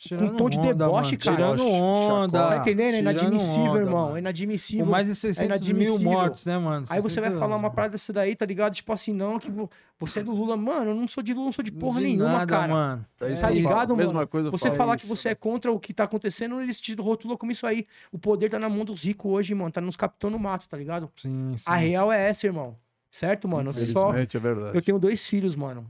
Tirando 0.08 0.38
tom 0.38 0.50
de 0.50 0.58
onda, 0.60 0.74
deboche, 0.74 1.12
mano. 1.12 1.18
cara. 1.24 1.36
Tirando 1.36 1.68
onda. 1.72 2.48
tá 2.50 2.58
entendendo? 2.58 2.96
É 2.96 3.00
inadmissível, 3.00 3.64
onda, 3.72 3.80
irmão. 3.80 4.04
mano. 4.06 4.16
É 4.16 4.20
inadmissível. 4.20 4.86
Com 4.86 4.92
mais 4.92 5.08
de 5.08 5.16
600 5.16 5.40
mil 5.40 5.70
inadmissível. 5.72 6.12
mortos, 6.12 6.46
né, 6.46 6.58
mano? 6.58 6.86
Aí 6.90 7.02
você 7.02 7.20
vai 7.20 7.30
600 7.30 7.40
falar 7.40 7.56
uma 7.56 7.70
parada 7.72 7.92
dessa 7.94 8.14
daí, 8.14 8.36
tá 8.36 8.46
ligado? 8.46 8.74
Tipo 8.74 8.94
assim, 8.94 9.14
não, 9.14 9.40
que 9.40 9.50
vo- 9.50 9.70
você 10.00 10.20
é 10.20 10.24
do 10.24 10.32
Lula. 10.32 10.56
Mano, 10.56 10.92
eu 10.92 10.96
não 10.96 11.08
sou 11.08 11.24
de 11.24 11.34
Lula, 11.34 11.46
não 11.46 11.54
sou 11.54 11.64
de 11.64 11.72
porra 11.72 12.00
De 12.00 12.08
nenhuma, 12.08 12.32
nada, 12.32 12.46
cara. 12.46 12.68
mano. 12.74 13.06
É 13.22 13.32
isso 13.34 13.42
Tá 13.42 13.48
que 13.48 13.54
ligado, 13.56 13.74
falo. 13.88 13.96
Mesma 13.96 14.14
mano? 14.14 14.28
coisa 14.28 14.48
eu 14.48 14.52
Você 14.52 14.72
falar 14.72 14.98
que 14.98 15.06
Isso. 15.06 15.16
você 15.16 15.30
é 15.30 15.36
contra 15.36 15.72
o 15.72 15.80
que 15.80 15.94
tá 15.94 16.04
acontecendo, 16.04 16.62
eles 16.62 16.80
te 16.80 16.94
rotulam 16.96 17.38
como 17.38 17.52
isso 17.52 17.66
aí. 17.66 17.86
O 18.12 18.18
poder 18.20 18.50
tá 18.50 18.60
na 18.60 18.70
mão 18.70 18.86
dos 18.86 19.04
ricos 19.04 19.32
hoje, 19.32 19.56
mano. 19.56 19.72
Tá 19.72 19.82
nos 19.82 19.96
capitão 19.96 20.30
no 20.30 20.38
mato, 20.40 20.68
tá 20.70 20.78
ligado? 20.78 21.10
Sim, 21.16 21.56
sim. 21.58 21.64
A 21.66 21.76
real 21.76 22.12
é 22.12 22.30
essa, 22.30 22.46
irmão. 22.46 22.76
Certo, 23.10 23.48
mano? 23.48 23.74
Só, 23.74 24.14
é 24.14 24.26
verdade. 24.26 24.76
eu 24.78 24.82
tenho 24.82 25.00
dois 25.00 25.26
filhos, 25.26 25.56
mano. 25.56 25.88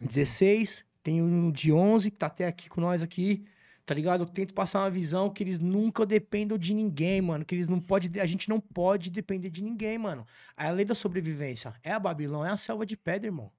16, 0.00 0.84
tenho 1.02 1.24
um 1.24 1.50
de 1.50 1.72
11 1.72 2.10
que 2.10 2.16
tá 2.16 2.26
até 2.26 2.46
aqui 2.46 2.68
com 2.68 2.80
nós 2.80 3.02
aqui. 3.02 3.44
Tá 3.86 3.94
ligado? 3.94 4.22
Eu 4.22 4.26
tento 4.26 4.54
passar 4.54 4.82
uma 4.82 4.90
visão 4.90 5.28
que 5.30 5.42
eles 5.42 5.58
nunca 5.58 6.06
dependam 6.06 6.56
de 6.56 6.72
ninguém, 6.72 7.20
mano. 7.20 7.44
Que 7.44 7.56
eles 7.56 7.66
não 7.66 7.80
pode, 7.80 8.20
a 8.20 8.26
gente 8.26 8.48
não 8.48 8.60
pode 8.60 9.10
depender 9.10 9.50
de 9.50 9.62
ninguém, 9.62 9.98
mano. 9.98 10.24
A 10.56 10.70
lei 10.70 10.84
da 10.84 10.94
sobrevivência 10.94 11.74
é 11.82 11.90
a 11.90 11.98
Babilão, 11.98 12.46
é 12.46 12.50
a 12.50 12.56
selva 12.56 12.86
de 12.86 12.96
pedra, 12.96 13.26
irmão. 13.26 13.50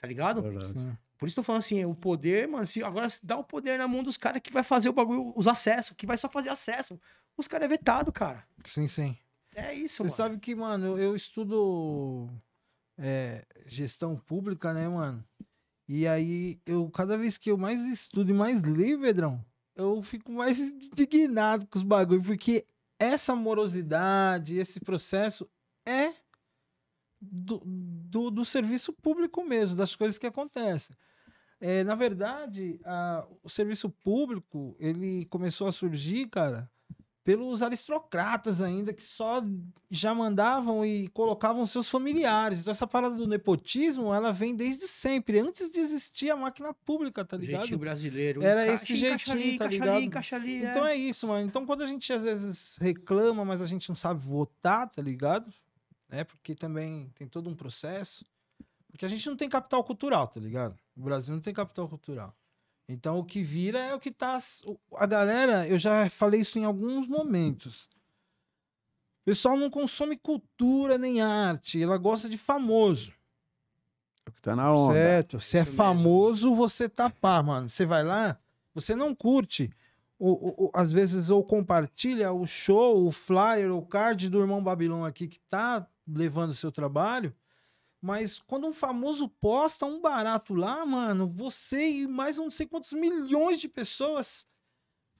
Tá 0.00 0.08
ligado? 0.08 0.40
Verdade. 0.40 0.98
Por 1.18 1.26
isso 1.26 1.34
que 1.34 1.40
eu 1.40 1.42
tô 1.42 1.46
falando 1.46 1.60
assim, 1.60 1.84
o 1.84 1.94
poder, 1.94 2.46
mano, 2.46 2.66
se, 2.66 2.82
agora 2.82 3.08
se 3.08 3.24
dá 3.26 3.36
o 3.36 3.44
poder 3.44 3.76
na 3.76 3.88
mão 3.88 4.02
dos 4.04 4.16
caras 4.16 4.40
que 4.40 4.52
vai 4.52 4.62
fazer 4.62 4.88
o 4.88 4.92
bagulho, 4.92 5.32
os 5.36 5.48
acessos, 5.48 5.94
que 5.96 6.06
vai 6.06 6.16
só 6.16 6.28
fazer 6.28 6.48
acesso. 6.48 6.98
Os 7.36 7.48
caras 7.48 7.66
é 7.66 7.68
vetado, 7.68 8.12
cara. 8.12 8.44
Sim, 8.64 8.86
sim. 8.86 9.16
É 9.54 9.74
isso, 9.74 9.96
Você 9.96 10.02
mano. 10.04 10.14
sabe 10.14 10.38
que, 10.38 10.54
mano, 10.54 10.86
eu, 10.86 10.98
eu 10.98 11.16
estudo 11.16 12.30
é, 12.96 13.44
gestão 13.66 14.16
pública, 14.16 14.72
né, 14.72 14.88
mano? 14.88 15.24
E 15.88 16.06
aí, 16.06 16.60
eu, 16.66 16.90
cada 16.90 17.16
vez 17.16 17.38
que 17.38 17.50
eu 17.50 17.56
mais 17.56 17.80
estudo 17.86 18.30
e 18.30 18.34
mais 18.34 18.62
leio, 18.62 19.00
Pedrão, 19.00 19.42
eu 19.74 20.02
fico 20.02 20.30
mais 20.30 20.58
indignado 20.58 21.66
com 21.66 21.78
os 21.78 21.82
bagulhos, 21.84 22.26
porque 22.26 22.66
essa 22.98 23.34
morosidade, 23.34 24.56
esse 24.58 24.80
processo 24.80 25.48
é 25.86 26.12
do, 27.20 27.62
do, 27.64 28.30
do 28.30 28.44
serviço 28.44 28.92
público 28.92 29.42
mesmo, 29.44 29.74
das 29.76 29.96
coisas 29.96 30.18
que 30.18 30.26
acontecem. 30.26 30.94
É, 31.60 31.82
na 31.82 31.94
verdade, 31.94 32.78
a- 32.84 33.26
o 33.42 33.48
serviço 33.48 33.90
público, 33.90 34.76
ele 34.78 35.24
começou 35.26 35.66
a 35.66 35.72
surgir, 35.72 36.28
cara, 36.28 36.70
pelos 37.28 37.62
aristocratas 37.62 38.62
ainda, 38.62 38.90
que 38.90 39.02
só 39.02 39.44
já 39.90 40.14
mandavam 40.14 40.82
e 40.82 41.08
colocavam 41.08 41.66
seus 41.66 41.86
familiares. 41.86 42.60
Então 42.60 42.70
essa 42.70 42.86
parada 42.86 43.14
do 43.16 43.26
nepotismo, 43.26 44.14
ela 44.14 44.32
vem 44.32 44.56
desde 44.56 44.88
sempre, 44.88 45.38
antes 45.38 45.68
de 45.68 45.78
existir 45.78 46.30
a 46.30 46.36
máquina 46.36 46.72
pública, 46.72 47.22
tá 47.26 47.36
ligado? 47.36 47.58
jeitinho 47.60 47.78
brasileiro. 47.78 48.42
Era 48.42 48.64
Encaixa- 48.64 48.82
esse 48.84 48.96
jeitinho, 48.96 49.36
ali, 49.36 49.58
tá 49.58 49.66
ligado? 49.66 49.96
Ali, 49.96 50.06
encaixa 50.06 50.36
ali, 50.36 50.56
Então 50.64 50.86
é. 50.86 50.92
é 50.92 50.96
isso, 50.96 51.28
mano. 51.28 51.46
Então 51.46 51.66
quando 51.66 51.82
a 51.82 51.86
gente 51.86 52.10
às 52.10 52.22
vezes 52.22 52.78
reclama, 52.80 53.44
mas 53.44 53.60
a 53.60 53.66
gente 53.66 53.86
não 53.90 53.96
sabe 53.96 54.18
votar, 54.22 54.88
tá 54.88 55.02
ligado? 55.02 55.52
É 56.08 56.24
porque 56.24 56.54
também 56.54 57.10
tem 57.14 57.28
todo 57.28 57.50
um 57.50 57.54
processo. 57.54 58.24
Porque 58.90 59.04
a 59.04 59.08
gente 59.08 59.28
não 59.28 59.36
tem 59.36 59.50
capital 59.50 59.84
cultural, 59.84 60.26
tá 60.28 60.40
ligado? 60.40 60.78
O 60.96 61.02
Brasil 61.02 61.34
não 61.34 61.42
tem 61.42 61.52
capital 61.52 61.86
cultural. 61.90 62.34
Então 62.88 63.18
o 63.18 63.24
que 63.24 63.42
vira 63.42 63.78
é 63.78 63.94
o 63.94 64.00
que 64.00 64.10
tá. 64.10 64.38
A 64.96 65.06
galera, 65.06 65.68
eu 65.68 65.76
já 65.78 66.08
falei 66.08 66.40
isso 66.40 66.58
em 66.58 66.64
alguns 66.64 67.06
momentos. 67.06 67.84
O 69.22 69.24
pessoal 69.26 69.56
não 69.58 69.68
consome 69.68 70.16
cultura 70.16 70.96
nem 70.96 71.20
arte, 71.20 71.82
ela 71.82 71.98
gosta 71.98 72.28
de 72.30 72.38
famoso. 72.38 73.12
É 74.24 74.30
o 74.30 74.32
que 74.32 74.40
tá 74.40 74.56
na 74.56 74.72
onda. 74.72 74.94
Certo. 74.94 75.38
Se 75.40 75.58
é 75.58 75.64
famoso, 75.66 76.54
você 76.54 76.88
tá 76.88 77.10
pá, 77.10 77.42
mano. 77.42 77.68
Você 77.68 77.84
vai 77.84 78.02
lá, 78.02 78.38
você 78.74 78.94
não 78.96 79.14
curte. 79.14 79.70
Ou, 80.18 80.32
ou- 80.42 80.54
ou, 80.58 80.70
às 80.74 80.90
vezes, 80.90 81.28
ou 81.30 81.44
compartilha 81.44 82.32
o 82.32 82.44
show, 82.46 83.06
o 83.06 83.12
flyer, 83.12 83.70
o 83.72 83.82
card 83.82 84.28
do 84.30 84.40
irmão 84.40 84.62
Babilão 84.64 85.04
aqui 85.04 85.28
que 85.28 85.38
tá 85.40 85.86
levando 86.06 86.50
o 86.50 86.54
seu 86.54 86.72
trabalho. 86.72 87.32
Mas 88.00 88.38
quando 88.38 88.66
um 88.66 88.72
famoso 88.72 89.28
posta 89.28 89.84
um 89.84 90.00
barato 90.00 90.54
lá, 90.54 90.86
mano, 90.86 91.26
você 91.28 91.90
e 91.90 92.06
mais 92.06 92.36
não 92.36 92.50
sei 92.50 92.66
quantos 92.66 92.92
milhões 92.92 93.60
de 93.60 93.68
pessoas 93.68 94.46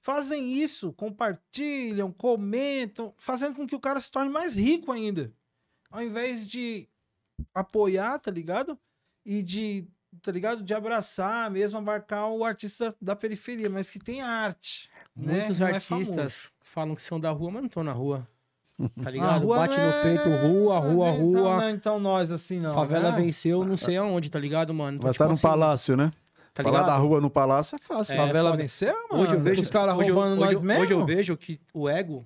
fazem 0.01 0.53
isso, 0.57 0.93
compartilham, 0.93 2.12
comentam, 2.12 3.12
fazendo 3.19 3.57
com 3.57 3.67
que 3.67 3.75
o 3.75 3.81
cara 3.81 3.99
se 3.99 4.11
torne 4.11 4.31
mais 4.31 4.55
rico 4.55 4.93
ainda. 4.93 5.33
Ao 5.91 6.03
invés 6.03 6.49
de 6.49 6.88
apoiar, 7.53 8.19
tá 8.19 8.31
ligado? 8.31 8.79
E 9.25 9.43
de 9.43 9.88
tá 10.23 10.33
ligado? 10.33 10.62
De 10.62 10.73
abraçar 10.75 11.51
mesmo, 11.51 11.79
abarcar 11.79 12.29
o 12.31 12.45
artista 12.45 12.95
da 13.01 13.14
periferia, 13.14 13.69
mas 13.69 13.91
que 13.91 13.99
tem 13.99 14.23
arte. 14.23 14.91
né? 15.14 15.47
Muitos 15.47 15.61
é 15.61 15.81
famoso. 15.81 16.12
artistas 16.12 16.53
falam 16.62 16.95
que 16.95 17.03
são 17.03 17.21
da 17.21 17.31
rua, 17.31 17.51
mas 17.51 17.62
não 17.62 17.67
estão 17.67 17.85
na 17.85 17.93
rua. 17.93 18.27
Tá 19.03 19.09
A 19.09 19.11
ligado? 19.11 19.43
rua 19.45 19.57
Bate 19.59 19.77
no 19.77 19.83
é- 19.83 20.03
peito, 20.03 20.29
rua, 20.29 20.79
rua, 20.79 21.09
então, 21.11 21.21
rua. 21.27 21.41
não 21.57 21.62
é 21.62 21.71
então 21.71 21.99
nós 22.01 22.31
assim, 22.31 22.61
não. 22.61 22.75
Favela 22.75 23.11
né? 23.11 23.17
venceu, 23.21 23.64
não 23.64 23.77
sei 23.77 23.97
aonde, 23.97 24.31
tá 24.31 24.38
ligado, 24.38 24.73
mano? 24.73 24.95
Então, 24.97 25.05
Vai 25.05 25.12
tipo 25.12 25.25
estar 25.25 25.27
no 25.27 25.33
assim, 25.33 25.43
palácio, 25.43 25.97
né? 25.97 26.12
tá 26.55 26.62
Falar 26.62 26.79
ligado? 26.81 26.93
da 26.93 26.97
rua 26.97 27.21
no 27.21 27.29
palácio 27.31 27.77
é 27.77 27.79
fácil. 27.79 28.14
É, 28.14 28.17
Favela 28.17 28.51
foda. 28.51 28.62
venceu, 28.62 28.95
mano. 29.11 29.23
Hoje 29.25 29.35
eu 29.35 29.41
vejo 29.41 29.62
Os 29.62 29.71
caras 29.71 29.97
hoje 29.97 30.09
eu- 30.11 30.14
roubando 30.14 30.33
hoje 30.35 30.41
nós 30.45 30.53
eu- 30.55 30.61
mesmo. 30.61 30.83
Hoje 30.83 30.93
eu 30.93 31.07
vejo 31.07 31.37
que 31.37 31.61
o 31.75 31.88
ego 31.88 32.25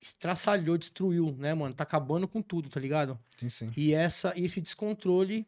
estraçalhou, 0.00 0.78
destruiu, 0.78 1.34
né, 1.38 1.52
mano? 1.54 1.74
Tá 1.74 1.82
acabando 1.84 2.26
com 2.26 2.40
tudo, 2.40 2.68
tá 2.70 2.80
ligado? 2.80 3.18
Sim, 3.38 3.50
sim. 3.50 3.70
E 3.76 3.92
essa, 3.92 4.32
e 4.36 4.44
esse 4.44 4.60
descontrole, 4.60 5.44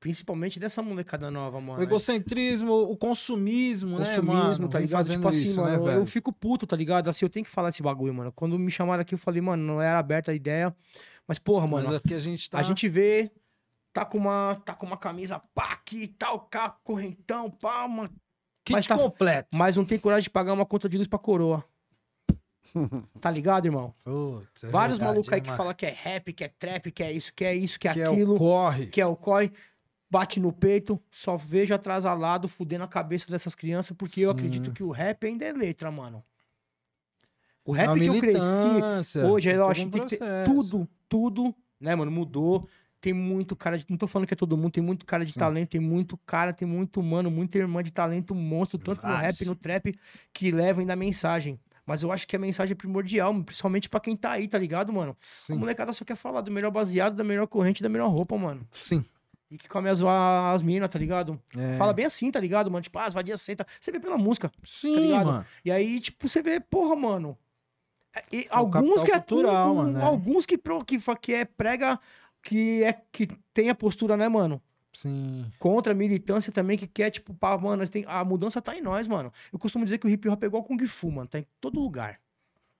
principalmente 0.00 0.58
dessa 0.60 0.80
molecada 0.82 1.30
nova, 1.30 1.60
mano. 1.60 1.80
O 1.80 1.82
egocentrismo, 1.82 2.72
o 2.72 2.96
consumismo, 2.96 3.98
né, 3.98 4.20
mano? 4.20 4.32
Consumismo, 4.40 4.68
tá 4.68 4.78
Vem 4.78 4.86
ligado? 4.86 4.98
fazendo 5.00 5.16
Tipo 5.18 5.28
assim, 5.28 5.44
isso, 5.48 5.60
mano, 5.60 5.70
né, 5.70 5.76
eu- 5.78 5.84
velho? 5.84 5.98
eu 6.00 6.06
fico 6.06 6.32
puto, 6.32 6.66
tá 6.66 6.76
ligado? 6.76 7.08
Assim, 7.10 7.24
eu 7.24 7.30
tenho 7.30 7.44
que 7.44 7.50
falar 7.50 7.70
esse 7.70 7.82
bagulho, 7.82 8.14
mano. 8.14 8.32
Quando 8.32 8.58
me 8.58 8.70
chamaram 8.70 9.00
aqui, 9.02 9.14
eu 9.14 9.18
falei, 9.18 9.40
mano, 9.40 9.62
não 9.62 9.80
era 9.82 9.98
aberta 9.98 10.30
a 10.30 10.34
ideia. 10.34 10.74
Mas, 11.26 11.38
porra, 11.38 11.66
mano, 11.66 11.88
Mas 11.88 11.96
aqui 11.96 12.14
a 12.14 12.20
gente 12.20 12.48
tá... 12.48 12.58
a 12.58 12.62
gente 12.62 12.88
vê, 12.88 13.30
tá 13.92 14.04
com 14.04 14.16
uma, 14.18 14.60
tá 14.64 14.74
com 14.74 14.86
uma 14.86 14.96
camisa 14.96 15.40
pá 15.54 15.72
aqui 15.72 16.04
e 16.04 16.08
tal, 16.08 16.40
cá, 16.40 16.70
correntão, 16.84 17.50
pá, 17.50 17.84
uma... 17.84 18.08
Kit 18.64 18.72
mas 18.76 18.86
tá- 18.86 18.96
completo. 18.96 19.48
mas 19.56 19.76
não 19.76 19.84
tem 19.84 19.98
coragem 19.98 20.24
de 20.24 20.30
pagar 20.30 20.52
uma 20.52 20.64
conta 20.66 20.88
de 20.88 20.96
luz 20.96 21.08
pra 21.08 21.18
coroa. 21.18 21.64
Tá 23.20 23.30
ligado, 23.30 23.64
irmão? 23.66 23.94
Putz, 24.04 24.64
é 24.64 24.68
Vários 24.68 24.98
malucos 24.98 25.32
aí 25.32 25.38
é, 25.38 25.40
que 25.40 25.46
mano. 25.48 25.56
falam 25.56 25.74
que 25.74 25.86
é 25.86 25.90
rap, 25.90 26.32
que 26.32 26.44
é 26.44 26.48
trap, 26.48 26.90
que 26.92 27.02
é 27.02 27.12
isso, 27.12 27.32
que 27.34 27.44
é 27.44 27.54
isso, 27.54 27.78
que 27.80 27.88
é 27.88 27.94
que 27.94 28.02
aquilo, 28.02 28.32
é 28.32 28.36
o 28.36 28.38
corre. 28.38 28.86
que 28.86 29.00
é 29.00 29.06
o 29.06 29.16
COI. 29.16 29.50
Bate 30.10 30.40
no 30.40 30.52
peito, 30.52 30.98
só 31.10 31.36
vejo 31.36 31.74
atrasalado, 31.74 32.48
fudendo 32.48 32.84
a 32.84 32.88
cabeça 32.88 33.30
dessas 33.30 33.54
crianças, 33.54 33.96
porque 33.96 34.20
eu 34.20 34.30
Sim. 34.30 34.30
acredito 34.30 34.72
que 34.72 34.82
o 34.82 34.90
rap 34.90 35.26
ainda 35.26 35.44
é 35.44 35.52
letra, 35.52 35.90
mano. 35.90 36.24
O 37.64 37.72
É 37.76 37.86
rap 37.86 37.88
uma 37.88 37.98
que 37.98 38.08
eu 38.08 38.16
cresci, 38.16 38.86
hoje 39.20 39.50
eu 39.50 39.68
acho 39.68 39.88
que 39.88 40.00
tudo, 40.42 40.88
tudo, 41.08 41.54
né, 41.80 41.94
mano, 41.94 42.10
mudou. 42.10 42.68
Tem 43.00 43.12
muito 43.12 43.54
cara 43.54 43.78
de. 43.78 43.86
Não 43.88 43.96
tô 43.96 44.08
falando 44.08 44.26
que 44.26 44.34
é 44.34 44.36
todo 44.36 44.56
mundo, 44.56 44.72
tem 44.72 44.82
muito 44.82 45.06
cara 45.06 45.24
de 45.24 45.32
Sim. 45.32 45.38
talento, 45.38 45.70
tem 45.70 45.80
muito 45.80 46.16
cara, 46.18 46.52
tem 46.52 46.66
muito 46.66 47.00
mano, 47.02 47.30
muita 47.30 47.56
irmã 47.58 47.80
de 47.82 47.92
talento 47.92 48.34
monstro, 48.34 48.76
tanto 48.78 49.06
no 49.06 49.14
rap, 49.14 49.44
no 49.44 49.54
trap, 49.54 49.96
que 50.32 50.50
levam 50.50 50.80
ainda 50.80 50.94
a 50.94 50.96
mensagem. 50.96 51.60
Mas 51.86 52.02
eu 52.02 52.10
acho 52.10 52.26
que 52.26 52.34
a 52.34 52.38
mensagem 52.38 52.72
é 52.72 52.76
primordial, 52.76 53.32
principalmente 53.44 53.88
pra 53.88 54.00
quem 54.00 54.16
tá 54.16 54.32
aí, 54.32 54.48
tá 54.48 54.58
ligado, 54.58 54.92
mano? 54.92 55.16
A 55.48 55.54
Sim, 55.54 55.54
molecada 55.54 55.92
só 55.92 56.04
quer 56.04 56.16
falar 56.16 56.40
do 56.40 56.50
melhor 56.50 56.70
baseado, 56.72 57.14
da 57.14 57.22
melhor 57.24 57.46
corrente, 57.46 57.82
da 57.82 57.88
melhor 57.88 58.08
roupa, 58.08 58.36
mano. 58.36 58.66
sim. 58.70 59.04
E 59.50 59.56
que 59.56 59.68
come 59.68 59.88
as, 59.88 60.00
as 60.02 60.60
minas, 60.62 60.90
tá 60.90 60.98
ligado? 60.98 61.40
É. 61.56 61.78
Fala 61.78 61.92
bem 61.92 62.04
assim, 62.04 62.30
tá 62.30 62.38
ligado, 62.38 62.70
mano? 62.70 62.82
Tipo, 62.82 62.98
ah, 62.98 63.06
as 63.06 63.14
vadias 63.14 63.40
senta. 63.40 63.66
Você 63.80 63.90
vê 63.90 63.98
pela 63.98 64.18
música. 64.18 64.50
Sim, 64.64 64.96
ligado? 65.06 65.26
mano. 65.26 65.46
E 65.64 65.70
aí, 65.70 66.00
tipo, 66.00 66.28
você 66.28 66.42
vê, 66.42 66.60
porra, 66.60 66.94
mano. 66.94 67.36
é- 68.14 68.24
E 68.32 68.40
É 68.42 68.46
alguns 68.50 69.02
que 69.02 69.10
é 69.10 69.14
cultural, 69.18 69.74
mano, 69.74 69.92
né? 69.92 70.04
Alguns 70.04 70.44
que, 70.44 70.58
que, 70.86 70.98
que 71.20 71.34
é 71.34 71.44
prega, 71.44 71.98
que 72.42 72.82
é 72.84 72.92
que 72.92 73.26
tem 73.54 73.70
a 73.70 73.74
postura, 73.74 74.16
né, 74.16 74.28
mano? 74.28 74.60
Sim. 74.92 75.46
Contra 75.58 75.92
a 75.92 75.96
militância 75.96 76.52
também, 76.52 76.76
que 76.76 76.86
quer, 76.86 77.10
tipo, 77.10 77.32
pá, 77.34 77.56
mano, 77.56 77.86
tem, 77.88 78.04
a 78.06 78.24
mudança 78.24 78.60
tá 78.60 78.76
em 78.76 78.82
nós, 78.82 79.06
mano. 79.06 79.32
Eu 79.52 79.58
costumo 79.58 79.84
dizer 79.84 79.98
que 79.98 80.06
o 80.06 80.10
hip 80.10 80.28
hop 80.28 80.42
é 80.42 80.46
igual 80.46 80.64
Kung 80.64 80.84
Fu, 80.86 81.10
mano. 81.10 81.28
Tá 81.28 81.38
em 81.38 81.46
todo 81.60 81.80
lugar. 81.80 82.18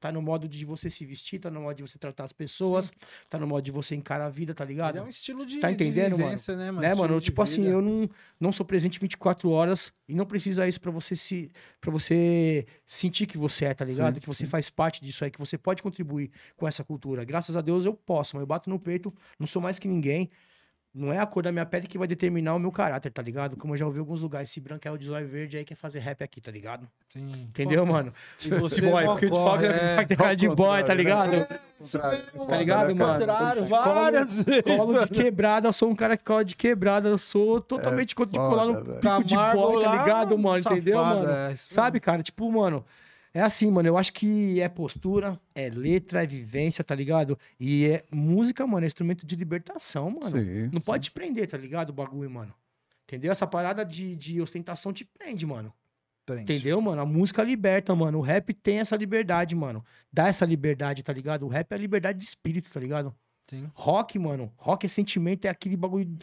Tá 0.00 0.12
no 0.12 0.22
modo 0.22 0.48
de 0.48 0.64
você 0.64 0.88
se 0.88 1.04
vestir, 1.04 1.40
tá 1.40 1.50
no 1.50 1.62
modo 1.62 1.76
de 1.76 1.82
você 1.82 1.98
tratar 1.98 2.24
as 2.24 2.32
pessoas, 2.32 2.92
tá 3.28 3.36
no 3.38 3.46
modo 3.48 3.62
de 3.64 3.72
você 3.72 3.96
encarar 3.96 4.26
a 4.26 4.30
vida, 4.30 4.54
tá 4.54 4.64
ligado? 4.64 4.94
Ele 4.94 5.00
é 5.00 5.06
um 5.06 5.08
estilo 5.08 5.44
de, 5.44 5.58
Tá 5.58 5.68
de 5.68 5.74
entendendo, 5.74 6.12
mano? 6.12 6.24
vivência, 6.24 6.56
né, 6.56 6.70
mano? 6.70 6.80
né, 6.80 6.94
mano? 6.94 7.18
de 7.18 7.24
Tipo 7.26 7.42
assim, 7.42 7.62
vida. 7.62 7.72
eu 7.74 7.82
não, 7.82 8.08
não 8.38 8.52
sou 8.52 8.64
presente 8.64 9.00
24 9.00 9.50
horas 9.50 9.92
e 10.08 10.14
não 10.14 10.24
precisa 10.24 10.68
isso 10.68 10.80
pra 10.80 10.90
você 10.92 11.16
se 11.16 11.50
para 11.80 11.90
você 11.90 12.64
sentir 12.86 13.26
que 13.26 13.36
você 13.36 13.64
é, 13.66 13.74
tá 13.74 13.84
ligado? 13.84 14.14
Sim, 14.14 14.20
que 14.20 14.26
você 14.26 14.46
faz 14.46 14.70
parte 14.70 15.00
disso 15.04 15.24
aí, 15.24 15.30
que 15.30 15.38
você 15.38 15.58
pode 15.58 15.82
contribuir 15.82 16.30
com 16.56 16.66
essa 16.68 16.84
cultura. 16.84 17.24
Graças 17.24 17.56
a 17.56 17.60
Deus 17.60 17.84
eu 17.84 17.94
posso, 17.94 18.36
mas 18.36 18.42
eu 18.42 18.46
bato 18.46 18.70
no 18.70 18.78
peito, 18.78 19.12
não 19.38 19.46
sou 19.46 19.60
mais 19.60 19.78
que 19.78 19.88
ninguém. 19.88 20.30
Não 20.94 21.12
é 21.12 21.18
a 21.18 21.26
cor 21.26 21.42
da 21.42 21.52
minha 21.52 21.66
pele 21.66 21.86
que 21.86 21.98
vai 21.98 22.08
determinar 22.08 22.54
o 22.54 22.58
meu 22.58 22.72
caráter, 22.72 23.10
tá 23.12 23.20
ligado? 23.22 23.56
Como 23.56 23.74
eu 23.74 23.78
já 23.78 23.84
ouvi 23.86 23.98
em 23.98 24.00
alguns 24.00 24.20
lugares, 24.22 24.50
esse 24.50 24.58
branco 24.58 24.88
é 24.88 24.90
o 24.90 24.96
de 24.96 25.04
zóio 25.06 25.28
verde 25.28 25.56
aí 25.58 25.64
quer 25.64 25.74
fazer 25.74 25.98
rap 26.00 26.22
aqui, 26.24 26.40
tá 26.40 26.50
ligado? 26.50 26.88
Sim. 27.12 27.42
Entendeu, 27.50 27.86
Pô, 27.86 27.92
mano? 27.92 28.12
E 28.44 28.48
você 28.50 28.80
boy, 28.90 29.04
porque 29.04 29.28
falo 29.28 29.58
que 29.58 29.66
é. 29.66 30.04
tem 30.06 30.16
cara 30.16 30.34
de 30.34 30.48
boy, 30.48 30.82
tá 30.82 30.94
ligado? 30.94 31.34
É, 31.34 31.46
Tá 32.48 32.56
ligado, 32.56 32.96
mano? 32.96 33.18
contrário, 33.20 33.68
Colo- 33.68 33.84
várias 33.84 34.42
vezes. 34.42 34.62
Colo 34.62 35.04
de 35.04 35.08
quebrada, 35.10 35.68
eu 35.68 35.72
sou 35.72 35.90
um 35.90 35.94
cara 35.94 36.16
que 36.16 36.24
cola 36.24 36.44
de 36.44 36.56
quebrada, 36.56 37.08
eu 37.08 37.18
sou 37.18 37.60
totalmente 37.60 38.14
contra 38.16 38.32
de 38.32 38.38
colar 38.38 38.64
no 38.66 38.74
pico 38.82 39.24
de 39.24 39.34
boy, 39.36 39.84
tá 39.84 39.96
ligado, 40.00 40.38
mano? 40.38 40.58
Entendeu, 40.58 40.98
mano? 41.04 41.30
é, 41.30 41.54
Sabe, 41.54 42.00
cara? 42.00 42.22
Tipo, 42.22 42.50
mano, 42.50 42.84
é 43.32 43.40
assim, 43.40 43.70
mano. 43.70 43.88
Eu 43.88 43.98
acho 43.98 44.12
que 44.12 44.60
é 44.60 44.68
postura, 44.68 45.40
é 45.54 45.68
letra, 45.68 46.22
é 46.22 46.26
vivência, 46.26 46.82
tá 46.82 46.94
ligado? 46.94 47.38
E 47.58 47.86
é 47.86 48.04
música, 48.10 48.66
mano, 48.66 48.84
é 48.84 48.86
instrumento 48.86 49.26
de 49.26 49.36
libertação, 49.36 50.10
mano. 50.10 50.30
Sim, 50.38 50.70
Não 50.72 50.80
sim. 50.80 50.86
pode 50.86 51.04
te 51.04 51.10
prender, 51.10 51.46
tá 51.46 51.56
ligado? 51.56 51.90
O 51.90 51.92
bagulho, 51.92 52.30
mano. 52.30 52.54
Entendeu? 53.04 53.32
Essa 53.32 53.46
parada 53.46 53.84
de, 53.84 54.14
de 54.16 54.40
ostentação 54.40 54.92
te 54.92 55.04
prende, 55.04 55.46
mano. 55.46 55.72
Prende. 56.26 56.42
Entendeu, 56.42 56.80
mano? 56.80 57.00
A 57.00 57.06
música 57.06 57.42
liberta, 57.42 57.94
mano. 57.94 58.18
O 58.18 58.20
rap 58.20 58.52
tem 58.52 58.80
essa 58.80 58.94
liberdade, 58.96 59.54
mano. 59.54 59.82
Dá 60.12 60.28
essa 60.28 60.44
liberdade, 60.44 61.02
tá 61.02 61.12
ligado? 61.12 61.46
O 61.46 61.48
rap 61.48 61.72
é 61.72 61.74
a 61.74 61.78
liberdade 61.78 62.18
de 62.18 62.24
espírito, 62.24 62.70
tá 62.70 62.78
ligado? 62.78 63.14
Sim. 63.48 63.70
Rock, 63.74 64.18
mano. 64.18 64.52
Rock 64.58 64.84
é 64.84 64.88
sentimento, 64.88 65.46
é 65.46 65.48
aquele 65.48 65.74
bagulho. 65.76 66.18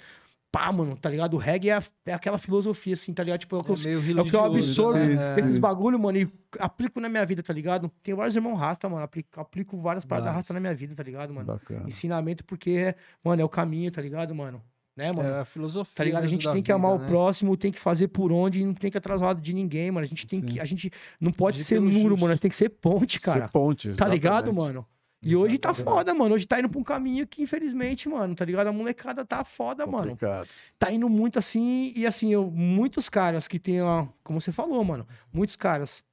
Pá, 0.57 0.71
mano, 0.71 0.95
tá 0.95 1.09
ligado? 1.09 1.33
O 1.33 1.37
reggae 1.37 1.69
é, 1.69 1.73
a- 1.73 1.83
é 2.05 2.13
aquela 2.13 2.37
filosofia, 2.37 2.93
assim, 2.93 3.13
tá 3.13 3.23
ligado? 3.23 3.41
Tipo, 3.41 3.57
é 3.57 3.59
o 3.59 3.63
que 3.63 3.71
eu, 3.71 3.75
É 3.75 3.79
meio 3.79 3.95
é 3.95 3.99
o 3.99 4.01
que 4.25 4.33
eu 4.35 4.41
religioso, 4.43 4.55
absorvo 4.87 4.97
né? 4.99 5.35
desses 5.35 5.55
É. 5.57 5.59
bagulho, 5.59 5.99
mano, 5.99 6.17
e 6.17 6.31
aplico 6.59 6.99
na 7.01 7.09
minha 7.09 7.25
vida, 7.25 7.43
tá 7.43 7.51
ligado? 7.51 7.91
Tem 8.01 8.15
vários 8.15 8.37
irmãos 8.37 8.55
rasta, 8.55 8.87
mano. 8.87 9.03
Aplico, 9.03 9.37
aplico 9.41 9.77
várias 9.81 10.05
paradas 10.05 10.33
rasta 10.33 10.53
na 10.53 10.61
minha 10.61 10.73
vida, 10.73 10.95
tá 10.95 11.03
ligado, 11.03 11.33
mano? 11.33 11.45
Bacana. 11.47 11.83
Ensinamento, 11.87 12.45
porque, 12.45 12.95
mano, 13.21 13.41
é 13.41 13.45
o 13.45 13.49
caminho, 13.49 13.91
tá 13.91 14.01
ligado, 14.01 14.33
mano? 14.33 14.61
Né, 14.95 15.11
mano? 15.11 15.27
É 15.27 15.41
a 15.41 15.45
filosofia. 15.45 15.93
Tá 15.93 16.05
ligado? 16.05 16.19
A 16.19 16.21
mesmo 16.23 16.39
gente 16.41 16.49
tem 16.53 16.63
que 16.63 16.71
amar 16.71 16.91
vida, 16.93 17.03
o 17.03 17.05
né? 17.05 17.11
próximo, 17.11 17.57
tem 17.57 17.69
que 17.69 17.79
fazer 17.81 18.07
por 18.07 18.31
onde, 18.31 18.63
não 18.63 18.73
tem 18.73 18.89
que 18.89 18.97
atrasar 18.97 19.35
de 19.35 19.51
ninguém, 19.51 19.91
mano. 19.91 20.05
A 20.05 20.07
gente 20.07 20.25
tem 20.25 20.39
Sim. 20.39 20.45
que. 20.45 20.59
A 20.61 20.63
gente 20.63 20.89
não 21.19 21.31
pode 21.33 21.61
ser 21.61 21.81
muro, 21.81 21.91
justo. 21.91 22.11
mano. 22.21 22.27
Nós 22.29 22.39
tem 22.39 22.49
que 22.49 22.55
ser 22.55 22.69
ponte, 22.69 23.19
cara. 23.19 23.41
Ser 23.43 23.51
ponte. 23.51 23.93
Tá 23.93 24.07
ligado, 24.07 24.45
exatamente. 24.51 24.55
mano? 24.73 24.85
E 25.25 25.35
hoje 25.35 25.57
tá 25.57 25.73
foda, 25.73 26.13
mano. 26.13 26.35
Hoje 26.35 26.45
tá 26.45 26.59
indo 26.59 26.69
pra 26.69 26.79
um 26.79 26.83
caminho 26.83 27.25
que, 27.25 27.41
infelizmente, 27.41 28.07
mano, 28.07 28.35
tá 28.35 28.45
ligado? 28.45 28.67
A 28.67 28.71
molecada 28.71 29.25
tá 29.25 29.43
foda, 29.43 29.85
mano. 29.87 30.09
Complicado. 30.11 30.47
Tá 30.77 30.91
indo 30.91 31.09
muito 31.09 31.39
assim, 31.39 31.91
e 31.95 32.05
assim, 32.05 32.31
eu, 32.31 32.51
muitos 32.51 33.09
caras 33.09 33.47
que 33.47 33.57
tem, 33.57 33.81
ó, 33.81 34.07
como 34.23 34.39
você 34.39 34.51
falou, 34.51 34.83
mano, 34.83 35.07
muitos 35.33 35.55
caras 35.55 36.03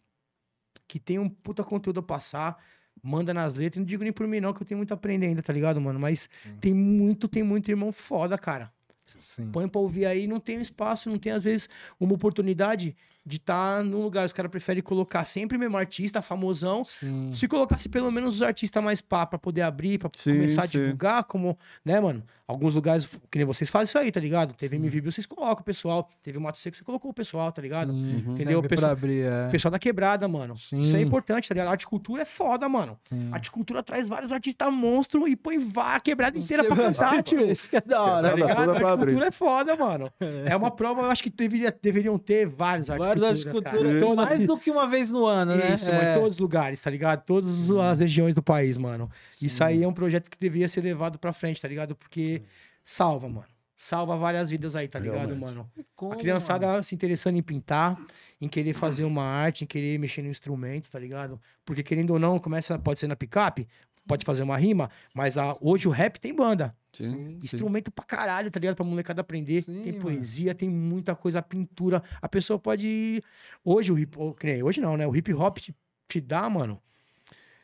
que 0.88 0.98
tem 0.98 1.18
um 1.18 1.28
puta 1.28 1.62
conteúdo 1.62 2.00
a 2.00 2.02
passar, 2.02 2.58
manda 3.02 3.34
nas 3.34 3.54
letras, 3.54 3.80
não 3.80 3.84
digo 3.84 4.02
nem 4.02 4.12
por 4.12 4.26
mim 4.26 4.40
não, 4.40 4.54
que 4.54 4.62
eu 4.62 4.66
tenho 4.66 4.78
muito 4.78 4.92
a 4.92 4.94
aprender 4.94 5.26
ainda, 5.26 5.42
tá 5.42 5.52
ligado, 5.52 5.78
mano? 5.78 6.00
Mas 6.00 6.28
Sim. 6.42 6.56
tem 6.58 6.72
muito, 6.72 7.28
tem 7.28 7.42
muito 7.42 7.70
irmão 7.70 7.92
foda, 7.92 8.38
cara. 8.38 8.72
Sim. 9.18 9.50
Põe 9.52 9.68
pra 9.68 9.80
ouvir 9.80 10.06
aí, 10.06 10.26
não 10.26 10.40
tem 10.40 10.58
espaço, 10.58 11.10
não 11.10 11.18
tem, 11.18 11.32
às 11.32 11.42
vezes, 11.42 11.68
uma 12.00 12.14
oportunidade 12.14 12.96
de 13.24 13.36
estar 13.36 13.78
tá 13.78 13.82
num 13.82 14.02
lugar. 14.02 14.26
Os 14.26 14.32
caras 14.32 14.50
preferem 14.50 14.82
colocar 14.82 15.24
sempre 15.24 15.56
o 15.56 15.60
mesmo 15.60 15.76
artista, 15.76 16.20
famosão. 16.20 16.84
Sim. 16.84 17.32
Se 17.34 17.46
colocasse 17.46 17.88
pelo 17.88 18.10
menos 18.10 18.36
os 18.36 18.42
artistas 18.42 18.82
mais 18.82 19.00
pá, 19.00 19.24
pra 19.26 19.38
poder 19.38 19.62
abrir, 19.62 19.98
pra 19.98 20.10
Sim, 20.16 20.34
começar 20.34 20.64
a 20.64 20.66
sim. 20.66 20.78
divulgar, 20.78 21.24
como, 21.24 21.58
né, 21.84 22.00
mano? 22.00 22.22
Alguns 22.46 22.74
lugares, 22.74 23.06
que 23.30 23.38
nem 23.38 23.46
vocês 23.46 23.70
fazem 23.70 23.84
isso 23.84 23.98
aí, 23.98 24.12
tá 24.12 24.20
ligado? 24.20 24.52
Teve 24.54 24.76
MVB, 24.76 25.10
vocês 25.10 25.24
colocam 25.24 25.62
o 25.62 25.64
pessoal. 25.64 26.10
Teve 26.22 26.36
o 26.36 26.40
Mato 26.40 26.58
Seco, 26.58 26.76
você 26.76 26.84
colocou 26.84 27.10
o 27.10 27.14
pessoal, 27.14 27.50
tá 27.50 27.62
ligado? 27.62 27.92
Sim. 27.92 28.24
Entendeu? 28.28 28.60
Sempre 28.60 28.68
Pessoal- 28.76 28.92
abrir, 28.92 29.22
é. 29.24 29.46
O 29.48 29.50
pessoal 29.50 29.72
da 29.72 29.78
quebrada, 29.78 30.28
mano. 30.28 30.54
Isso 30.54 30.94
é 30.96 31.00
importante, 31.00 31.48
tá 31.48 31.54
ligado? 31.54 31.68
A 31.68 31.70
arte 31.70 31.86
cultura 31.86 32.22
é 32.22 32.24
foda, 32.26 32.68
mano. 32.68 32.98
A 33.30 33.36
arte 33.36 33.50
cultura 33.50 33.82
traz 33.82 34.08
vários 34.08 34.32
artistas 34.32 34.70
monstros 34.72 35.30
e 35.30 35.36
põe 35.36 35.58
vá 35.58 35.94
a 35.94 36.00
quebrada 36.00 36.36
inteira 36.36 36.64
pra 36.64 36.76
cantar, 36.76 37.22
tio. 37.22 37.50
Isso 37.50 37.68
é 37.72 37.80
da 37.80 38.02
hora, 38.02 38.30
Tá 38.30 38.34
ligado? 38.34 38.70
A 38.72 38.96
cultura 38.98 39.26
é 39.26 39.30
foda, 39.30 39.76
mano. 39.76 40.10
É 40.44 40.56
uma 40.56 40.70
prova, 40.70 41.02
eu 41.02 41.10
acho 41.10 41.22
que 41.22 41.30
deveria, 41.30 41.74
deveriam 41.80 42.18
ter 42.18 42.46
vários 42.46 42.90
arte 42.90 43.02
Várias 43.20 43.44
culturas, 43.44 43.72
cara. 43.92 44.00
Todas- 44.00 44.16
Mais 44.28 44.46
do 44.46 44.58
que 44.58 44.70
uma 44.70 44.86
vez 44.88 45.10
no 45.10 45.26
ano, 45.26 45.54
né? 45.56 45.74
Isso, 45.74 45.90
mano, 45.90 46.02
É. 46.02 46.12
em 46.12 46.14
todos 46.14 46.30
os 46.36 46.38
lugares, 46.38 46.80
tá 46.80 46.90
ligado? 46.90 47.24
Todas 47.24 47.70
as 47.70 48.00
regiões 48.00 48.34
do 48.34 48.42
país, 48.42 48.76
mano. 48.78 49.10
Isso 49.40 49.62
aí 49.64 49.82
é 49.82 49.88
um 49.88 49.92
projeto 49.92 50.30
que 50.30 50.38
deveria 50.38 50.68
ser 50.68 50.80
levado 50.82 51.18
pra 51.18 51.32
frente, 51.32 51.60
tá 51.60 51.68
ligado? 51.68 51.94
Porque 51.94 52.42
salva, 52.84 53.28
mano. 53.28 53.46
Salva 53.76 54.16
várias 54.16 54.48
vidas 54.50 54.76
aí, 54.76 54.86
tá 54.86 54.98
ligado, 55.00 55.16
Realmente. 55.34 55.40
mano? 55.40 55.70
Como, 55.96 56.12
A 56.12 56.16
criançada 56.16 56.80
se 56.84 56.94
interessando 56.94 57.36
em 57.36 57.42
pintar, 57.42 57.96
em 58.40 58.46
querer 58.48 58.74
fazer 58.74 59.02
uma 59.04 59.24
arte, 59.24 59.64
em 59.64 59.66
querer 59.66 59.98
mexer 59.98 60.22
no 60.22 60.28
instrumento, 60.28 60.88
tá 60.88 61.00
ligado? 61.00 61.40
Porque 61.64 61.82
querendo 61.82 62.10
ou 62.12 62.18
não, 62.18 62.38
começa, 62.38 62.78
pode 62.78 63.00
ser 63.00 63.08
na 63.08 63.16
picape, 63.16 63.66
pode 64.06 64.24
fazer 64.24 64.44
uma 64.44 64.56
rima, 64.56 64.88
mas 65.12 65.36
a- 65.36 65.56
hoje 65.60 65.88
o 65.88 65.90
rap 65.90 66.18
tem 66.20 66.32
banda. 66.32 66.72
Sim, 66.92 67.12
sim. 67.14 67.38
Instrumento 67.42 67.90
pra 67.90 68.04
caralho, 68.04 68.50
tá 68.50 68.60
ligado? 68.60 68.76
Pra 68.76 68.84
molecada 68.84 69.20
aprender. 69.22 69.62
Sim, 69.62 69.82
tem 69.82 69.92
mano. 69.92 70.04
poesia, 70.04 70.54
tem 70.54 70.68
muita 70.68 71.14
coisa, 71.14 71.40
pintura. 71.40 72.02
A 72.20 72.28
pessoa 72.28 72.58
pode. 72.58 73.22
Hoje 73.64 73.90
o 73.92 73.98
hip 73.98 74.16
hop. 74.18 74.38
Hoje 74.64 74.80
não, 74.80 74.96
né? 74.96 75.06
O 75.06 75.16
hip 75.16 75.32
hop 75.32 75.58
te, 75.58 75.74
te 76.08 76.20
dá, 76.20 76.48
mano. 76.50 76.78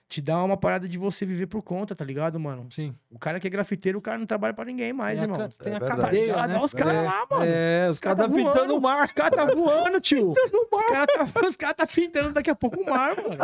te 0.08 0.22
dá 0.22 0.42
uma 0.42 0.56
parada 0.56 0.88
de 0.88 0.96
você 0.96 1.26
viver 1.26 1.46
por 1.48 1.60
conta, 1.60 1.94
tá 1.94 2.02
ligado, 2.02 2.40
mano? 2.40 2.66
Sim. 2.70 2.94
O 3.10 3.18
cara 3.18 3.38
que 3.38 3.46
é 3.46 3.50
grafiteiro, 3.50 3.98
o 3.98 4.00
cara 4.00 4.16
não 4.16 4.24
trabalha 4.24 4.54
pra 4.54 4.64
ninguém 4.64 4.90
mais, 4.90 5.18
tem 5.20 5.28
a, 5.28 5.30
irmão. 5.30 5.38
ca- 5.50 5.54
tem 5.62 5.72
É 5.72 5.76
a 5.76 5.78
verdade. 5.78 6.00
cadeia, 6.00 6.34
Ah, 6.36 6.48
né? 6.48 6.58
os 6.60 6.72
caras 6.72 6.94
é, 6.94 7.02
lá, 7.02 7.26
mano. 7.30 7.44
É, 7.46 7.90
os 7.90 8.00
cara 8.00 8.16
caras 8.16 8.32
tá 8.32 8.38
tá 8.38 8.50
pintando 8.54 8.76
o 8.76 8.80
mar. 8.80 9.04
Os 9.04 9.12
caras 9.12 9.36
tá 9.36 9.44
voando, 9.54 10.00
tio. 10.00 10.32
Os 10.78 10.88
caras 10.94 11.06
tá, 11.34 11.46
os 11.46 11.56
cara 11.56 11.74
tá 11.74 11.86
pintando 11.86 12.32
daqui 12.32 12.48
a 12.48 12.54
pouco 12.54 12.80
o 12.80 12.86
mar, 12.88 13.14
mano. 13.14 13.36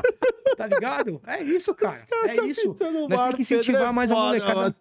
Tá 0.56 0.66
ligado? 0.66 1.20
É 1.26 1.42
isso, 1.42 1.74
cara. 1.74 2.02
É 2.26 2.36
isso. 2.46 2.72
pintando 2.72 3.00
o 3.04 3.08
Nós 3.10 3.18
mar, 3.18 3.32
temos 3.32 3.34
que 3.36 3.42
incentivar 3.54 3.82
é 3.88 3.92
mais 3.92 4.10
a 4.10 4.14
molecada. 4.14 4.54
mano. 4.54 4.74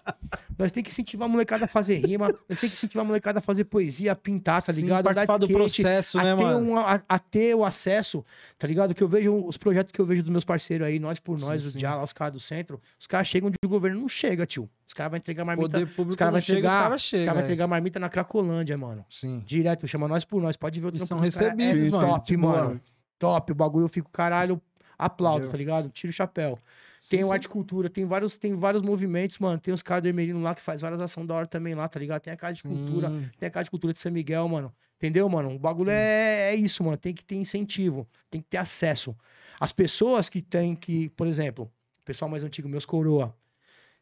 Nós 0.63 0.71
temos 0.71 0.85
que 0.85 0.91
incentivar 0.91 1.27
a 1.27 1.31
molecada 1.31 1.65
a 1.65 1.67
fazer 1.67 1.97
rima. 1.97 2.27
Nós 2.49 2.59
temos 2.59 2.59
que 2.61 2.65
incentivar 2.67 3.03
a 3.03 3.07
molecada 3.07 3.39
a 3.39 3.41
fazer 3.41 3.65
poesia, 3.65 4.11
a 4.13 4.15
pintar, 4.15 4.63
tá 4.63 4.71
Sim, 4.73 4.81
ligado? 4.81 5.03
Participar 5.03 5.37
do 5.37 5.45
skate, 5.45 5.57
processo, 5.59 6.19
a 6.19 6.23
né, 6.23 6.35
ter 6.35 6.41
mano? 6.41 6.59
um- 6.71 6.77
a, 6.77 7.01
a 7.07 7.19
ter 7.19 7.53
o 7.55 7.65
acesso, 7.65 8.25
tá 8.57 8.65
ligado? 8.67 8.95
Que 8.95 9.03
eu 9.03 9.07
vejo 9.07 9.35
os 9.45 9.57
projetos 9.57 9.91
que 9.91 9.99
eu 9.99 10.05
vejo 10.05 10.23
dos 10.23 10.31
meus 10.31 10.43
parceiros 10.45 10.87
aí, 10.87 10.99
nós 10.99 11.19
por 11.19 11.37
nós, 11.39 11.61
Sim, 11.61 11.67
os. 11.67 11.73
Diala, 11.75 12.01
os 12.03 12.13
caras 12.13 12.33
do 12.33 12.39
centro, 12.39 12.81
os 12.99 13.05
caras 13.05 13.27
chegam 13.27 13.49
de 13.49 13.57
governo, 13.67 13.99
não 14.01 14.07
chega, 14.07 14.45
tio. 14.45 14.69
Os 14.87 14.93
caras 14.93 15.11
vão 15.11 15.17
entregar 15.17 15.43
marmita. 15.45 15.69
Poder 15.69 15.83
Os 15.85 15.91
público 15.95 16.17
caras 16.17 16.33
não 16.33 16.39
vão 16.39 16.45
chega, 16.45 16.59
os 16.59 16.63
entregar, 16.65 16.83
caras 16.83 17.01
os 17.01 17.07
chegam. 17.07 17.25
caras 17.25 17.35
vão 17.37 17.41
é. 17.41 17.45
entregar 17.45 17.67
marmita 17.67 17.99
na 17.99 18.09
Cracolândia, 18.09 18.77
mano. 18.77 19.05
Sim. 19.09 19.43
Direto, 19.45 19.87
chama 19.87 20.07
nós 20.07 20.23
por 20.23 20.41
nós. 20.41 20.55
Pode 20.55 20.79
ver 20.79 20.87
o 20.87 20.89
E 20.89 20.91
trampo 20.93 21.05
são 21.07 21.17
caras, 21.19 21.35
recebidos, 21.35 21.87
é 21.87 21.91
mano, 21.91 22.07
Top, 22.07 22.37
mano. 22.37 22.81
Top. 23.19 23.51
O 23.51 23.55
bagulho 23.55 23.85
eu 23.85 23.89
fico, 23.89 24.09
caralho, 24.11 24.61
aplaudo, 24.97 25.37
Entendeu? 25.45 25.51
tá 25.51 25.57
ligado? 25.57 25.89
Tiro 25.89 26.09
o 26.11 26.13
chapéu. 26.13 26.57
Sim, 27.03 27.17
Tem 27.17 27.25
o. 27.25 27.33
Arte 27.33 27.49
Cultura, 27.49 27.89
tem 27.89 28.05
vários, 28.05 28.37
tem 28.37 28.55
vários 28.55 28.81
movimentos, 28.81 29.37
mano. 29.37 29.59
Tem 29.59 29.73
os 29.73 29.83
caras 29.83 30.03
do 30.03 30.07
Emerino 30.07 30.41
lá 30.41 30.55
que 30.55 30.61
faz 30.61 30.79
várias 30.79 31.01
ações 31.01 31.27
da 31.27 31.35
hora 31.35 31.45
também 31.45 31.75
lá, 31.75 31.85
tá 31.85 31.99
ligado? 31.99 32.21
Tem 32.21 32.31
a 32.31 32.37
Casa 32.37 32.53
de 32.53 32.63
Cultura, 32.63 33.11
tem 33.37 33.45
a 33.45 33.51
Casa 33.51 33.65
de 33.65 33.71
Cultura 33.71 33.91
de 33.91 33.99
São 33.99 34.09
Miguel, 34.09 34.47
mano. 34.47 34.73
Entendeu, 34.95 35.27
mano? 35.27 35.53
O 35.53 35.59
bagulho 35.59 35.89
é, 35.89 36.53
é 36.53 36.55
isso, 36.55 36.81
mano. 36.81 36.95
Tem 36.95 37.13
que 37.13 37.25
ter 37.25 37.35
incentivo, 37.35 38.07
tem 38.31 38.39
que 38.39 38.47
ter 38.47 38.55
acesso. 38.55 39.13
As 39.59 39.73
pessoas 39.73 40.29
que 40.29 40.41
têm 40.41 40.77
que, 40.77 41.09
por 41.09 41.27
exemplo, 41.27 41.65
o 41.65 42.05
pessoal 42.05 42.31
mais 42.31 42.41
antigo, 42.41 42.69
meus 42.69 42.85
coroa, 42.85 43.35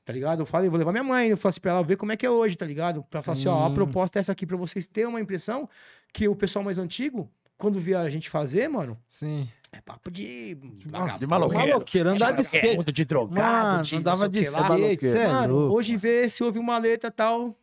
tá 0.05 0.13
ligado? 0.13 0.43
Eu 0.43 0.45
falei, 0.45 0.69
vou 0.69 0.77
levar 0.77 0.91
minha 0.91 1.03
mãe, 1.03 1.29
eu 1.29 1.37
falo 1.37 1.49
assim 1.49 1.59
pra 1.59 1.71
ela 1.71 1.83
ver 1.83 1.97
como 1.97 2.11
é 2.11 2.17
que 2.17 2.23
é 2.23 2.29
hoje, 2.29 2.55
tá 2.55 2.67
ligado? 2.67 3.03
Pra 3.09 3.23
falar 3.23 3.35
assim, 3.35 3.47
ó, 3.47 3.65
a 3.65 3.71
proposta 3.71 4.19
é 4.19 4.21
essa 4.21 4.31
aqui 4.31 4.45
pra 4.45 4.57
vocês 4.57 4.85
terem 4.85 5.09
uma 5.09 5.19
impressão 5.19 5.67
que 6.13 6.27
o 6.27 6.35
pessoal 6.35 6.63
mais 6.63 6.77
antigo, 6.77 7.27
quando 7.57 7.79
via 7.79 8.01
a 8.01 8.09
gente 8.11 8.29
fazer, 8.29 8.67
mano, 8.67 8.95
Sim. 9.07 9.49
É 9.71 9.79
papo 9.81 10.11
de... 10.11 10.55
de 10.55 11.27
maloqueiro. 11.27 11.67
Maloqueiro, 11.67 12.09
andar 12.09 12.31
de 12.31 12.41
skate. 12.41 12.91
De 12.91 13.05
drogado, 13.05 13.41
Mano, 13.41 13.83
de 13.83 13.95
andava 13.95 14.23
não 14.23 14.29
de 14.29 14.39
skate, 14.41 15.07
é 15.07 15.27
Mano, 15.27 15.55
louco. 15.55 15.75
hoje 15.77 15.95
vê 15.95 16.29
se 16.29 16.43
ouve 16.43 16.59
uma 16.59 16.77
letra 16.77 17.07
e 17.09 17.11
tal. 17.11 17.57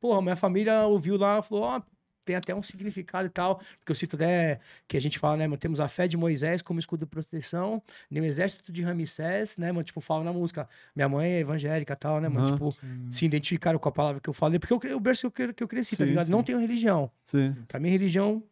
Porra, 0.00 0.22
minha 0.22 0.36
família 0.36 0.82
ouviu 0.86 1.16
lá, 1.16 1.40
falou, 1.42 1.64
ó, 1.64 1.82
tem 2.24 2.36
até 2.36 2.54
um 2.54 2.62
significado 2.62 3.26
e 3.26 3.30
tal. 3.30 3.60
Porque 3.78 3.92
eu 3.92 3.94
cito 3.94 4.16
até 4.16 4.60
que 4.88 4.96
a 4.96 5.00
gente 5.00 5.18
fala, 5.18 5.36
né, 5.36 5.46
mano, 5.46 5.58
temos 5.58 5.78
a 5.78 5.88
fé 5.88 6.08
de 6.08 6.16
Moisés 6.16 6.62
como 6.62 6.80
escudo 6.80 7.00
de 7.00 7.06
proteção, 7.06 7.82
nem 8.10 8.22
o 8.22 8.26
exército 8.26 8.72
de 8.72 8.82
Ramsés, 8.82 9.56
né, 9.58 9.72
mano, 9.72 9.84
tipo, 9.84 10.00
fala 10.00 10.24
na 10.24 10.32
música. 10.32 10.66
Minha 10.96 11.08
mãe 11.08 11.32
é 11.32 11.40
evangélica 11.40 11.92
e 11.92 11.96
tal, 11.96 12.20
né, 12.20 12.28
mano, 12.30 12.52
tipo, 12.52 12.74
se 13.10 13.26
identificaram 13.26 13.78
com 13.78 13.88
a 13.88 13.92
palavra 13.92 14.20
que 14.22 14.28
eu 14.28 14.34
falei, 14.34 14.58
porque 14.58 14.88
eu, 14.88 14.96
o 14.96 15.00
berço 15.00 15.30
que 15.30 15.42
eu, 15.42 15.54
que 15.54 15.62
eu 15.62 15.68
cresci, 15.68 15.96
tá 15.96 16.04
Sim, 16.04 16.10
ligado? 16.10 16.26
sim. 16.26 16.32
Não 16.32 16.42
tenho 16.42 16.58
religião. 16.58 17.10
Sim. 17.24 17.54
Pra 17.68 17.78
mim, 17.78 17.90
religião 17.90 18.42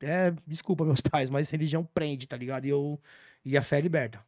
é. 0.00 0.32
Desculpa, 0.46 0.84
meus 0.86 1.00
pais, 1.00 1.30
mas 1.30 1.50
religião 1.50 1.84
prende, 1.84 2.26
tá 2.26 2.36
ligado? 2.36 2.64
E, 2.64 2.68
eu, 2.68 3.00
e 3.44 3.56
a 3.56 3.62
fé 3.62 3.80
liberta. 3.80 4.20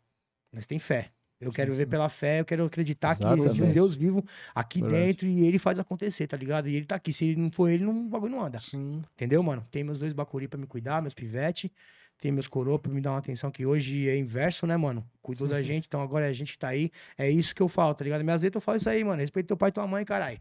Nós 0.53 0.67
tem 0.67 0.79
fé. 0.79 1.11
Eu 1.41 1.51
quero 1.51 1.73
viver 1.73 1.87
pela 1.87 2.09
fé, 2.11 2.41
eu 2.41 2.45
quero 2.45 2.67
acreditar 2.67 3.17
que 3.17 3.25
existe 3.25 3.41
um 3.41 3.45
Exatamente. 3.45 3.73
Deus 3.73 3.97
vivo 3.97 4.23
aqui 4.55 4.83
Verdade. 4.83 5.05
dentro 5.07 5.27
e 5.27 5.47
ele 5.47 5.59
faz 5.59 5.79
acontecer, 5.79 6.27
tá 6.27 6.37
ligado? 6.37 6.69
E 6.69 6.77
ele 6.77 6.85
tá 6.85 6.97
aqui. 6.97 7.15
Se 7.15 7.25
ele 7.25 7.41
não 7.41 7.51
for 7.51 7.69
ele, 7.69 7.83
não, 7.83 7.99
o 7.99 8.09
bagulho 8.11 8.33
não 8.33 8.45
anda. 8.45 8.59
Sim. 8.59 9.03
Entendeu, 9.15 9.43
mano? 9.43 9.67
Tem 9.71 9.83
meus 9.83 9.99
dois 9.99 10.13
bacuri 10.13 10.47
pra 10.47 10.59
me 10.61 10.67
cuidar, 10.67 11.01
meus 11.01 11.15
pivete. 11.15 11.73
Tem 12.21 12.31
meus 12.31 12.47
coroa 12.47 12.79
pra 12.79 12.93
me 12.93 13.01
dar 13.01 13.13
uma 13.13 13.19
atenção 13.19 13.51
que 13.51 13.65
hoje 13.65 14.07
é 14.07 14.19
inverso, 14.19 14.67
né, 14.67 14.77
mano? 14.77 15.03
Cuidou 15.23 15.47
Sim, 15.47 15.55
da 15.55 15.61
sim. 15.61 15.65
gente, 15.65 15.87
então 15.87 16.03
agora 16.03 16.27
é 16.27 16.29
a 16.29 16.33
gente 16.35 16.53
que 16.53 16.59
tá 16.59 16.69
aí. 16.69 16.91
É 17.17 17.31
isso 17.31 17.55
que 17.55 17.63
eu 17.63 17.69
falo, 17.69 17.95
tá 17.95 18.05
ligado? 18.05 18.23
Minhas 18.23 18.43
letras 18.43 18.61
eu 18.61 18.65
falo 18.65 18.77
isso 18.77 18.91
aí, 18.91 19.03
mano. 19.03 19.21
Respeita 19.21 19.47
teu 19.47 19.57
pai 19.57 19.71
e 19.71 19.73
tua 19.73 19.87
mãe, 19.87 20.05
caralho. 20.05 20.39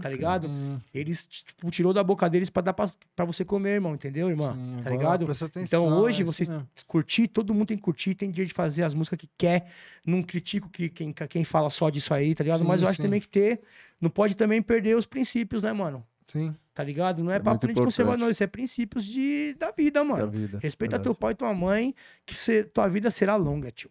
Tá 0.00 0.08
ligado? 0.08 0.46
Sim. 0.46 0.80
Eles, 0.94 1.26
tipo, 1.26 1.68
tirou 1.70 1.92
da 1.92 2.02
boca 2.04 2.28
deles 2.30 2.48
pra 2.48 2.62
dar 2.62 2.72
pra, 2.72 2.90
pra 3.16 3.24
você 3.24 3.44
comer, 3.44 3.70
irmão, 3.74 3.94
entendeu, 3.94 4.28
irmão? 4.30 4.54
Sim, 4.54 4.82
tá 4.84 4.90
ligado? 4.90 5.24
atenção, 5.24 5.48
Então 5.62 5.88
hoje 5.98 6.20
é 6.20 6.22
isso 6.22 6.32
vocês 6.32 6.48
mesmo. 6.48 6.68
curtir, 6.86 7.26
todo 7.26 7.52
mundo 7.52 7.66
tem 7.68 7.76
que 7.76 7.82
curtir, 7.82 8.14
tem 8.14 8.30
dia 8.30 8.46
de 8.46 8.52
fazer 8.54 8.84
as 8.84 8.94
músicas 8.94 9.18
que 9.18 9.28
quer. 9.36 9.70
Não 10.06 10.22
critico 10.22 10.68
que, 10.68 10.88
quem, 10.88 11.12
quem 11.12 11.44
fala 11.44 11.70
só 11.70 11.90
disso 11.90 12.14
aí, 12.14 12.34
tá 12.36 12.44
ligado? 12.44 12.60
Sim, 12.62 12.68
Mas 12.68 12.82
eu 12.82 12.88
acho 12.88 12.98
sim. 12.98 13.02
também 13.02 13.20
que 13.20 13.28
ter. 13.28 13.60
Não 14.00 14.08
pode 14.08 14.36
também 14.36 14.62
perder 14.62 14.96
os 14.96 15.06
princípios, 15.06 15.62
né, 15.62 15.72
mano? 15.72 16.06
Sim. 16.28 16.54
Tá 16.72 16.84
ligado? 16.84 17.22
Não 17.24 17.32
é, 17.32 17.36
É 17.36 17.38
papo 17.40 17.66
muito 17.66 17.76
de 17.76 17.82
conservador, 17.84 18.16
importante. 18.18 18.34
isso 18.34 18.44
é 18.44 18.46
princípios 18.46 19.04
de, 19.04 19.54
da 19.58 19.72
vida, 19.72 20.04
mano. 20.04 20.24
Da 20.26 20.30
vida. 20.30 20.58
Respeita 20.62 20.92
Verdade. 20.98 21.02
teu 21.02 21.14
pai 21.16 21.32
e 21.32 21.34
tua 21.34 21.52
mãe, 21.52 21.94
que 22.24 22.34
cê- 22.34 22.62
tua 22.62 22.86
vida 22.86 23.10
será 23.10 23.34
longa, 23.34 23.70
tio. 23.72 23.90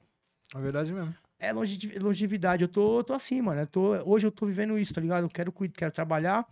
É 0.55 0.59
verdade 0.59 0.91
mesmo. 0.93 1.13
É 1.39 1.53
longevi- 1.53 1.97
longevidade. 1.99 2.63
Eu 2.63 2.67
tô, 2.67 2.99
eu 2.99 3.03
tô 3.03 3.13
assim, 3.13 3.41
mano. 3.41 3.61
Eu 3.61 3.67
tô, 3.67 3.93
hoje 4.03 4.27
eu 4.27 4.31
tô 4.31 4.45
vivendo 4.45 4.77
isso, 4.77 4.93
tá 4.93 4.99
ligado? 4.99 5.23
Eu 5.23 5.29
quero, 5.29 5.51
quero 5.51 5.91
trabalhar, 5.91 6.45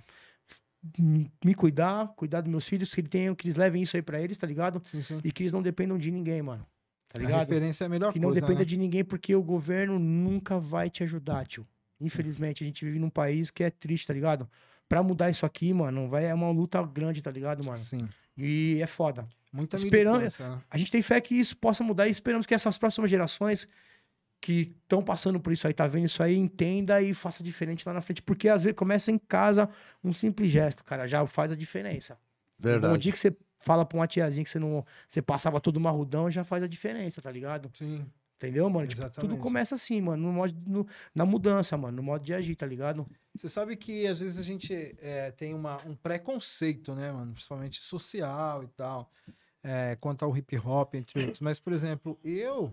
me 1.44 1.54
cuidar, 1.56 2.08
cuidar 2.16 2.42
dos 2.42 2.50
meus 2.50 2.68
filhos, 2.68 2.94
que, 2.94 3.02
ele 3.02 3.08
tenham, 3.10 3.36
que 3.36 3.46
eles 3.46 3.56
levem 3.56 3.84
isso 3.84 3.96
aí 3.96 4.02
pra 4.02 4.22
eles, 4.22 4.38
tá 4.38 4.48
ligado? 4.48 4.82
Sim, 4.86 5.02
sim. 5.04 5.20
E 5.24 5.32
que 5.32 5.44
eles 5.44 5.54
não 5.54 5.62
dependam 5.62 5.98
de 5.98 6.10
ninguém, 6.12 6.42
mano. 6.42 6.66
Tá 7.10 7.20
a 7.20 7.22
ligado? 7.22 7.40
referência 7.40 7.84
é 7.84 7.88
a 7.88 7.90
melhor 7.90 8.14
Que 8.14 8.20
não 8.20 8.30
coisa, 8.30 8.42
dependa 8.42 8.60
né? 8.60 8.66
de 8.66 8.78
ninguém, 8.78 9.04
porque 9.04 9.36
o 9.36 9.42
governo 9.44 9.98
nunca 10.00 10.58
vai 10.60 10.90
te 10.90 11.04
ajudar, 11.04 11.46
tio. 11.46 11.68
Infelizmente, 12.00 12.64
a 12.64 12.68
gente 12.68 12.86
vive 12.86 13.00
num 13.00 13.10
país 13.10 13.50
que 13.50 13.64
é 13.64 13.70
triste, 13.70 14.08
tá 14.08 14.14
ligado? 14.14 14.48
Pra 14.88 15.02
mudar 15.04 15.30
isso 15.30 15.46
aqui, 15.46 15.74
mano, 15.74 16.08
vai, 16.08 16.26
é 16.26 16.34
uma 16.34 16.50
luta 16.52 16.82
grande, 16.84 17.22
tá 17.22 17.32
ligado, 17.32 17.64
mano? 17.66 17.78
Sim. 17.78 18.08
E 18.38 18.80
é 18.82 18.88
foda. 18.88 19.24
Muita 19.52 19.78
militância, 19.78 20.48
né? 20.48 20.62
A 20.70 20.78
gente 20.78 20.92
tem 20.92 21.02
fé 21.02 21.20
que 21.20 21.34
isso 21.36 21.58
possa 21.58 21.84
mudar 21.84 22.08
e 22.08 22.12
esperamos 22.12 22.46
que 22.46 22.54
essas 22.54 22.78
próximas 22.78 23.10
gerações 23.10 23.68
que 24.40 24.76
estão 24.84 25.04
passando 25.04 25.40
por 25.40 25.52
isso 25.52 25.68
aí, 25.68 25.74
tá 25.74 25.88
vendo 25.88 26.06
isso 26.06 26.22
aí, 26.22 26.38
entenda 26.38 27.02
e 27.02 27.14
faça 27.14 27.44
diferente 27.44 27.86
lá 27.88 27.94
na 27.94 28.02
frente. 28.02 28.22
Porque 28.22 28.48
às 28.48 28.64
vezes 28.64 28.76
começa 28.78 29.12
em 29.12 29.18
casa 29.18 29.70
um 30.04 30.14
simples 30.14 30.52
gesto, 30.52 30.84
cara, 30.84 31.08
já 31.08 31.26
faz 31.28 31.52
a 31.52 31.56
diferença. 31.56 32.14
Um 32.60 32.64
Verdade. 32.64 33.00
dia 33.00 33.12
que 33.12 33.18
você 33.18 33.36
fala 33.60 33.86
pra 33.86 33.98
uma 33.98 34.08
tiazinha 34.08 34.44
que 34.44 34.50
você 34.50 34.60
não. 34.60 34.86
Você 35.08 35.22
passava 35.22 35.60
todo 35.60 35.80
marrudão, 35.80 36.30
já 36.30 36.44
faz 36.44 36.64
a 36.64 36.68
diferença, 36.68 37.22
tá 37.22 37.32
ligado? 37.32 37.72
Sim. 37.78 38.06
Entendeu, 38.38 38.70
mano? 38.70 38.88
Tipo, 38.88 39.10
tudo 39.10 39.36
começa 39.38 39.74
assim, 39.74 40.00
mano, 40.00 40.28
no 40.28 40.32
modo, 40.32 40.56
no- 40.68 40.88
na 41.14 41.26
mudança, 41.26 41.76
mano, 41.76 41.98
no 41.98 42.04
modo 42.04 42.24
de 42.24 42.36
agir, 42.36 42.56
tá 42.56 42.68
ligado? 42.68 43.08
Você 43.36 43.50
sabe 43.50 43.76
que 43.76 44.06
às 44.06 44.20
vezes 44.20 44.38
a 44.38 44.44
gente 44.44 44.96
é, 45.02 45.32
tem 45.32 45.56
uma, 45.56 45.84
um 45.88 45.96
preconceito, 45.96 46.94
né, 46.94 47.12
mano? 47.12 47.34
Principalmente 47.34 47.80
social 47.82 48.64
e 48.64 48.68
tal, 48.68 49.12
é, 49.64 49.96
quanto 50.00 50.24
ao 50.24 50.38
hip 50.38 50.56
hop, 50.60 50.94
entre 50.94 51.20
outros. 51.20 51.42
Mas, 51.42 51.60
por 51.60 51.74
exemplo, 51.74 52.20
eu. 52.24 52.72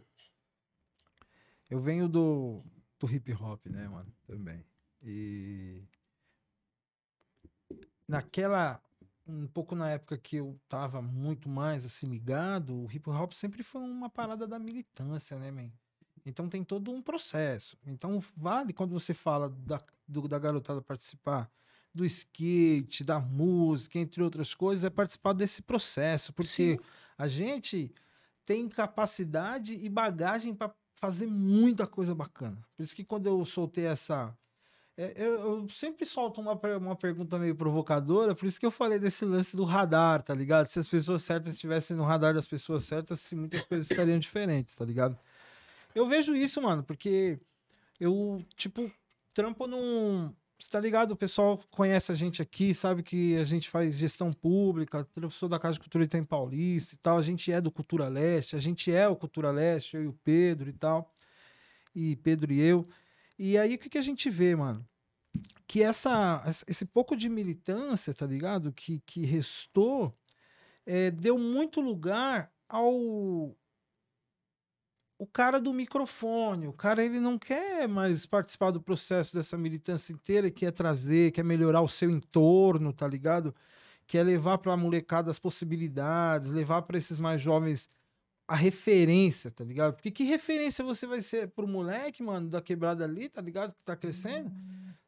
Eu 1.70 1.80
venho 1.80 2.08
do, 2.08 2.58
do 2.98 3.10
hip 3.10 3.32
hop, 3.32 3.66
né, 3.66 3.88
mano? 3.88 4.12
Também. 4.26 4.64
E. 5.02 5.82
Naquela. 8.08 8.80
Um 9.26 9.46
pouco 9.46 9.74
na 9.74 9.88
época 9.88 10.18
que 10.18 10.36
eu 10.36 10.60
tava 10.68 11.00
muito 11.00 11.48
mais 11.48 11.86
assim 11.86 12.06
ligado, 12.06 12.74
o 12.84 12.92
hip 12.92 13.08
hop 13.08 13.32
sempre 13.32 13.62
foi 13.62 13.80
uma 13.80 14.10
parada 14.10 14.46
da 14.46 14.58
militância, 14.58 15.38
né, 15.38 15.50
man? 15.50 15.72
Então 16.26 16.46
tem 16.46 16.62
todo 16.62 16.90
um 16.90 17.00
processo. 17.00 17.78
Então 17.86 18.22
vale 18.36 18.74
quando 18.74 18.92
você 18.92 19.14
fala 19.14 19.48
da, 19.48 19.82
do- 20.06 20.28
da 20.28 20.38
garotada 20.38 20.82
participar 20.82 21.50
do 21.94 22.04
skate, 22.04 23.02
da 23.02 23.18
música, 23.18 23.98
entre 23.98 24.22
outras 24.22 24.54
coisas, 24.54 24.84
é 24.84 24.90
participar 24.90 25.32
desse 25.32 25.62
processo, 25.62 26.32
porque 26.34 26.78
a 27.16 27.26
gente 27.28 27.90
tem 28.44 28.68
capacidade 28.68 29.74
e 29.74 29.88
bagagem 29.88 30.54
para 30.54 30.74
fazer 30.94 31.26
muita 31.26 31.86
coisa 31.86 32.14
bacana. 32.14 32.64
Por 32.76 32.82
isso 32.82 32.94
que 32.94 33.04
quando 33.04 33.26
eu 33.26 33.44
soltei 33.44 33.86
essa 33.86 34.36
é, 34.96 35.12
eu, 35.16 35.40
eu 35.40 35.68
sempre 35.68 36.06
solto 36.06 36.40
uma, 36.40 36.52
uma 36.76 36.94
pergunta 36.94 37.36
meio 37.36 37.56
provocadora, 37.56 38.34
por 38.34 38.46
isso 38.46 38.60
que 38.60 38.66
eu 38.66 38.70
falei 38.70 38.98
desse 38.98 39.24
lance 39.24 39.56
do 39.56 39.64
radar, 39.64 40.22
tá 40.22 40.32
ligado? 40.32 40.68
Se 40.68 40.78
as 40.78 40.88
pessoas 40.88 41.22
certas 41.22 41.54
estivessem 41.54 41.96
no 41.96 42.04
radar 42.04 42.32
das 42.32 42.46
pessoas 42.46 42.84
certas, 42.84 43.20
se 43.20 43.34
muitas 43.34 43.64
coisas 43.64 43.90
estariam 43.90 44.18
diferentes, 44.18 44.74
tá 44.76 44.84
ligado? 44.84 45.18
Eu 45.94 46.08
vejo 46.08 46.34
isso, 46.34 46.62
mano, 46.62 46.84
porque 46.84 47.40
eu, 48.00 48.44
tipo, 48.56 48.90
trampo 49.32 49.66
num. 49.66 50.32
Você 50.58 50.70
tá 50.70 50.78
ligado? 50.78 51.12
O 51.12 51.16
pessoal 51.16 51.60
conhece 51.70 52.12
a 52.12 52.14
gente 52.14 52.40
aqui, 52.40 52.72
sabe 52.72 53.02
que 53.02 53.36
a 53.36 53.44
gente 53.44 53.68
faz 53.68 53.96
gestão 53.96 54.32
pública, 54.32 55.06
sou 55.30 55.48
da 55.48 55.58
Casa 55.58 55.74
de 55.74 55.80
Cultura 55.80 56.04
Item 56.04 56.24
Paulista 56.24 56.94
e 56.94 56.98
tal, 56.98 57.18
a 57.18 57.22
gente 57.22 57.50
é 57.50 57.60
do 57.60 57.70
Cultura 57.70 58.08
Leste, 58.08 58.54
a 58.54 58.60
gente 58.60 58.92
é 58.92 59.08
o 59.08 59.16
Cultura 59.16 59.50
Leste, 59.50 59.96
eu 59.96 60.04
e 60.04 60.06
o 60.06 60.12
Pedro 60.12 60.70
e 60.70 60.72
tal, 60.72 61.12
e 61.94 62.16
Pedro 62.16 62.52
e 62.52 62.60
eu. 62.60 62.88
E 63.38 63.58
aí, 63.58 63.74
o 63.74 63.78
que, 63.78 63.88
que 63.90 63.98
a 63.98 64.02
gente 64.02 64.30
vê, 64.30 64.54
mano? 64.54 64.86
Que 65.66 65.82
essa, 65.82 66.42
esse 66.68 66.84
pouco 66.86 67.16
de 67.16 67.28
militância, 67.28 68.14
tá 68.14 68.26
ligado? 68.26 68.72
Que, 68.72 69.00
que 69.00 69.26
restou, 69.26 70.16
é, 70.86 71.10
deu 71.10 71.36
muito 71.36 71.80
lugar 71.80 72.52
ao, 72.68 73.56
o 75.24 75.26
cara 75.26 75.58
do 75.58 75.72
microfone, 75.72 76.68
o 76.68 76.72
cara 76.72 77.02
ele 77.02 77.18
não 77.18 77.38
quer 77.38 77.88
mais 77.88 78.26
participar 78.26 78.70
do 78.70 78.80
processo 78.80 79.34
dessa 79.34 79.56
militância 79.56 80.12
inteira, 80.12 80.50
quer 80.50 80.70
trazer, 80.70 81.32
quer 81.32 81.42
melhorar 81.42 81.80
o 81.80 81.88
seu 81.88 82.10
entorno, 82.10 82.92
tá 82.92 83.08
ligado? 83.08 83.54
Quer 84.06 84.22
levar 84.22 84.58
para 84.58 84.74
a 84.74 84.76
molecada 84.76 85.30
as 85.30 85.38
possibilidades, 85.38 86.50
levar 86.50 86.82
para 86.82 86.98
esses 86.98 87.18
mais 87.18 87.40
jovens 87.40 87.88
a 88.46 88.54
referência, 88.54 89.50
tá 89.50 89.64
ligado? 89.64 89.94
Porque 89.94 90.10
que 90.10 90.24
referência 90.24 90.84
você 90.84 91.06
vai 91.06 91.22
ser 91.22 91.48
pro 91.48 91.66
moleque, 91.66 92.22
mano, 92.22 92.50
da 92.50 92.60
quebrada 92.60 93.02
ali, 93.02 93.30
tá 93.30 93.40
ligado? 93.40 93.72
Que 93.72 93.82
tá 93.82 93.96
crescendo, 93.96 94.52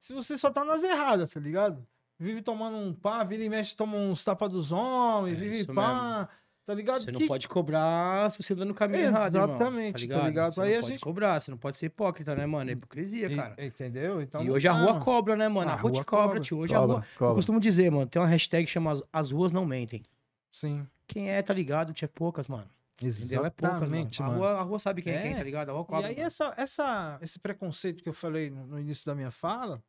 se 0.00 0.14
você 0.14 0.38
só 0.38 0.50
tá 0.50 0.64
nas 0.64 0.82
erradas, 0.82 1.30
tá 1.30 1.38
ligado? 1.38 1.86
Vive 2.18 2.40
tomando 2.40 2.78
um 2.78 2.94
pá, 2.94 3.22
vira 3.22 3.44
e 3.44 3.50
mexe, 3.50 3.76
toma 3.76 3.98
uns 3.98 4.24
tapas 4.24 4.50
dos 4.50 4.72
homens, 4.72 5.36
É 5.36 5.40
vive 5.40 5.66
pá, 5.66 6.26
tá 6.66 6.74
ligado? 6.74 7.00
Você 7.02 7.12
não 7.12 7.20
Que- 7.20 7.26
pode 7.28 7.48
cobrar 7.48 8.30
se 8.32 8.42
você 8.42 8.54
tá 8.56 8.64
no 8.64 8.74
caminho 8.74 9.04
errado, 9.04 9.34
irmão, 9.36 9.50
Exatamente, 9.56 10.08
tá 10.08 10.22
ligado? 10.24 10.54
Você 10.54 10.60
Aí 10.60 10.70
não 10.72 10.76
a 10.76 10.80
pode 10.80 10.92
gente- 10.92 11.00
cobrar, 11.00 11.40
você 11.40 11.50
não 11.52 11.58
pode 11.58 11.76
ser 11.76 11.86
hipócrita, 11.86 12.34
né, 12.34 12.44
mano? 12.44 12.68
É 12.68 12.72
hipocrisia, 12.72 13.28
E- 13.28 13.36
cara. 13.36 13.54
Entendeu? 13.64 14.20
Então 14.20 14.42
e 14.42 14.46
não 14.48 14.54
hoje 14.54 14.66
a 14.68 14.72
dá, 14.72 14.78
rua 14.80 15.00
cobra, 15.00 15.36
né, 15.36 15.48
mano? 15.48 15.70
A, 15.70 15.74
A 15.74 15.76
rua 15.76 15.90
rua 15.92 16.00
te 16.02 16.04
cobra, 16.04 16.26
cobra. 16.26 16.40
tio. 16.40 16.58
Hoje 16.58 16.74
a 16.74 16.78
Cobra, 16.80 16.96
rua... 16.96 17.04
Eu 17.14 17.18
cobra. 17.18 17.34
costumo 17.36 17.60
dizer, 17.60 17.90
mano, 17.90 18.06
tem 18.06 18.20
uma 18.20 18.28
hashtag 18.28 18.66
que 18.66 18.70
chama 18.72 18.92
As- 18.92 19.02
As 19.12 19.30
Ruas 19.30 19.52
Não 19.52 19.64
Mentem. 19.64 20.02
Sim. 20.50 20.86
Quem 21.06 21.30
é, 21.30 21.40
tá 21.40 21.54
ligado? 21.54 21.92
Tinha 21.94 22.08
poucas, 22.08 22.48
mano. 22.48 22.66
Entendeu? 23.00 23.44
É 23.44 23.50
poucas, 23.50 23.72
mano. 23.72 23.84
Exatamente, 23.84 24.22
A 24.22 24.26
mano. 24.26 24.38
rua, 24.38 24.50
a 24.58 24.62
rua 24.62 24.78
sabe 24.78 25.02
quem 25.02 25.12
é, 25.12 25.22
quem, 25.22 25.32
É. 25.34 25.36
tá 25.36 25.42
ligado? 25.42 25.68
A 25.68 25.72
rua 25.72 25.82
E 25.82 25.86
cobra, 25.86 26.06
aí, 26.08 26.14
mano. 26.14 26.26
essa, 26.26 26.54
essa, 26.56 27.18
esse 27.20 27.38
preconceito 27.38 28.02
que 28.02 28.08
eu 28.08 28.12
falei 28.14 28.50
no, 28.50 28.66
no 28.66 28.80
início 28.80 29.04
da 29.06 29.14
minha 29.14 29.30
fala, 29.30 29.82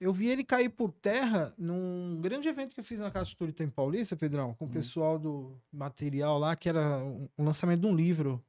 eu 0.00 0.12
vi 0.12 0.28
ele 0.28 0.44
cair 0.44 0.68
por 0.68 0.92
terra 0.92 1.54
num 1.56 2.18
grande 2.20 2.48
evento 2.48 2.74
que 2.74 2.80
eu 2.80 2.84
fiz 2.84 3.00
na 3.00 3.10
Casa 3.10 3.30
de 3.30 3.36
Turita 3.36 3.62
em 3.64 3.70
Paulista, 3.70 4.14
Pedrão, 4.16 4.54
com 4.54 4.66
o 4.66 4.68
pessoal 4.68 5.18
do 5.18 5.58
material 5.72 6.38
lá, 6.38 6.54
que 6.54 6.68
era 6.68 6.98
um, 6.98 7.28
um 7.38 7.44
lançamento 7.44 7.80
de 7.80 7.86
um 7.86 7.94
livro. 7.94 8.42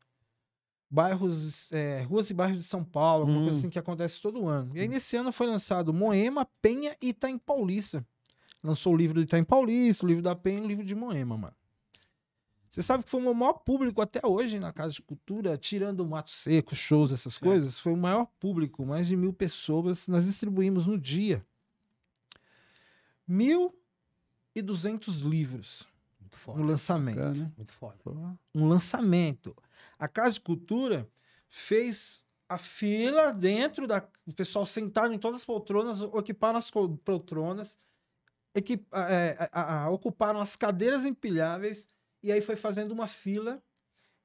Bairros, 0.89 1.69
é, 1.73 2.01
ruas 2.03 2.29
e 2.29 2.33
bairros 2.33 2.59
de 2.61 2.65
São 2.65 2.81
Paulo, 2.81 3.25
uma 3.25 3.33
coisa 3.41 3.55
Hum. 3.55 3.59
assim 3.59 3.69
que 3.69 3.77
acontece 3.79 4.21
todo 4.21 4.47
ano. 4.47 4.71
E 4.73 4.79
aí, 4.79 4.87
nesse 4.87 5.17
ano 5.17 5.33
foi 5.33 5.45
lançado 5.45 5.93
Moema, 5.93 6.47
Penha 6.61 6.95
e 7.01 7.09
Itaim 7.09 7.37
Paulista. 7.37 8.05
Lançou 8.63 8.93
o 8.93 8.97
livro 8.97 9.15
do 9.15 9.21
Itaim 9.21 9.43
Paulista, 9.43 10.05
o 10.05 10.07
livro 10.07 10.23
da 10.23 10.33
Penha 10.33 10.59
e 10.59 10.63
o 10.63 10.67
livro 10.67 10.85
de 10.85 10.95
Moema, 10.95 11.37
mano. 11.37 11.55
Você 12.77 12.83
sabe 12.83 13.03
que 13.03 13.09
foi 13.09 13.19
o 13.25 13.33
maior 13.33 13.53
público 13.53 13.99
até 14.03 14.19
hoje 14.23 14.59
na 14.59 14.71
Casa 14.71 14.93
de 14.93 15.01
Cultura, 15.01 15.57
tirando 15.57 16.01
o 16.01 16.05
Mato 16.05 16.29
Seco, 16.29 16.75
shows, 16.75 17.11
essas 17.11 17.33
Certo. 17.33 17.43
coisas. 17.45 17.79
Foi 17.79 17.91
o 17.91 17.97
maior 17.97 18.27
público, 18.39 18.85
mais 18.85 19.07
de 19.07 19.17
mil 19.17 19.33
pessoas. 19.33 20.07
Nós 20.07 20.25
distribuímos 20.25 20.85
no 20.85 20.95
dia. 20.95 21.43
Mil 23.27 23.75
e 24.53 24.61
duzentos 24.61 25.21
livros 25.21 25.87
Muito 26.19 26.33
no 26.33 26.37
foda, 26.37 26.63
lançamento. 26.63 27.15
Bacana. 27.17 27.53
muito 27.57 27.73
foda. 27.73 28.39
Um 28.53 28.67
lançamento. 28.67 29.55
A 29.97 30.07
Casa 30.07 30.35
de 30.35 30.41
Cultura 30.41 31.09
fez 31.47 32.23
a 32.47 32.59
fila 32.59 33.31
dentro 33.33 33.87
da. 33.87 34.07
O 34.23 34.33
pessoal 34.33 34.67
sentado 34.67 35.11
em 35.15 35.17
todas 35.17 35.39
as 35.41 35.45
poltronas, 35.45 35.99
ocuparam 35.99 36.59
as 36.59 36.69
poltronas, 36.69 37.75
equip, 38.53 38.85
é, 38.93 39.49
a- 39.51 39.85
a- 39.85 39.89
ocuparam 39.89 40.39
as 40.39 40.55
cadeiras 40.55 41.05
empilháveis, 41.05 41.87
e 42.21 42.31
aí 42.31 42.41
foi 42.41 42.55
fazendo 42.55 42.91
uma 42.91 43.07
fila. 43.07 43.61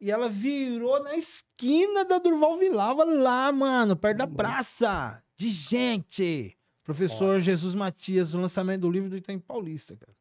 E 0.01 0.11
ela 0.11 0.29
virou 0.29 1.01
na 1.03 1.17
esquina 1.17 2.05
da 2.05 2.19
Durval 2.19 2.59
Vilava, 2.59 3.05
lá, 3.05 3.53
mano, 3.53 3.97
perto 3.97 4.19
da 4.19 4.27
praça. 4.27 5.23
De 5.37 5.49
gente. 5.49 6.59
Professor 6.83 7.39
Jesus 7.39 7.75
Matias, 7.75 8.35
o 8.35 8.41
lançamento 8.41 8.81
do 8.81 8.91
livro 8.91 9.09
do 9.09 9.17
Itaim 9.17 9.39
Paulista, 9.39 9.97
cara. 9.97 10.13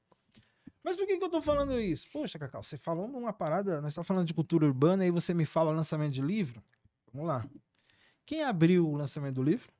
Mas 0.83 0.95
por 0.95 1.07
que, 1.07 1.17
que 1.17 1.23
eu 1.23 1.29
tô 1.29 1.41
falando 1.41 1.79
isso? 1.79 2.07
Poxa, 2.11 2.37
Cacau, 2.37 2.61
você 2.61 2.77
falou 2.77 3.07
numa 3.07 3.33
parada, 3.33 3.81
nós 3.81 3.91
estamos 3.91 4.07
falando 4.07 4.27
de 4.27 4.33
cultura 4.33 4.65
urbana, 4.65 5.03
aí 5.03 5.11
você 5.11 5.33
me 5.33 5.45
fala 5.45 5.71
lançamento 5.71 6.13
de 6.13 6.21
livro? 6.21 6.61
Vamos 7.11 7.27
lá. 7.27 7.45
Quem 8.25 8.43
abriu 8.43 8.87
o 8.87 8.95
lançamento 8.95 9.35
do 9.35 9.43
livro? 9.43 9.71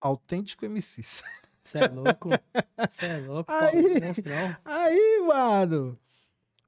Autêntico 0.00 0.64
MCs. 0.64 1.22
Você 1.62 1.78
é 1.78 1.88
louco? 1.88 2.30
Você 2.90 3.06
é 3.06 3.18
louco? 3.18 3.52
Aí. 3.52 4.00
pô, 4.00 4.06
monstrão. 4.06 4.56
Aí, 4.64 5.24
mano, 5.26 5.98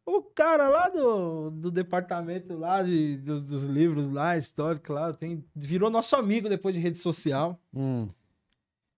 o 0.05 0.23
cara 0.23 0.69
lá 0.69 0.89
do, 0.89 1.51
do 1.51 1.71
departamento 1.71 2.57
lá 2.57 2.83
de, 2.83 3.17
do- 3.19 3.41
dos 3.41 3.63
livros 3.65 4.13
lá, 4.13 4.37
histórico 4.37 4.93
lá, 4.93 5.13
tem, 5.15 5.45
virou 5.55 5.91
nosso 5.91 6.17
amigo 6.17 6.49
depois 6.49 6.75
de 6.75 6.81
rede 6.81 6.99
social. 6.99 7.59
Hum. 7.73 8.09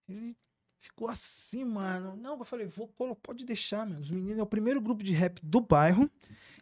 Ele 0.09 0.36
ficou 0.80 1.09
assim, 1.09 1.64
mano. 1.64 2.16
Não, 2.16 2.38
eu 2.38 2.44
falei, 2.44 2.66
vou, 2.66 2.88
colo- 2.88 3.16
pode 3.16 3.44
deixar, 3.44 3.86
mano. 3.86 4.00
Os 4.00 4.11
meninos 4.11 4.38
é 4.38 4.42
o 4.42 4.46
primeiro 4.46 4.80
grupo 4.80 5.02
de 5.02 5.12
rap 5.12 5.40
do 5.42 5.61
bairro. 5.61 6.11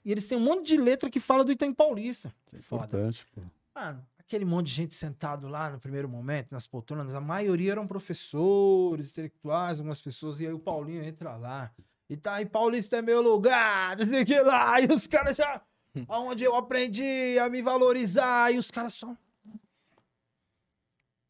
E 0.05 0.11
eles 0.11 0.27
têm 0.27 0.37
um 0.37 0.43
monte 0.43 0.67
de 0.67 0.77
letra 0.77 1.09
que 1.09 1.21
fala 1.21 1.45
do 1.45 1.53
Itaim 1.53 1.73
Paulista. 1.73 2.33
Isso 2.47 2.57
é 2.57 2.61
Foda. 2.61 2.85
importante, 2.87 3.27
pô. 3.35 3.41
Mano, 3.75 4.05
aquele 4.19 4.45
monte 4.45 4.67
de 4.67 4.73
gente 4.75 4.95
sentado 4.95 5.47
lá 5.49 5.71
no 5.71 5.79
primeiro 5.79 6.09
momento, 6.09 6.51
nas 6.51 6.67
poltronas, 6.67 7.15
a 7.15 7.21
maioria 7.21 7.73
eram 7.73 7.87
professores, 7.87 9.11
intelectuais, 9.13 9.79
algumas 9.79 10.01
pessoas, 10.01 10.41
e 10.41 10.47
aí 10.47 10.53
o 10.53 10.59
Paulinho 10.59 11.03
entra 11.05 11.37
lá. 11.37 11.73
E 12.13 12.17
tá 12.19 12.35
aí, 12.35 12.45
Paulista 12.45 12.99
é 12.99 13.03
meu 13.03 13.23
lugar, 13.23 13.97
não 13.97 14.05
sei 14.05 14.23
o 14.23 14.27
que 14.27 14.39
lá. 14.39 14.79
E 14.83 14.87
os 14.87 15.07
caras 15.07 15.35
já. 15.35 15.63
Onde 16.07 16.45
eu 16.45 16.55
aprendi 16.55 17.39
a 17.39 17.49
me 17.49 17.63
valorizar. 17.63 18.53
E 18.53 18.59
os 18.59 18.71
caras 18.71 18.93
só. 18.93 19.17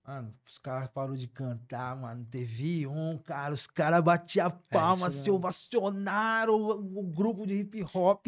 Mano, 0.05 0.35
os 0.45 0.59
caras 0.59 0.89
pararam 0.89 1.15
de 1.15 1.29
cantar, 1.29 1.95
mano. 1.95 2.27
Teve 2.29 2.85
um, 2.89 3.17
cara. 3.17 3.55
Os 3.55 3.69
caras 3.69 4.03
batiam 4.03 4.51
palma, 4.69 5.07
isso 5.07 5.21
se 5.23 5.31
ovacionaram 5.31 6.55
o, 6.55 6.99
o 6.99 7.03
grupo 7.05 7.47
de 7.47 7.61
hip 7.61 7.85
hop. 7.95 8.27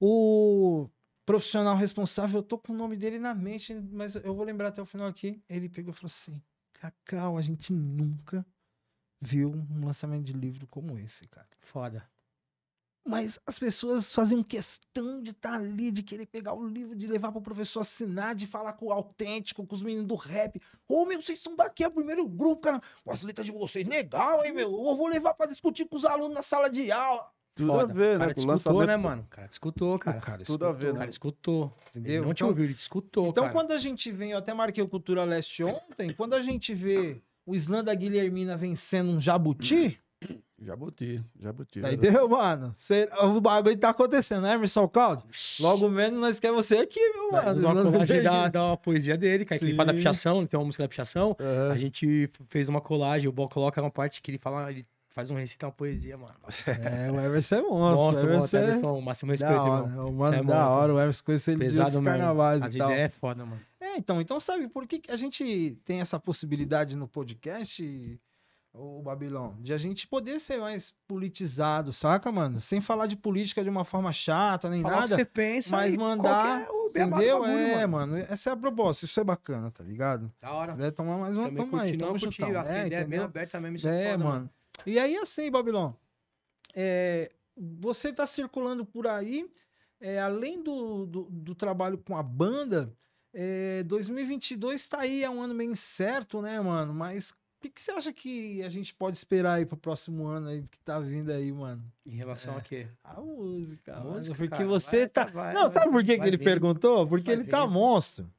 O 0.00 0.88
profissional 1.26 1.76
responsável, 1.76 2.38
eu 2.38 2.42
tô 2.42 2.56
com 2.56 2.72
o 2.72 2.76
nome 2.76 2.96
dele 2.96 3.18
na 3.18 3.34
mente, 3.34 3.74
mas 3.74 4.14
eu 4.14 4.34
vou 4.34 4.42
lembrar 4.46 4.68
até 4.68 4.80
o 4.80 4.86
final 4.86 5.06
aqui. 5.06 5.38
Ele 5.50 5.68
pegou 5.68 5.92
e 5.92 5.94
falou 5.94 6.06
assim: 6.06 6.42
Cacau, 6.72 7.36
a 7.36 7.42
gente 7.42 7.74
nunca 7.74 8.46
viu 9.24 9.50
um 9.52 9.86
lançamento 9.86 10.24
de 10.24 10.32
livro 10.32 10.66
como 10.66 10.98
esse, 10.98 11.26
cara. 11.28 11.48
Foda. 11.60 12.04
Mas 13.06 13.38
as 13.46 13.58
pessoas 13.58 14.10
faziam 14.14 14.42
questão 14.42 15.22
de 15.22 15.32
estar 15.32 15.52
ali, 15.54 15.90
de 15.90 16.02
querer 16.02 16.24
pegar 16.24 16.54
o 16.54 16.66
livro, 16.66 16.96
de 16.96 17.06
levar 17.06 17.30
pro 17.32 17.42
professor 17.42 17.80
assinar, 17.80 18.34
de 18.34 18.46
falar 18.46 18.72
com 18.72 18.86
o 18.86 18.92
autêntico, 18.92 19.66
com 19.66 19.74
os 19.74 19.82
meninos 19.82 20.06
do 20.06 20.14
rap. 20.14 20.58
Ô, 20.88 21.04
meu, 21.04 21.20
vocês 21.20 21.38
são 21.38 21.54
daqui, 21.54 21.84
é 21.84 21.88
o 21.88 21.90
primeiro 21.90 22.26
grupo, 22.26 22.62
cara. 22.62 22.80
Com 23.04 23.10
as 23.12 23.20
letras 23.22 23.44
de 23.44 23.52
vocês, 23.52 23.86
legal, 23.86 24.42
hein, 24.42 24.52
meu? 24.52 24.70
Eu 24.70 24.96
vou 24.96 25.06
levar 25.08 25.34
pra 25.34 25.44
discutir 25.46 25.86
com 25.86 25.96
os 25.96 26.04
alunos 26.06 26.34
na 26.34 26.42
sala 26.42 26.70
de 26.70 26.90
aula. 26.90 27.28
Tudo 27.54 27.72
Foda. 27.72 27.92
a 27.92 27.94
ver, 27.94 28.16
o 28.16 28.18
cara 28.18 28.26
né? 28.28 28.34
Com 28.34 28.40
o 28.40 28.54
escutou, 28.54 28.72
lançamento. 28.72 28.86
né, 28.86 28.96
mano? 28.96 29.22
O 29.22 29.26
cara 29.28 29.48
te 29.48 29.52
escutou, 29.52 29.98
cara. 29.98 30.18
O 30.18 30.20
cara 30.22 30.44
tudo 30.44 30.66
a 30.66 30.72
ver, 30.72 30.88
O 30.90 30.92
né? 30.94 30.98
cara 31.00 31.10
escutou. 31.10 31.72
Entendeu? 31.90 32.12
Ele 32.14 32.24
não 32.26 32.32
te 32.34 32.38
Então- 32.38 32.48
ouviu, 32.48 32.64
ele 32.64 32.74
te 32.74 32.80
escutou, 32.80 33.28
Então, 33.28 33.44
cara. 33.44 33.52
quando 33.54 33.72
a 33.72 33.78
gente 33.78 34.10
vê, 34.10 34.32
eu 34.32 34.38
até 34.38 34.54
marquei 34.54 34.82
o 34.82 34.88
Cultura 34.88 35.24
Leste 35.24 35.62
ontem, 35.62 36.12
quando 36.14 36.32
a 36.34 36.40
gente 36.40 36.74
vê 36.74 37.22
o 37.46 37.54
Slam 37.54 37.84
da 37.84 37.94
Guilhermina 37.94 38.56
vencendo 38.56 39.10
um 39.12 39.20
jabuti, 39.20 39.98
Jabuti, 40.62 41.22
jabuti. 41.38 41.80
tá 41.80 41.92
entendeu, 41.92 42.26
mano? 42.28 42.72
Cê- 42.76 43.08
o 43.20 43.38
bagulho 43.40 43.76
tá 43.76 43.90
acontecendo, 43.90 44.42
né, 44.44 44.54
Emerson 44.54 44.88
Caldo? 44.88 45.24
Logo 45.60 45.90
menos 45.90 46.18
nós 46.18 46.40
queremos 46.40 46.64
você 46.64 46.78
aqui, 46.78 46.98
meu 47.10 47.32
mano. 47.32 47.60
uma 47.68 47.74
da 47.74 47.90
colagem 47.90 48.22
da, 48.22 48.48
da 48.48 48.76
poesia 48.78 49.18
dele, 49.18 49.44
cara, 49.44 49.58
que 49.58 49.64
ele 49.66 49.74
fala 49.74 49.92
da 49.92 49.98
pichação, 49.98 50.38
ele 50.38 50.46
tem 50.48 50.58
uma 50.58 50.64
música 50.64 50.84
da 50.84 50.88
pichação. 50.88 51.36
Aham. 51.38 51.72
A 51.72 51.76
gente 51.76 52.30
fez 52.48 52.68
uma 52.70 52.80
colagem, 52.80 53.28
o 53.28 53.32
Bol 53.32 53.48
coloca 53.48 53.78
uma 53.82 53.90
parte 53.90 54.22
que 54.22 54.30
ele 54.30 54.38
fala, 54.38 54.70
ele 54.70 54.86
faz 55.14 55.30
um 55.30 55.36
recita 55.36 55.66
uma 55.66 55.72
poesia, 55.72 56.18
mano. 56.18 56.34
É, 56.66 57.10
o 57.10 57.20
Emerson 57.20 57.54
é 57.56 57.62
monstro. 57.62 57.78
Monstro, 57.96 58.28
monstro, 58.38 58.58
é 58.58 58.62
Everson, 58.64 59.00
máximo 59.00 59.30
respeito, 59.32 59.54
da 59.54 59.62
hora. 59.62 59.86
É 59.86 60.10
mano 60.10 60.34
É 60.34 60.36
da 60.38 60.42
monstro. 60.42 60.70
hora, 60.72 60.94
o 60.94 61.00
Emerson 61.00 61.24
conhece 61.24 61.50
ele 61.52 61.58
Pesado 61.60 61.90
mesmo. 61.92 62.04
carnavais 62.04 62.58
e 62.74 62.78
tal. 62.78 62.90
ideias 62.90 63.00
é 63.06 63.08
foda, 63.08 63.46
mano. 63.46 63.60
É, 63.80 63.96
então, 63.96 64.20
então 64.20 64.40
sabe 64.40 64.68
por 64.68 64.86
que 64.86 64.98
que 64.98 65.10
a 65.12 65.16
gente 65.16 65.78
tem 65.84 66.00
essa 66.00 66.18
possibilidade 66.18 66.96
no 66.96 67.06
podcast, 67.06 68.20
o 68.72 69.00
Babilão, 69.02 69.56
de 69.60 69.72
a 69.72 69.78
gente 69.78 70.04
poder 70.08 70.40
ser 70.40 70.58
mais 70.58 70.92
politizado, 71.06 71.92
saca, 71.92 72.32
mano? 72.32 72.60
Sem 72.60 72.80
falar 72.80 73.06
de 73.06 73.16
política 73.16 73.62
de 73.62 73.70
uma 73.70 73.84
forma 73.84 74.12
chata 74.12 74.68
nem 74.68 74.82
Falar 74.82 74.94
o 74.94 74.96
que 74.96 75.02
nada, 75.10 75.16
você 75.16 75.24
pensa 75.24 75.76
mas 75.76 75.94
mandar, 75.94 76.62
é 76.62 76.88
entendeu? 77.02 77.38
bagulho, 77.38 77.46
é, 77.54 77.86
mano. 77.86 78.16
essa 78.16 78.50
é 78.50 78.52
a 78.52 78.56
proposta, 78.56 79.04
isso 79.04 79.20
é 79.20 79.22
bacana, 79.24 79.70
tá 79.70 79.84
ligado? 79.84 80.32
Da 80.40 80.50
hora. 80.52 80.72
Quiser 80.72 80.90
tomar 80.90 81.18
mais 81.18 81.36
uma, 81.36 81.46
aí, 81.46 81.54
curti, 81.54 81.96
não 81.98 82.06
tamo 82.08 82.18
juntão. 82.18 82.60
essa 82.60 82.74
É, 82.74 82.86
ideia 82.86 83.00
é 83.00 83.04
bem 83.04 83.18
aberta 83.20 83.60
mesmo, 83.60 83.76
isso 83.76 83.86
É, 83.86 84.06
é 84.06 84.10
foda, 84.12 84.24
mano. 84.24 84.50
E 84.86 84.98
aí, 84.98 85.16
assim, 85.16 85.50
Babilão, 85.50 85.96
é, 86.74 87.30
você 87.56 88.12
tá 88.12 88.26
circulando 88.26 88.84
por 88.84 89.06
aí, 89.06 89.48
é, 90.00 90.18
além 90.20 90.62
do, 90.62 91.06
do, 91.06 91.22
do 91.30 91.54
trabalho 91.54 91.98
com 91.98 92.16
a 92.16 92.22
banda, 92.22 92.92
é, 93.32 93.82
2022 93.84 94.86
tá 94.88 95.00
aí, 95.00 95.22
é 95.24 95.30
um 95.30 95.40
ano 95.40 95.54
meio 95.54 95.70
incerto, 95.72 96.42
né, 96.42 96.60
mano? 96.60 96.92
Mas 96.92 97.30
o 97.30 97.34
que, 97.60 97.70
que 97.70 97.80
você 97.80 97.92
acha 97.92 98.12
que 98.12 98.62
a 98.62 98.68
gente 98.68 98.94
pode 98.94 99.16
esperar 99.16 99.54
aí 99.54 99.64
pro 99.64 99.76
próximo 99.76 100.26
ano 100.26 100.48
aí 100.48 100.62
que 100.62 100.78
tá 100.80 100.98
vindo 101.00 101.30
aí, 101.32 101.50
mano? 101.50 101.82
Em 102.04 102.14
relação 102.16 102.54
É. 102.54 102.58
a 102.58 102.60
quê? 102.60 102.86
A 103.02 103.20
música, 103.20 103.94
A 103.94 104.00
mano, 104.00 104.10
música, 104.16 104.34
porque 104.36 104.48
cara, 104.50 104.66
você 104.66 104.98
vai, 104.98 105.08
tá... 105.08 105.24
vai, 105.26 105.54
Não, 105.54 105.62
vai, 105.62 105.70
sabe 105.70 105.90
por 105.90 106.04
que, 106.04 106.18
que 106.18 106.26
ele 106.26 106.36
vir. 106.36 106.44
perguntou? 106.44 107.06
Porque 107.06 107.30
ele 107.30 107.44
tá 107.44 107.64
vir. 107.64 107.72
monstro. 107.72 108.30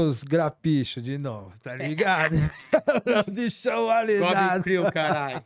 Os 0.00 0.24
grapichos 0.24 1.02
de 1.02 1.18
novo, 1.18 1.58
tá 1.60 1.74
ligado? 1.76 2.34
Deixa 3.30 3.74
Cobre 3.74 4.14
ligado. 4.14 4.62
Crew, 4.62 4.90
caralho. 4.90 5.44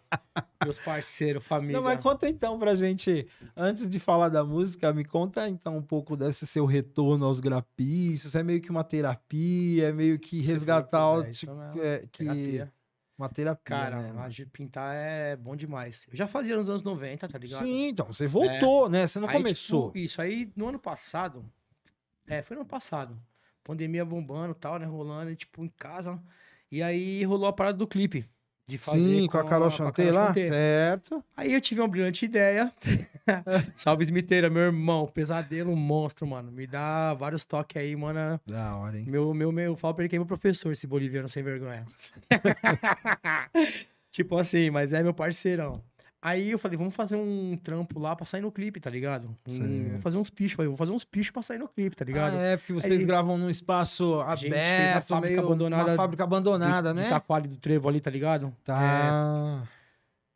Meus 0.63 0.79
parceiros, 0.79 1.45
família. 1.45 1.77
Não, 1.77 1.83
mas 1.83 2.01
conta 2.01 2.29
então 2.29 2.57
pra 2.57 2.77
gente, 2.77 3.27
antes 3.57 3.89
de 3.89 3.99
falar 3.99 4.29
da 4.29 4.45
música, 4.45 4.93
me 4.93 5.05
conta 5.05 5.49
então 5.49 5.77
um 5.77 5.83
pouco 5.83 6.17
desse 6.17 6.47
seu 6.47 6.67
retorno 6.67 7.27
aos 7.27 7.41
grapichos. 7.41 8.37
É 8.37 8.45
meio 8.45 8.61
que 8.61 8.71
uma 8.71 8.85
terapia, 8.85 9.89
é 9.89 9.93
meio 9.93 10.21
que 10.21 10.41
resgatar 10.41 11.11
o 11.11 11.23
é 11.25 11.31
tipo, 11.31 11.53
mesmo. 11.53 11.83
é, 11.83 12.07
que 12.13 12.25
Terapia. 12.25 12.73
Uma 13.19 13.29
terapia, 13.29 13.77
Cara, 13.77 14.13
né? 14.13 14.29
pintar 14.53 14.95
é 14.95 15.37
bom 15.37 15.55
demais. 15.57 16.07
Eu 16.11 16.17
já 16.17 16.27
fazia 16.27 16.57
nos 16.57 16.69
anos 16.69 16.83
90, 16.83 17.29
tá 17.29 17.39
ligado? 17.39 17.65
Sim, 17.65 17.89
então, 17.89 18.07
você 18.07 18.27
voltou, 18.29 18.89
né? 18.89 19.07
Você 19.07 19.19
não 19.19 19.29
Aí, 19.29 19.37
começou. 19.37 19.87
tipo, 19.87 19.99
isso 19.99 20.23
aí 20.23 20.51
no 20.55 20.69
ano 20.69 20.79
passado. 20.79 21.45
É, 22.27 22.43
foi 22.43 22.57
no 22.57 22.63
ano 22.63 22.69
passado. 22.69 23.17
Pandemia 23.65 24.05
bombando 24.05 24.55
tal, 24.55 24.79
né? 24.79 24.87
Rolando, 24.87 25.31
e, 25.31 25.37
tipo, 25.37 25.65
em 25.65 25.69
casa. 25.69 26.21
E 26.71 26.83
aí 26.83 27.25
rolou 27.25 27.49
a 27.49 27.53
parada 27.53 27.79
do 27.79 27.87
clipe. 27.87 28.25
De 28.67 28.79
fazer 28.79 28.99
Sim, 28.99 29.27
com 29.27 29.37
a 29.37 29.45
Carol 29.45 29.71
Chantei 29.71 30.11
lá? 30.11 30.29
Chanté. 30.29 30.49
Certo. 30.49 31.23
Aí 31.37 31.53
eu 31.53 31.61
tive 31.61 31.83
uma 31.83 31.89
brilhante 31.89 32.25
ideia. 32.25 32.73
Salve 33.77 34.05
Smiteira, 34.05 34.49
meu 34.49 34.63
irmão. 34.63 35.07
Pesadelo 35.07 35.77
monstro, 35.77 36.27
mano. 36.27 36.51
Me 36.51 36.67
dá 36.67 37.13
vários 37.13 37.45
toques 37.45 37.77
aí, 37.77 37.95
mano. 37.95 38.41
Da 38.47 38.75
hora, 38.77 38.99
hein? 38.99 39.05
Meu, 39.07 39.35
meu, 39.35 39.53
meu, 39.53 39.73
eu 39.73 39.77
falo 39.77 39.95
pra 39.95 40.05
ele 40.05 40.09
que 40.09 40.17
é 40.17 40.19
meu 40.19 40.27
professor, 40.27 40.73
esse 40.73 40.87
boliviano 40.87 41.29
sem 41.29 41.43
vergonha. 41.43 41.85
tipo 44.11 44.39
assim, 44.39 44.71
mas 44.71 44.95
é 44.95 45.03
meu 45.03 45.13
parceirão. 45.13 45.83
Aí 46.27 46.53
eu 46.53 46.59
falei, 46.59 46.79
vamos 46.79 46.95
fazer 46.95 47.17
um 47.17 47.55
trampo 47.63 48.01
lá 48.01 48.17
pra 48.17 48.25
sair 48.25 48.41
no 48.41 48.51
clipe, 48.51 48.81
tá 48.81 48.89
ligado? 48.89 49.29
Um, 49.47 49.51
Certo. 49.53 49.91
vou 49.93 50.01
fazer 50.01 50.17
uns 50.17 50.31
pichos, 50.31 50.67
vou 50.67 50.75
fazer 50.77 50.91
uns 50.93 51.05
pichos 51.05 51.31
pra 51.31 51.43
sair 51.43 51.59
no 51.59 51.69
clipe, 51.69 51.95
tá 51.95 52.03
ligado? 52.03 52.35
Ah, 52.35 52.41
é, 52.41 52.57
porque 52.57 52.73
vocês 52.73 52.99
Aí- 52.99 53.05
gravam 53.05 53.37
num 53.37 53.51
espaço 53.51 54.21
aberto, 54.23 55.09
fábrica 55.09 55.21
meio... 55.37 55.41
abandonada 55.47 55.91
Uma 55.91 55.97
fábrica 55.97 56.25
abandonada, 56.25 56.89
de, 56.89 56.97
né? 56.97 57.03
De 57.05 57.09
Taquari 57.11 57.47
do 57.47 57.57
Trevo 57.59 57.91
ali, 57.91 58.01
tá 58.01 58.11
ligado? 58.11 58.47
É, 58.47 58.51
Tá. 58.65 59.63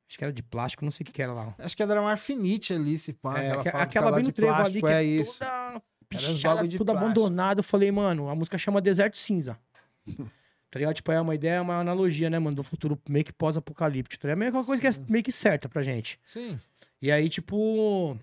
acho 0.08 0.18
que 0.18 0.24
era 0.24 0.32
de 0.32 0.42
plástico, 0.42 0.84
não 0.84 0.90
sei 0.92 1.04
o 1.04 1.06
que 1.06 1.12
que 1.12 1.22
era 1.22 1.32
lá. 1.32 1.54
Acho 1.58 1.74
que 1.74 1.82
era 1.82 2.02
Marfinite 2.02 2.74
ali, 2.74 2.98
se 2.98 3.14
pá. 3.14 3.38
É, 3.40 3.52
aquela 3.52 3.82
aquela 3.82 4.12
bem 4.12 4.24
no 4.24 4.32
trevo 4.32 4.52
ali, 4.52 4.80
plástico, 4.82 4.86
que 4.88 4.92
é 4.92 4.96
é 4.98 5.04
isso. 5.04 5.38
toda 5.38 5.82
pichada, 6.08 6.60
tudo 6.68 6.84
plástico. 6.84 6.90
abandonado. 6.92 7.58
Eu 7.60 7.64
falei, 7.64 7.90
mano, 7.90 8.28
a 8.28 8.34
música 8.34 8.58
chama 8.58 8.80
Deserto 8.82 9.16
Cinza. 9.16 9.58
tá 10.70 10.78
ligado? 10.78 10.94
Tipo, 10.94 11.12
é 11.12 11.20
uma 11.20 11.34
ideia, 11.34 11.62
uma 11.62 11.78
analogia, 11.80 12.28
né, 12.28 12.38
mano, 12.38 12.56
do 12.56 12.62
futuro 12.62 13.00
meio 13.08 13.24
que 13.24 13.32
pós-apocalíptico. 13.32 14.20
tá? 14.22 14.28
É 14.30 14.34
que 14.34 14.50
uma 14.50 14.64
coisa 14.64 14.80
que 14.80 14.86
é 14.88 14.90
meio 15.08 15.24
que 15.24 15.32
certa 15.32 15.68
pra 15.68 15.82
gente. 15.82 16.18
Sim. 16.26 16.58
E 17.00 17.10
aí, 17.12 17.28
tipo, 17.28 18.18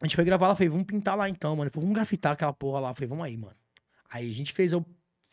a 0.00 0.04
gente 0.06 0.16
foi 0.16 0.24
gravar 0.24 0.48
lá, 0.48 0.54
falei, 0.54 0.68
vamos 0.68 0.86
pintar 0.86 1.16
lá 1.16 1.28
então, 1.28 1.56
mano. 1.56 1.70
Falou, 1.70 1.84
vamos 1.86 1.94
grafitar 1.96 2.32
aquela 2.32 2.52
porra 2.52 2.80
lá. 2.80 2.94
Falei, 2.94 3.08
vamos 3.08 3.24
aí, 3.24 3.36
mano. 3.36 3.56
Aí 4.10 4.30
a 4.30 4.34
gente 4.34 4.52
fez, 4.52 4.72
eu, 4.72 4.84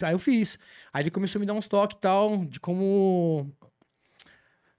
aí 0.02 0.14
eu 0.14 0.20
fiz. 0.20 0.58
Aí 0.94 1.04
ele 1.04 1.12
começou 1.12 1.38
a 1.38 1.42
me 1.42 1.46
dar 1.46 1.54
uns 1.54 1.68
toques 1.68 1.98
e 1.98 2.00
tal, 2.00 2.46
de 2.46 2.60
como. 2.60 3.52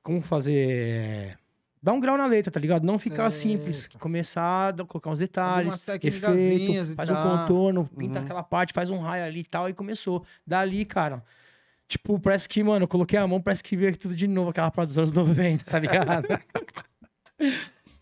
Como 0.03 0.21
fazer. 0.21 1.39
Dar 1.83 1.93
um 1.93 2.01
grau 2.01 2.17
na 2.17 2.27
letra, 2.27 2.51
tá 2.51 2.61
ligado? 2.61 2.85
Não 2.85 2.99
ficar 2.99 3.31
simples. 3.33 3.89
Começar 3.99 4.73
a 4.81 4.85
colocar 4.85 5.11
uns 5.11 5.19
detalhes, 5.19 5.87
efeito, 5.89 6.95
faz 6.95 7.11
um 7.11 7.15
contorno, 7.15 7.89
pinta 7.99 8.19
Uhum. 8.21 8.25
aquela 8.25 8.43
parte, 8.43 8.73
faz 8.73 8.89
um 8.89 8.99
raio 9.01 9.25
ali 9.25 9.41
e 9.41 9.45
tal, 9.45 9.69
e 9.69 9.75
começou. 9.75 10.25
Dali, 10.47 10.85
cara. 10.85 11.25
Tipo, 11.93 12.19
parece 12.19 12.49
que, 12.49 12.63
mano, 12.65 12.85
eu 12.85 12.89
coloquei 12.89 13.19
a 13.19 13.27
mão, 13.27 13.39
parece 13.39 13.63
que 13.63 13.77
veio 13.77 13.95
tudo 13.99 14.15
de 14.17 14.27
novo, 14.27 14.49
aquela 14.49 14.71
parte 14.71 14.89
dos 14.89 14.97
anos 14.99 15.13
90, 15.13 15.63
tá 15.65 15.79
ligado? 15.79 16.27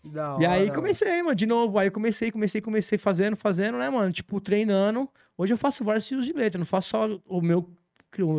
Da 0.03 0.37
E 0.39 0.45
aí 0.45 0.63
hora, 0.65 0.73
comecei, 0.73 1.21
mano, 1.21 1.35
de 1.35 1.45
novo. 1.45 1.77
Aí 1.77 1.91
comecei, 1.91 2.31
comecei, 2.31 2.59
comecei 2.61 2.97
fazendo, 2.97 3.35
fazendo, 3.35 3.77
né, 3.77 3.89
mano? 3.89 4.11
Tipo, 4.11 4.39
treinando. 4.41 5.07
Hoje 5.37 5.53
eu 5.53 5.57
faço 5.57 5.83
vários 5.83 6.05
estilos 6.05 6.25
de 6.25 6.33
letra, 6.33 6.57
não 6.57 6.65
faço 6.65 6.89
só 6.89 7.19
o 7.27 7.41
meu, 7.41 7.69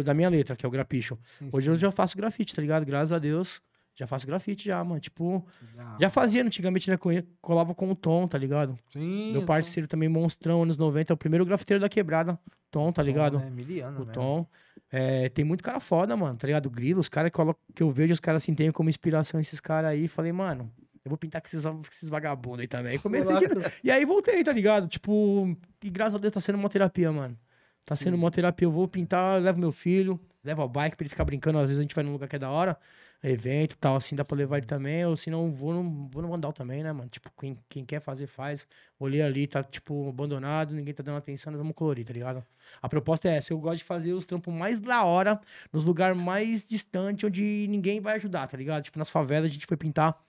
da 0.04 0.12
minha 0.14 0.28
letra, 0.28 0.56
que 0.56 0.64
é 0.66 0.68
o 0.68 0.72
grapicho. 0.72 1.16
Hoje 1.52 1.66
sim. 1.66 1.72
eu 1.72 1.78
já 1.78 1.92
faço 1.92 2.16
grafite, 2.16 2.54
tá 2.54 2.60
ligado? 2.62 2.84
Graças 2.84 3.12
a 3.12 3.18
Deus, 3.18 3.60
já 3.94 4.06
faço 4.08 4.26
grafite 4.26 4.64
já, 4.66 4.82
mano. 4.82 5.00
Tipo, 5.00 5.46
Da 5.76 5.96
já 6.00 6.10
fazia 6.10 6.42
antigamente, 6.42 6.90
né? 6.90 6.96
co- 6.96 7.10
Colava 7.40 7.74
com 7.76 7.90
o 7.90 7.94
Tom, 7.94 8.26
tá 8.26 8.38
ligado? 8.38 8.76
Sim, 8.92 9.32
Meu 9.32 9.44
parceiro 9.44 9.86
também, 9.86 10.08
monstrão, 10.08 10.62
anos 10.64 10.76
90, 10.76 11.12
é 11.12 11.14
o 11.14 11.16
primeiro 11.16 11.46
grafiteiro 11.46 11.80
da 11.80 11.88
quebrada, 11.88 12.36
Tom, 12.72 12.90
tá 12.90 13.02
ligado? 13.04 13.38
Né? 13.38 13.50
Miliano, 13.50 14.02
O 14.02 14.04
né? 14.04 14.12
Tom. 14.12 14.46
É, 14.94 15.30
tem 15.30 15.42
muito 15.42 15.64
cara 15.64 15.80
foda, 15.80 16.14
mano, 16.14 16.36
tá 16.36 16.46
ligado? 16.46 16.68
Grilo, 16.68 17.00
os 17.00 17.08
caras 17.08 17.32
que, 17.32 17.38
que 17.74 17.82
eu 17.82 17.90
vejo, 17.90 18.12
os 18.12 18.20
caras 18.20 18.42
assim, 18.42 18.54
tem 18.54 18.70
como 18.70 18.90
inspiração 18.90 19.40
esses 19.40 19.58
caras 19.58 19.90
aí. 19.90 20.06
Falei, 20.06 20.32
mano, 20.32 20.70
eu 21.02 21.08
vou 21.08 21.16
pintar 21.16 21.40
com 21.40 21.46
esses, 21.46 21.64
com 21.64 21.82
esses 21.90 22.10
vagabundos 22.10 22.60
aí 22.60 22.68
também. 22.68 22.98
Comecei 22.98 23.34
de... 23.34 23.46
E 23.82 23.90
aí 23.90 24.04
voltei, 24.04 24.44
tá 24.44 24.52
ligado? 24.52 24.86
Tipo, 24.86 25.56
e 25.82 25.88
graças 25.88 26.14
a 26.14 26.18
Deus 26.18 26.34
tá 26.34 26.40
sendo 26.40 26.58
uma 26.58 26.68
terapia, 26.68 27.10
mano. 27.10 27.38
Tá 27.86 27.96
sendo 27.96 28.14
uma 28.14 28.30
terapia. 28.30 28.66
Eu 28.66 28.70
vou 28.70 28.86
pintar, 28.86 29.40
levo 29.40 29.58
meu 29.58 29.72
filho, 29.72 30.20
levo 30.44 30.62
a 30.62 30.68
bike 30.68 30.94
pra 30.96 31.04
ele 31.04 31.08
ficar 31.08 31.24
brincando. 31.24 31.58
Às 31.58 31.68
vezes 31.68 31.78
a 31.78 31.82
gente 31.82 31.94
vai 31.94 32.04
num 32.04 32.12
lugar 32.12 32.28
que 32.28 32.36
é 32.36 32.38
da 32.38 32.50
hora, 32.50 32.76
evento 33.22 33.74
e 33.74 33.76
tal, 33.76 33.94
assim, 33.96 34.16
dá 34.16 34.24
pra 34.24 34.36
levar 34.36 34.58
ele 34.58 34.66
também. 34.66 35.04
Ou 35.06 35.16
se 35.16 35.30
não, 35.30 35.52
vou 35.52 35.72
no, 35.72 36.08
vou 36.08 36.22
no 36.22 36.28
Vandal 36.28 36.52
também, 36.52 36.82
né, 36.82 36.92
mano? 36.92 37.08
Tipo, 37.08 37.30
quem, 37.38 37.56
quem 37.68 37.84
quer 37.84 38.00
fazer, 38.00 38.26
faz. 38.26 38.66
Olhei 38.98 39.22
ali, 39.22 39.46
tá, 39.46 39.62
tipo, 39.62 40.08
abandonado, 40.08 40.74
ninguém 40.74 40.92
tá 40.92 41.02
dando 41.02 41.18
atenção, 41.18 41.52
nós 41.52 41.58
vamos 41.60 41.74
colorir, 41.74 42.04
tá 42.04 42.12
ligado? 42.12 42.44
A 42.80 42.88
proposta 42.88 43.28
é 43.28 43.36
essa. 43.36 43.52
Eu 43.52 43.58
gosto 43.58 43.78
de 43.78 43.84
fazer 43.84 44.12
os 44.12 44.26
trampos 44.26 44.52
mais 44.52 44.80
da 44.80 45.04
hora, 45.04 45.40
nos 45.72 45.84
lugares 45.84 46.16
mais 46.16 46.66
distantes, 46.66 47.24
onde 47.24 47.66
ninguém 47.68 48.00
vai 48.00 48.16
ajudar, 48.16 48.46
tá 48.48 48.56
ligado? 48.56 48.82
Tipo, 48.84 48.98
nas 48.98 49.10
favelas 49.10 49.48
a 49.48 49.52
gente 49.52 49.66
foi 49.66 49.76
pintar 49.76 50.20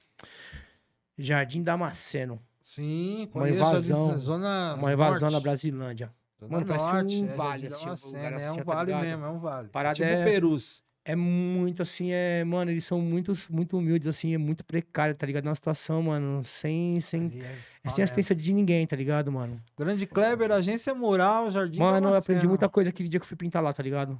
Jardim 1.18 1.64
Damasceno. 1.64 2.40
Sim, 2.62 3.30
Uma 3.34 3.50
invasão, 3.50 4.12
ali, 4.12 4.20
zona 4.20 4.74
Uma 4.76 4.94
invasão 4.94 5.30
norte. 5.30 5.34
na 5.34 5.40
Brasilândia. 5.40 6.12
Zona 6.40 6.52
Mano, 6.52 6.66
parece 6.66 6.86
norte, 6.86 7.16
um 7.16 7.26
é, 7.30 7.36
vale, 7.36 7.68
assim, 7.68 7.86
Damasceno, 7.86 8.18
lugar 8.18 8.32
é 8.32 8.36
assim, 8.36 8.52
um 8.54 8.64
tá 8.64 8.64
vale 8.64 8.96
mesmo, 8.96 9.26
é 9.26 9.30
um 9.30 9.40
vale. 9.40 9.68
Parada 9.70 9.96
tipo 9.96 10.08
é- 10.08 10.24
Perus. 10.26 10.83
É 11.06 11.16
muito 11.18 11.82
assim, 11.82 12.12
é, 12.14 12.46
mano, 12.46 12.72
eles 12.72 12.86
são 12.86 13.02
muito, 13.02 13.34
muito 13.50 13.78
humildes, 13.78 14.08
assim, 14.08 14.34
é 14.34 14.38
muito 14.38 14.64
precário, 14.64 15.14
tá 15.14 15.26
ligado? 15.28 15.44
Na 15.44 15.54
situação, 15.54 16.02
mano, 16.04 16.42
sem, 16.46 17.02
sem, 17.02 17.30
é- 17.42 17.58
é 17.84 17.90
sem 17.90 18.04
assistência 18.06 18.34
de 18.34 18.54
ninguém, 18.54 18.88
tá 18.88 18.96
ligado, 18.96 19.30
mano? 19.30 19.62
Grande 19.78 20.08
Kleber, 20.08 20.50
Agência 20.52 20.96
Moral, 20.96 21.52
Jardim 21.52 21.80
Mano, 21.80 22.08
eu 22.10 22.16
aprendi 22.16 22.48
muita 22.48 22.70
coisa 22.70 22.90
aquele 22.90 23.10
dia 23.10 23.20
que 23.20 23.26
eu 23.26 23.28
fui 23.28 23.36
pintar 23.36 23.62
lá, 23.62 23.74
tá 23.74 23.84
ligado? 23.84 24.14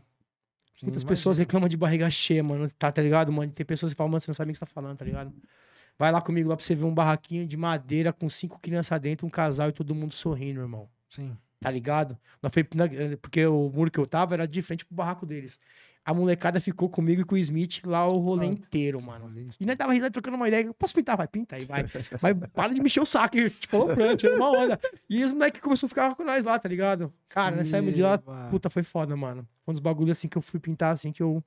Sim, 0.78 0.88
Muitas 0.88 1.04
pessoas 1.06 1.38
imagino. 1.38 1.48
reclamam 1.48 1.70
de 1.70 1.78
barriga 1.78 2.10
cheia, 2.10 2.44
mano, 2.44 2.70
tá, 2.72 2.92
tá 2.92 3.02
ligado, 3.02 3.32
mano? 3.32 3.50
Tem 3.54 3.66
pessoas 3.66 3.94
que 3.94 3.96
falam, 3.98 4.12
mano, 4.12 4.20
você 4.20 4.30
não 4.30 4.36
sabe 4.36 4.50
o 4.50 4.54
que 4.54 4.60
você 4.60 4.66
tá 4.66 4.72
falando, 4.72 4.98
tá 4.98 5.06
ligado? 5.06 5.32
Vai 5.98 6.12
lá 6.12 6.20
comigo 6.20 6.50
lá 6.50 6.58
pra 6.58 6.66
você 6.66 6.76
ver 6.76 6.84
um 6.84 6.94
barraquinho 6.94 7.46
de 7.46 7.56
madeira 7.56 8.12
com 8.12 8.30
cinco 8.30 8.60
crianças 8.60 9.00
dentro, 9.00 9.26
um 9.26 9.30
casal 9.30 9.70
e 9.70 9.72
todo 9.72 9.96
mundo 9.96 10.14
sorrindo, 10.14 10.60
irmão. 10.60 10.90
Sim. 11.08 11.38
tá 11.62 11.72
ligado? 11.72 12.18
Nós 12.42 12.52
foi, 12.54 12.68
na- 12.76 12.88
porque 13.22 13.46
o 13.46 13.70
muro 13.74 13.90
que 13.90 13.98
eu 13.98 14.06
tava 14.06 14.34
era 14.34 14.46
de 14.46 14.62
frente 14.62 14.84
pro 14.84 14.94
barraco 14.96 15.26
deles. 15.26 15.58
A 16.06 16.14
molecada 16.14 16.60
ficou 16.60 16.90
comigo 16.90 17.22
e 17.22 17.24
com 17.24 17.36
o 17.36 17.38
Smith 17.38 17.82
lá 17.86 18.06
o 18.06 18.18
rolê 18.18 18.46
Ah, 18.46 18.50
inteiro, 18.50 19.02
mano. 19.02 19.34
E 19.58 19.66
nós 19.66 19.78
tava 19.78 19.94
risando, 19.94 20.12
trocando 20.12 20.36
uma 20.36 20.48
ideia. 20.50 20.74
Posso 20.74 20.94
pintar? 20.94 21.16
Vai, 21.16 21.28
pinta 21.28 21.56
aí, 21.56 21.64
vai. 21.66 21.84
Mas 22.22 22.50
para 22.52 22.74
de 22.74 22.82
mexer 22.82 23.00
o 23.00 23.06
saco. 23.06 23.38
Tipo, 23.38 23.78
aloprante, 23.78 24.26
era 24.26 24.36
uma 24.36 24.52
onda. 24.52 24.80
E 25.10 25.24
os 25.24 25.32
moleques 25.32 25.62
começaram 25.62 25.86
a 25.86 25.90
ficar 25.90 26.16
com 26.16 26.24
nós 26.26 26.44
lá, 26.44 26.60
tá 26.60 26.68
ligado? 26.68 27.14
Cara, 27.34 27.56
nós 27.56 27.70
saímos 27.70 27.94
de 27.94 28.02
lá, 28.02 28.22
mano. 28.26 28.50
puta, 28.50 28.70
foi 28.70 28.84
foda, 28.84 29.16
mano. 29.16 29.48
Foi 29.64 29.72
um 29.72 29.76
dos 29.76 29.80
bagulhos 29.80 30.18
assim 30.18 30.28
que 30.28 30.38
eu 30.38 30.42
fui 30.42 30.60
pintar, 30.60 30.92
assim, 30.92 31.12
que 31.14 31.24
eu. 31.24 31.42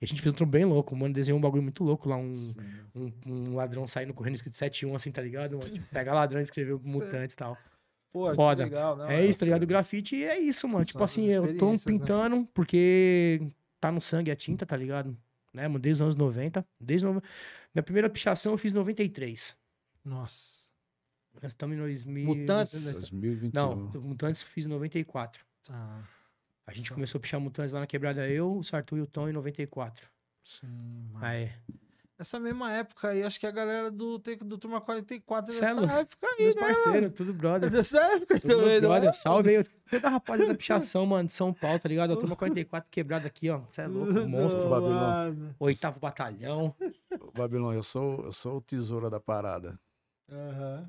E 0.00 0.04
a 0.04 0.06
gente 0.08 0.20
fez 0.20 0.32
um 0.32 0.36
trampo 0.36 0.50
bem 0.50 0.64
louco, 0.64 0.94
mano. 0.96 1.14
Desenhou 1.14 1.38
um 1.38 1.40
bagulho 1.42 1.62
muito 1.62 1.84
louco 1.84 2.08
lá, 2.08 2.16
um, 2.16 2.52
um, 2.94 3.12
um 3.24 3.54
ladrão 3.54 3.86
saindo 3.86 4.12
correndo 4.12 4.34
escrito 4.34 4.56
7-1, 4.56 4.96
assim, 4.96 5.12
tá 5.12 5.22
ligado? 5.22 5.52
Mano? 5.58 5.84
Pega 5.92 6.12
ladrão 6.12 6.40
e 6.40 6.42
escreveu 6.42 6.80
mutantes 6.84 7.34
e 7.34 7.36
tal. 7.36 7.56
Pô, 8.12 8.34
Foda. 8.34 8.64
legal, 8.64 8.96
não, 8.96 9.08
É 9.10 9.24
isso, 9.24 9.38
tá 9.38 9.44
ligado? 9.44 9.62
O 9.62 9.66
grafite 9.66 10.24
é 10.24 10.38
isso, 10.40 10.66
mano. 10.66 10.84
São 10.84 10.92
tipo 10.92 11.04
assim, 11.04 11.26
eu 11.26 11.56
tô 11.56 11.70
né? 11.70 11.76
pintando 11.84 12.48
porque 12.52 13.40
tá 13.80 13.90
no 13.90 14.00
sangue 14.00 14.30
a 14.30 14.36
tinta, 14.36 14.64
tá 14.66 14.76
ligado? 14.76 15.16
Né, 15.52 15.66
mano? 15.66 15.78
Desde 15.78 16.02
os 16.02 16.06
anos 16.06 16.14
90. 16.14 16.66
Desde 16.80 17.06
no... 17.06 17.22
Minha 17.74 17.82
primeira 17.82 18.10
pichação 18.10 18.52
eu 18.52 18.58
fiz 18.58 18.72
em 18.72 18.76
93. 18.76 19.56
Nossa. 20.04 20.66
Nós 21.42 21.52
estamos 21.52 21.76
em 21.76 21.80
2000. 21.80 22.24
Mutantes? 22.24 22.92
2021. 22.92 23.50
Não, 23.52 23.76
Mutantes 24.00 24.42
eu 24.42 24.48
fiz 24.48 24.66
em 24.66 24.68
94. 24.68 25.44
Tá. 25.64 26.08
A 26.66 26.72
gente 26.72 26.92
começou 26.92 27.18
a 27.18 27.22
pichar 27.22 27.40
Mutantes 27.40 27.72
lá 27.72 27.80
na 27.80 27.86
quebrada, 27.86 28.28
eu, 28.28 28.56
o 28.56 28.64
Sartu 28.64 28.96
e 28.96 29.00
o 29.00 29.06
Tom 29.06 29.28
em 29.28 29.32
94. 29.32 30.08
Sim, 30.44 31.08
mano. 31.12 31.24
Aí. 31.24 31.52
Nessa 32.18 32.40
mesma 32.40 32.72
época 32.72 33.08
aí, 33.08 33.22
acho 33.22 33.38
que 33.38 33.46
a 33.46 33.50
galera 33.50 33.90
do, 33.90 34.16
do 34.18 34.56
Turma 34.56 34.80
44 34.80 35.52
Cê 35.52 35.58
é 35.58 35.60
dessa 35.60 35.92
época 35.92 36.26
aí, 36.26 36.44
Meus 36.44 36.54
né? 36.54 36.60
parceiros, 36.62 37.12
tudo 37.14 37.34
brother. 37.34 37.70
Dessa 37.70 37.98
época 37.98 38.40
Tudo 38.40 38.50
também, 38.50 38.66
meus 38.66 38.82
não 38.82 38.94
é? 38.94 39.00
brother. 39.00 39.14
Salve 39.14 39.56
aí. 39.56 39.64
Toda 39.90 40.06
a 40.06 40.10
rapaziada 40.10 40.52
da 40.52 40.56
pichação, 40.56 41.04
mano, 41.06 41.28
de 41.28 41.34
São 41.34 41.52
Paulo, 41.52 41.78
tá 41.78 41.88
ligado? 41.88 42.14
A 42.14 42.16
turma 42.16 42.34
44 42.34 42.90
quebrada 42.90 43.26
aqui, 43.26 43.50
ó. 43.50 43.58
Você 43.70 43.82
é 43.82 43.86
louco, 43.86 44.12
monstro. 44.26 44.68
Babilão. 44.68 44.94
mano. 44.94 45.54
Oitavo 45.60 46.00
batalhão. 46.00 46.74
Babilão, 47.34 47.74
eu 47.74 47.82
sou, 47.82 48.24
eu 48.24 48.32
sou 48.32 48.56
o 48.56 48.60
tesoura 48.62 49.10
da 49.10 49.20
parada. 49.20 49.78
Aham. 50.32 50.88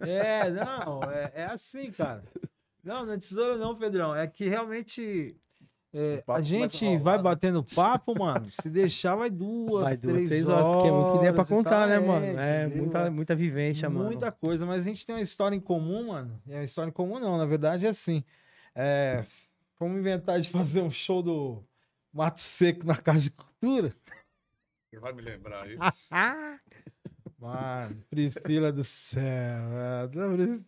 É, 0.00 0.50
não, 0.50 1.02
é, 1.04 1.30
é 1.34 1.44
assim, 1.44 1.90
cara. 1.92 2.22
Não, 2.82 3.04
não 3.04 3.12
é 3.12 3.18
tesouro 3.18 3.58
não, 3.58 3.76
Pedrão. 3.76 4.16
É 4.16 4.26
que 4.26 4.48
realmente 4.48 5.36
é, 5.92 6.22
a 6.26 6.40
gente 6.42 6.98
vai 6.98 7.16
né? 7.16 7.22
batendo 7.22 7.64
papo, 7.74 8.18
mano. 8.18 8.50
Se 8.50 8.68
deixar, 8.68 9.14
vai 9.16 9.30
duas, 9.30 9.84
Vai 9.84 9.96
duas, 9.96 10.14
três, 10.14 10.28
três 10.28 10.48
horas, 10.48 10.66
porque 10.66 10.88
é 10.88 10.92
muita 10.92 11.16
ideia 11.16 11.32
pra 11.32 11.40
horas 11.40 11.50
e 11.50 11.54
contar, 11.54 11.86
né, 11.88 11.98
mano? 11.98 12.26
É, 12.38 12.66
muita, 12.66 13.10
muita 13.10 13.34
vivência, 13.34 13.88
mano. 13.88 14.06
Muita 14.06 14.30
coisa, 14.30 14.66
mas 14.66 14.82
a 14.82 14.84
gente 14.84 15.04
tem 15.04 15.14
uma 15.14 15.22
história 15.22 15.56
em 15.56 15.60
comum, 15.60 16.08
mano. 16.08 16.40
E 16.46 16.54
a 16.54 16.62
história 16.62 16.90
em 16.90 16.92
comum 16.92 17.18
não, 17.18 17.38
na 17.38 17.46
verdade 17.46 17.86
é 17.86 17.88
assim. 17.88 18.22
É, 18.74 19.24
vamos 19.78 19.98
inventar 19.98 20.38
de 20.40 20.48
fazer 20.48 20.82
um 20.82 20.90
show 20.90 21.22
do 21.22 21.64
Mato 22.12 22.40
Seco 22.40 22.86
na 22.86 22.96
Casa 22.96 23.20
de 23.20 23.30
Cultura. 23.30 23.94
Você 24.90 24.98
vai 25.00 25.12
me 25.12 25.22
lembrar 25.22 25.64
aí. 25.64 25.76
Mano, 27.38 28.04
Priscila 28.10 28.72
do 28.72 28.82
céu. 28.82 29.22
mano. 30.12 30.64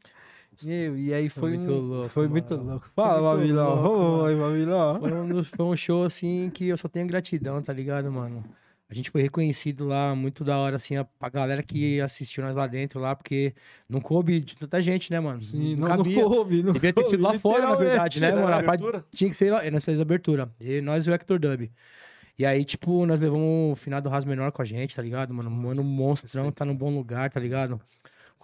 Meu, 0.65 0.97
e 0.99 1.13
aí 1.15 1.29
foi, 1.29 1.41
Foi 1.51 1.59
muito 1.59 1.73
um- 1.73 1.81
louco, 1.81 2.09
Foi 2.11 2.29
muito 2.29 2.57
mano. 2.57 2.71
louco. 2.71 2.91
Fala, 2.95 3.37
muito 3.37 3.55
louco, 3.55 3.89
Oi, 4.25 4.37
Babilão. 4.37 5.01
Foi 5.01 5.13
um, 5.13 5.45
foi 5.45 5.67
um 5.67 5.77
show, 5.77 6.05
assim, 6.05 6.51
que 6.53 6.69
eu 6.69 6.77
só 6.77 6.89
tenho 6.89 7.07
gratidão, 7.07 7.63
tá 7.63 7.73
ligado, 7.73 8.11
mano? 8.11 8.45
A 8.89 8.95
gente 8.95 9.09
foi 9.09 9.23
reconhecido 9.23 9.87
lá, 9.87 10.17
muito 10.17 10.43
da 10.43 10.59
hora, 10.59 10.75
assim, 10.75 10.97
a, 10.97 11.07
a 11.21 11.29
galera 11.29 11.63
que 11.63 12.01
assistiu 12.01 12.43
nós 12.43 12.57
lá 12.57 12.67
dentro, 12.67 12.99
lá, 12.99 13.15
porque 13.15 13.55
não 13.89 14.01
coube 14.01 14.41
de 14.41 14.57
tanta 14.59 14.83
gente, 14.83 15.13
né, 15.13 15.21
mano? 15.21 15.41
Sim, 15.41 15.77
não, 15.77 15.89
não 15.89 15.97
cabia. 15.99 16.25
coube. 16.25 16.63
Não 16.63 16.73
Devia 16.73 16.93
ter 16.93 17.05
sido 17.05 17.23
lá 17.23 17.39
fora, 17.39 17.69
na 17.69 17.77
verdade, 17.77 18.21
né, 18.21 18.33
mano? 18.35 18.49
A 18.49 18.57
abertura? 18.59 18.99
parte- 19.01 19.17
tinha 19.17 19.31
que 19.31 19.37
ser 19.37 19.53
lá, 19.53 19.59
nós 19.71 19.85
fizemos 19.85 20.01
a 20.01 20.03
abertura. 20.03 20.51
E 20.61 20.81
nós 20.81 21.07
e 21.07 21.11
o 21.11 21.15
Hector 21.15 21.39
Dub. 21.39 21.71
E 22.37 22.45
aí, 22.45 22.65
tipo, 22.65 23.07
nós 23.07 23.21
levamos 23.21 23.73
o 23.73 23.77
final 23.77 24.01
do 24.01 24.09
Ras 24.09 24.25
Menor 24.25 24.51
com 24.51 24.61
a 24.63 24.65
gente, 24.65 24.97
tá 24.97 25.03
ligado, 25.03 25.33
mano? 25.33 25.51
Mano, 25.51 25.85
monstrão, 25.85 26.51
tá 26.51 26.65
num 26.65 26.75
bom 26.75 26.91
lugar, 26.91 27.31
tá 27.31 27.39
ligado? 27.39 27.81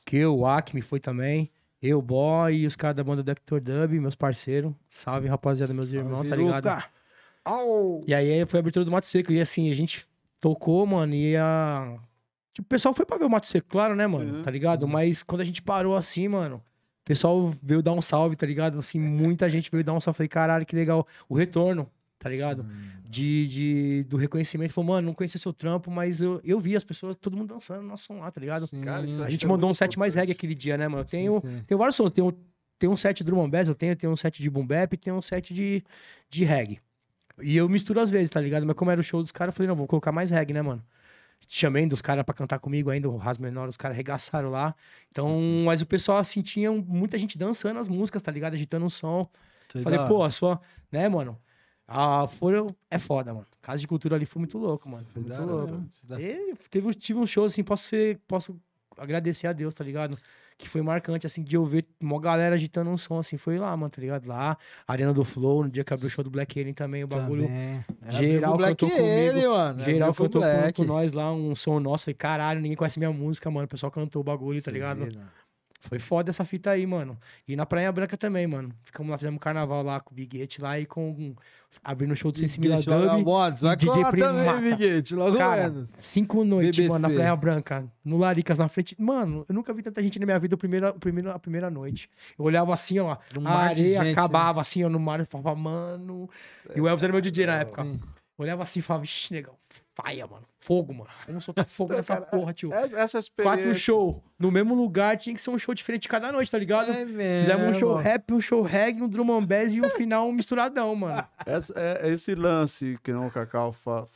Que 0.04 0.24
o 0.26 0.46
Acme 0.46 0.80
foi 0.82 1.00
também. 1.00 1.50
Eu, 1.87 2.03
Boy 2.03 2.57
e 2.57 2.66
os 2.66 2.76
caras 2.76 2.97
da 2.97 3.05
banda 3.05 3.22
do 3.22 3.30
Hector 3.30 3.61
Dub, 3.61 3.93
meus 4.01 4.14
parceiros. 4.14 4.72
Salve, 4.89 5.28
rapaziada, 5.28 5.72
meus 5.72 5.91
irmãos, 5.91 6.28
tá 6.28 6.37
ligado? 6.37 6.84
Au. 7.45 8.03
E 8.07 8.14
aí 8.14 8.45
foi 8.47 8.59
a 8.59 8.61
abertura 8.61 8.84
do 8.84 8.91
Mato 8.91 9.07
Seco. 9.07 9.32
E 9.32 9.41
assim, 9.41 9.70
a 9.70 9.74
gente 9.74 10.07
tocou, 10.41 10.87
mano, 10.87 11.14
e 11.14 11.37
a. 11.37 11.99
Tipo, 12.53 12.66
o 12.66 12.68
pessoal 12.68 12.95
foi 12.95 13.07
pra 13.07 13.18
ver 13.18 13.24
o 13.24 13.30
Mato 13.30 13.47
Seco, 13.47 13.68
claro, 13.68 13.95
né, 13.95 14.07
mano? 14.07 14.39
Sim, 14.39 14.43
tá 14.43 14.51
ligado? 14.51 14.89
Mas 14.89 15.22
quando 15.22 15.43
a 15.43 15.45
gente 15.45 15.62
parou 15.62 15.95
assim, 15.95 16.26
mano, 16.26 16.57
o 16.57 17.05
pessoal 17.05 17.53
veio 17.62 17.82
dar 17.82 17.93
um 17.93 18.03
salve, 18.03 18.34
tá 18.34 18.47
ligado? 18.47 18.78
Assim, 18.78 18.99
muita 18.99 19.49
gente 19.49 19.70
veio 19.70 19.84
dar 19.84 19.93
um 19.93 20.01
salve. 20.01 20.16
Falei, 20.16 20.28
caralho, 20.28 20.66
que 20.66 20.74
legal. 20.74 21.07
O 21.28 21.34
retorno, 21.37 21.89
tá 22.18 22.28
ligado? 22.28 22.66
De, 23.04 23.46
de, 23.48 24.06
do 24.08 24.16
reconhecimento. 24.16 24.72
Falou, 24.72 24.90
mano, 24.94 25.06
não 25.06 25.14
conhecia 25.14 25.40
seu 25.40 25.52
trampo, 25.52 25.90
mas 25.90 26.20
eu, 26.20 26.40
eu 26.42 26.58
vi 26.58 26.76
as 26.76 26.84
pessoas, 26.84 27.16
todo 27.16 27.36
mundo 27.36 27.54
dançando 27.54 27.82
no 27.82 27.88
nosso 27.88 28.04
som 28.04 28.18
lá, 28.20 28.30
tá 28.30 28.40
ligado? 28.40 28.68
Cara, 28.82 29.04
isso 29.04 29.22
A 29.22 29.26
é- 29.26 29.30
gente 29.30 29.46
mandou 29.46 29.70
um 29.70 29.74
set 29.74 29.98
mais 29.98 30.14
reggae 30.14 30.32
aquele 30.32 30.54
dia, 30.54 30.76
né, 30.76 30.88
mano? 30.88 31.02
Eu 31.02 31.06
Sim, 31.06 31.16
tenho, 31.16 31.40
sim. 31.40 31.62
tenho 31.66 31.78
vários 31.78 31.96
sons. 31.96 32.10
Tem 32.10 32.24
um, 32.24 32.32
tem 32.78 32.88
um 32.90 32.96
set 32.96 33.18
de 33.18 33.24
drum 33.24 33.42
and 33.42 33.50
bass, 33.50 33.68
eu 33.68 33.74
tenho, 33.74 33.94
tem 33.96 34.08
um 34.10 34.16
set 34.16 34.42
de 34.42 34.50
boom 34.50 34.66
bap 34.66 34.92
e 34.92 34.96
tem 34.96 35.12
um 35.12 35.20
set 35.20 35.54
de, 35.54 35.84
de 36.28 36.44
reggae. 36.44 36.80
E 37.40 37.56
eu 37.56 37.68
misturo 37.68 38.00
às 38.00 38.10
vezes, 38.10 38.30
tá 38.30 38.40
ligado? 38.40 38.66
Mas 38.66 38.74
como 38.76 38.90
era 38.90 39.00
o 39.00 39.04
show 39.04 39.22
dos 39.22 39.30
caras, 39.30 39.52
eu 39.52 39.56
falei, 39.56 39.68
não, 39.68 39.76
vou 39.76 39.86
colocar 39.86 40.10
mais 40.10 40.30
reggae, 40.30 40.52
né, 40.52 40.62
mano? 40.62 40.82
Chamei 41.48 41.86
dos 41.86 42.02
caras 42.02 42.24
pra 42.24 42.34
cantar 42.34 42.58
comigo 42.58 42.90
ainda, 42.90 43.08
o 43.08 43.16
Ras 43.16 43.38
Menor, 43.38 43.68
os 43.68 43.76
caras 43.76 43.94
arregaçaram 43.94 44.50
lá. 44.50 44.74
Então, 45.12 45.36
mas 45.64 45.80
o 45.80 45.86
pessoal, 45.86 46.18
assim, 46.18 46.42
tinha 46.42 46.72
muita 46.72 47.16
gente 47.18 47.38
dançando 47.38 47.78
as 47.78 47.86
músicas, 47.88 48.20
tá 48.20 48.32
ligado? 48.32 48.54
Agitando 48.54 48.86
o 48.86 48.90
som. 48.90 49.24
Falei, 49.82 49.98
pô, 50.08 50.24
a 50.24 50.30
sua, 50.30 50.60
né, 50.90 51.08
mano? 51.08 51.38
A 51.89 52.26
Folha 52.26 52.66
é 52.91 52.99
foda, 52.99 53.32
mano. 53.32 53.47
Casa 53.62 53.78
de 53.80 53.87
Cultura 53.87 54.16
ali 54.16 54.26
foi 54.26 54.41
muito 54.41 54.59
louco, 54.59 54.89
mano. 54.89 55.07
Foi 55.12 55.22
muito 55.22 55.43
louco. 55.43 55.84
E 56.18 56.55
teve, 56.68 56.95
tive 56.95 57.18
um 57.20 57.26
show, 57.26 57.45
assim, 57.45 57.62
posso 57.62 57.84
ser, 57.84 58.18
posso 58.26 58.57
agradecer 58.99 59.47
a 59.47 59.53
Deus, 59.53 59.72
tá 59.72 59.84
ligado? 59.84 60.18
Que 60.59 60.68
foi 60.68 60.80
marcante, 60.82 61.26
assim, 61.26 61.43
de 61.43 61.55
eu 61.55 61.64
ver 61.64 61.87
uma 62.01 62.18
galera 62.18 62.55
agitando 62.55 62.89
um 62.91 62.97
som, 62.97 63.18
assim, 63.18 63.37
foi 63.37 63.59
lá, 63.59 63.76
mano, 63.76 63.91
tá 63.91 64.01
ligado? 64.01 64.26
Lá, 64.26 64.57
Arena 64.89 65.12
do 65.12 65.22
Flow, 65.22 65.62
no 65.64 65.70
dia 65.70 65.84
que 65.84 65.93
abriu 65.93 66.09
o 66.09 66.11
show 66.11 66.24
do 66.24 66.30
Black 66.30 66.59
Alien 66.59 66.74
também, 66.74 67.05
o 67.05 67.07
bagulho. 67.07 67.43
Também. 67.43 67.84
geral 68.11 68.57
Black 68.57 68.76
cantou 68.76 68.91
comigo. 68.97 69.14
ele, 69.14 69.47
mano. 69.47 69.84
Geral 69.84 70.09
Abriu 70.09 70.24
cantou 70.24 70.43
com, 70.43 70.72
com 70.72 70.84
nós 70.84 71.12
lá, 71.12 71.32
um 71.32 71.55
som 71.55 71.78
nosso. 71.78 72.05
Falei, 72.05 72.14
caralho, 72.14 72.61
ninguém 72.61 72.76
conhece 72.76 72.99
minha 72.99 73.12
música, 73.12 73.51
mano. 73.51 73.66
O 73.66 73.68
pessoal 73.68 73.93
cantou 73.93 74.20
o 74.20 74.24
bagulho, 74.24 74.62
tá 74.62 74.70
ligado? 74.70 75.05
Sim, 75.05 75.16
né? 75.18 75.26
Foi 75.81 75.99
foda 75.99 76.31
essa 76.31 76.45
fita 76.45 76.70
aí, 76.70 76.87
mano. 76.87 77.18
E 77.47 77.55
na 77.55 77.64
Praia 77.66 77.91
Branca 77.93 78.16
também, 78.16 78.47
mano. 78.47 78.70
Ficamos 78.83 79.11
lá, 79.11 79.18
fizemos 79.18 79.41
carnaval 79.41 79.83
lá 79.83 80.01
com 80.01 80.12
o 80.12 80.14
Biguete 80.16 80.61
lá 80.61 80.79
e 80.79 80.87
com. 80.87 81.35
Abrindo 81.85 82.12
o 82.12 82.16
show 82.16 82.33
do 82.33 82.39
Sensimila 82.39 82.77
Dub. 82.77 83.24
Vai 83.61 83.77
DJ 83.77 83.95
colar 83.95 84.12
também. 84.16 84.70
Biguete. 84.70 85.14
Logo 85.14 85.37
Cara, 85.37 85.68
menos. 85.70 85.89
cinco 85.99 86.45
noites, 86.45 86.77
BBC. 86.77 86.89
mano, 86.89 87.09
na 87.09 87.14
Praia 87.14 87.37
Branca, 87.37 87.85
no 88.05 88.16
Laricas, 88.16 88.59
na 88.59 88.68
frente. 88.68 88.97
Mano, 88.99 89.45
eu 89.49 89.55
nunca 89.55 89.72
vi 89.74 89.83
tanta 89.83 90.03
gente 90.03 90.18
na 90.18 90.24
minha 90.27 90.39
vida 90.39 90.55
a 90.55 90.59
primeira, 90.59 90.91
o 90.91 90.99
primeiro, 90.99 91.31
a 91.31 91.39
primeira 91.39 91.68
noite. 91.70 92.09
Eu 92.39 92.45
olhava 92.47 92.72
assim, 92.72 92.99
ó, 92.99 93.16
Um 93.37 93.47
a 93.47 93.53
areia 93.53 93.99
gente, 93.99 94.05
né? 94.07 94.12
acabava 94.12 94.61
assim, 94.62 94.83
ó, 94.85 94.89
no 94.89 94.99
mar, 94.99 95.20
eu 95.20 95.27
falava, 95.27 95.55
mano. 95.55 96.31
E 96.74 96.81
o 96.81 96.89
Elvis 96.89 97.03
era 97.05 97.12
meu 97.12 97.20
DJ 97.20 97.47
na 97.47 97.57
época. 97.61 97.85
Sim. 97.85 98.01
Olhava 98.39 98.62
assim 98.62 98.79
e 98.81 98.83
falava, 98.83 99.03
vixi, 99.03 99.33
negão, 99.35 99.55
faia, 99.97 100.26
mano. 100.26 100.47
Fogo, 100.61 100.92
mano. 100.92 101.09
Vamos 101.26 101.42
soltar 101.42 101.64
fogo 101.64 101.92
nessa 101.97 102.14
cara, 102.14 102.26
porra, 102.26 102.53
tio. 102.53 102.72
Essa 102.72 102.97
essa 102.99 103.18
experiência. 103.18 103.59
Quatro 103.64 103.74
show 103.78 104.22
no 104.38 104.51
mesmo 104.53 104.74
lugar, 104.74 105.16
tinha 105.16 105.34
que 105.34 105.40
ser 105.40 105.49
um 105.51 105.59
show 105.59 105.74
diferente 105.74 106.07
cada 106.09 106.30
noite, 106.30 106.51
tá 106.51 106.59
ligado? 106.59 106.90
É 106.92 107.05
mesmo. 107.05 107.51
Fizemos 107.51 107.76
um 107.76 107.80
show 107.80 107.94
rap, 107.97 108.32
um 108.34 108.40
show 108.40 108.62
reggae, 108.62 109.03
um 109.03 109.09
drum 109.09 109.32
and 109.38 109.44
bass 109.44 109.72
e 109.72 109.80
o 109.80 109.88
final 109.90 110.28
um 110.28 110.32
misturadão, 110.32 110.94
mano. 110.94 111.26
Essa- 111.47 111.72
é, 111.76 112.09
esse 112.11 112.34
lance 112.34 112.99
que 113.03 113.12
não 113.12 113.26
o 113.28 113.30
Cacau 113.30 113.72
fa- 113.72 114.07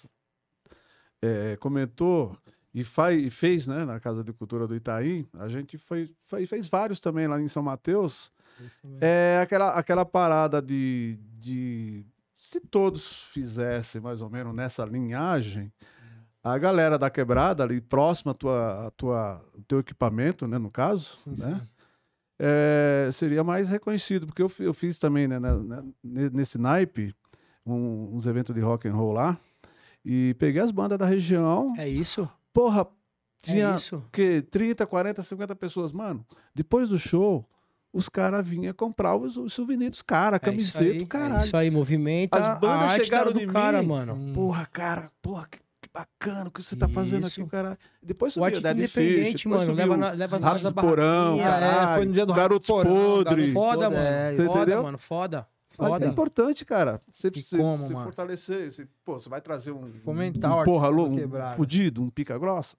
é, 1.22 1.56
comentou 1.56 2.36
e, 2.74 2.84
faz, 2.84 3.20
e 3.20 3.30
fez 3.30 3.66
né, 3.66 3.84
na 3.84 3.98
Casa 3.98 4.22
de 4.22 4.32
Cultura 4.32 4.66
do 4.66 4.76
Itaí, 4.76 5.26
a 5.38 5.48
gente 5.48 5.76
foi, 5.78 6.10
foi- 6.26 6.46
fez 6.46 6.68
vários 6.68 7.00
também 7.00 7.26
lá 7.26 7.40
em 7.40 7.48
São 7.48 7.62
Mateus. 7.62 8.30
É 9.00 9.40
aquela, 9.42 9.70
aquela 9.70 10.04
parada 10.04 10.60
de, 10.60 11.18
de. 11.38 12.04
Se 12.42 12.58
todos 12.58 13.24
fizessem 13.24 14.00
mais 14.00 14.22
ou 14.22 14.30
menos 14.30 14.54
nessa 14.54 14.82
linhagem, 14.86 15.70
a 16.42 16.56
galera 16.56 16.98
da 16.98 17.10
quebrada 17.10 17.62
ali 17.62 17.82
próxima 17.82 18.32
à 18.32 18.34
tua, 18.34 18.86
à 18.86 18.90
tua, 18.92 19.44
teu 19.68 19.78
equipamento, 19.80 20.48
né, 20.48 20.56
no 20.56 20.70
caso, 20.70 21.18
Sim, 21.22 21.34
né? 21.36 21.60
sim. 21.60 21.68
é, 22.38 23.10
seria 23.12 23.44
mais 23.44 23.68
reconhecido, 23.68 24.26
porque 24.26 24.40
eu, 24.40 24.50
eu 24.60 24.72
fiz 24.72 24.98
também 24.98 25.28
né, 25.28 25.38
na- 25.38 25.58
na- 25.58 25.82
ne- 26.02 26.30
nesse 26.30 26.56
naipe 26.56 27.14
um- 27.66 28.16
uns 28.16 28.26
eventos 28.26 28.54
de 28.54 28.60
rock 28.62 28.88
and 28.88 28.94
roll 28.94 29.12
lá 29.12 29.38
e 30.02 30.34
peguei 30.38 30.62
as 30.62 30.70
bandas 30.70 30.96
da 30.98 31.04
região. 31.04 31.74
É 31.76 31.86
isso? 31.86 32.26
Porra, 32.54 32.80
É 32.80 32.86
tinha 33.42 33.74
isso? 33.76 34.02
que 34.10 34.40
30, 34.40 34.86
40, 34.86 35.22
50 35.22 35.54
pessoas, 35.54 35.92
mano. 35.92 36.24
Depois 36.54 36.88
do 36.88 36.98
show, 36.98 37.46
os 37.92 38.08
caras 38.08 38.46
vinham 38.46 38.72
comprar 38.72 39.16
os, 39.16 39.36
os 39.36 39.52
souvenirs 39.52 39.90
dos 39.90 40.02
caras, 40.02 40.40
É 40.42 40.50
isso 40.50 40.72
camiseta, 40.72 41.02
aí, 41.02 41.06
caralho. 41.06 41.34
É 41.34 41.44
isso 41.44 41.56
aí, 41.56 41.70
movimenta 41.70 42.38
As 42.38 42.44
a 42.46 42.54
bandas 42.54 42.90
arte 42.92 43.04
chegaram 43.04 43.32
do 43.32 43.46
cara, 43.52 43.82
mim, 43.82 43.88
mano. 43.88 44.32
Porra, 44.32 44.66
cara, 44.66 45.10
porra, 45.20 45.48
que, 45.50 45.58
que 45.58 45.88
bacana 45.92 46.48
o 46.48 46.50
que 46.50 46.62
você 46.62 46.76
tá 46.76 46.88
fazendo 46.88 47.26
Isso. 47.26 47.40
aqui, 47.40 47.50
cara. 47.50 47.78
Depois 48.02 48.32
O 48.32 48.34
subiu 48.34 48.46
artista 48.46 48.74
Dead 48.74 48.84
independente, 48.88 49.32
Fish, 49.32 49.44
mano, 49.46 49.72
leva, 49.72 49.96
na, 49.96 50.10
leva 50.10 50.38
nós 50.38 50.64
a 50.64 50.70
Porão. 50.72 51.34
Ah, 51.34 51.42
é, 51.42 51.42
caralho. 51.42 51.96
foi 51.96 52.06
no 52.06 52.12
dia 52.12 52.26
do 52.26 52.32
Garotos 52.32 52.68
Porão, 52.68 52.92
Podres. 52.92 53.54
Foda, 53.54 53.74
Foda, 53.84 53.90
mano. 53.90 54.02
é, 54.02 54.36
foda, 54.36 54.60
entendeu? 54.60 54.82
mano. 54.82 54.98
Foda. 54.98 55.46
Mas 55.78 55.88
Foda. 55.88 56.04
é 56.04 56.08
importante, 56.08 56.64
cara. 56.64 57.00
Você, 57.08 57.30
você, 57.30 57.56
como, 57.56 57.86
você 57.86 57.92
mano? 57.94 58.04
fortalecer. 58.04 58.70
Você, 58.70 58.86
pô, 59.04 59.18
você 59.18 59.28
vai 59.28 59.40
trazer 59.40 59.72
um. 59.72 59.90
Fomentar 60.04 60.58
um, 60.58 60.60
o 60.60 60.64
porra, 60.64 60.88
artista 60.88 61.08
um 61.10 61.16
quebrada. 61.16 61.56
fudido, 61.56 62.02
um 62.02 62.08
pica 62.08 62.36
grossa. 62.38 62.76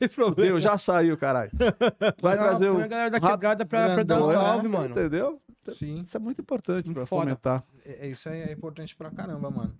Tem 0.00 0.08
problema. 0.08 0.50
Deu, 0.52 0.60
já 0.60 0.76
saiu, 0.78 1.16
caralho. 1.16 1.50
Vai 2.20 2.36
Não, 2.36 2.42
trazer 2.42 2.70
um. 2.70 2.78
a 2.82 2.86
galera 2.88 3.10
da 3.10 3.20
quebrada 3.20 3.64
pra, 3.66 3.94
pra 3.94 4.02
dar 4.02 4.16
um 4.20 4.26
grandão, 4.28 4.42
salve, 4.42 4.68
né? 4.68 4.78
mano. 4.78 4.90
Entendeu? 4.90 5.40
Sim. 5.78 6.00
Isso 6.00 6.16
é 6.16 6.20
muito 6.20 6.40
importante 6.40 6.86
Muito 6.86 6.96
pra 6.96 7.06
foda. 7.06 7.22
fomentar. 7.22 7.62
É, 7.86 8.06
é- 8.06 8.10
isso 8.10 8.28
aí 8.28 8.40
é 8.40 8.52
importante 8.52 8.96
pra 8.96 9.10
caramba, 9.10 9.50
mano. 9.50 9.72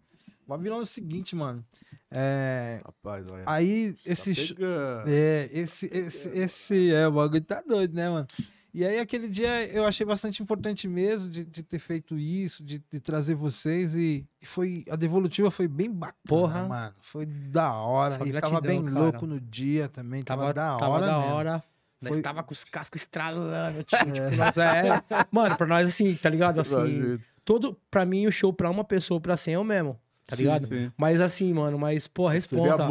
O 0.46 0.50
Babilão 0.50 0.78
é 0.78 0.82
o 0.82 0.86
seguinte, 0.86 1.34
mano. 1.34 1.64
É, 2.12 2.80
Rapaz, 2.84 3.24
olha. 3.30 3.44
aí, 3.46 3.92
Tá 3.94 3.98
esse, 4.04 4.34
sh- 4.34 4.52
pegando. 4.52 5.04
É, 5.08 5.48
esse, 5.52 5.86
esse, 5.92 6.28
esse, 6.36 6.92
é, 6.92 7.06
o 7.08 7.12
bagulho 7.12 7.40
tá 7.40 7.62
doido, 7.66 7.94
né, 7.94 8.10
mano? 8.10 8.26
E 8.72 8.84
aí, 8.84 8.98
aquele 9.00 9.28
dia, 9.28 9.66
eu 9.72 9.84
achei 9.84 10.06
bastante 10.06 10.42
importante 10.42 10.86
mesmo 10.86 11.28
de, 11.28 11.44
de 11.44 11.62
ter 11.62 11.78
feito 11.80 12.16
isso, 12.16 12.62
de, 12.62 12.82
de 12.90 13.00
trazer 13.00 13.34
vocês 13.34 13.96
e, 13.96 14.24
e 14.40 14.46
foi, 14.46 14.84
a 14.88 14.94
devolutiva 14.96 15.50
foi 15.50 15.66
bem 15.66 15.90
bacana, 15.92 16.16
Porra. 16.26 16.68
mano. 16.68 16.92
Foi 17.02 17.26
da 17.26 17.74
hora, 17.74 18.16
Só 18.18 18.24
e 18.24 18.32
tava 18.32 18.60
gratidão, 18.60 18.82
bem 18.82 18.84
cara. 18.92 19.04
louco 19.04 19.26
no 19.26 19.40
dia 19.40 19.88
também, 19.88 20.22
tava, 20.22 20.42
Tava, 20.42 20.54
da 20.54 20.76
tava 20.78 20.92
hora 20.92 21.06
da 21.06 21.18
mesmo. 21.18 21.34
hora. 21.34 21.64
Nós 22.00 22.12
Foi- 22.14 22.22
tava 22.22 22.42
com 22.42 22.52
os 22.52 22.64
cascos 22.64 23.02
estralando, 23.02 23.82
tio. 23.82 23.98
Tipo, 23.98 24.36
nós 24.36 24.56
é... 24.56 25.02
Mano, 25.30 25.56
pra 25.56 25.66
nós, 25.66 25.88
assim, 25.88 26.14
tá 26.14 26.30
ligado? 26.30 26.60
Assim, 26.62 27.18
todo, 27.44 27.76
pra 27.90 28.06
mim, 28.06 28.26
o 28.26 28.32
show 28.32 28.52
pra 28.52 28.70
uma 28.70 28.84
pessoa, 28.84 29.20
pra 29.20 29.36
100 29.36 29.54
é 29.54 29.58
o 29.58 29.64
mesmo, 29.64 29.98
tá 30.30 30.36
ligado? 30.36 30.66
sim. 30.66 30.92
Mas 30.96 31.20
assim, 31.20 31.52
mano, 31.52 31.78
mas, 31.78 32.06
pô, 32.06 32.26
a 32.26 32.30
Você 32.30 32.32
a 32.32 32.34
responsa. 32.34 32.86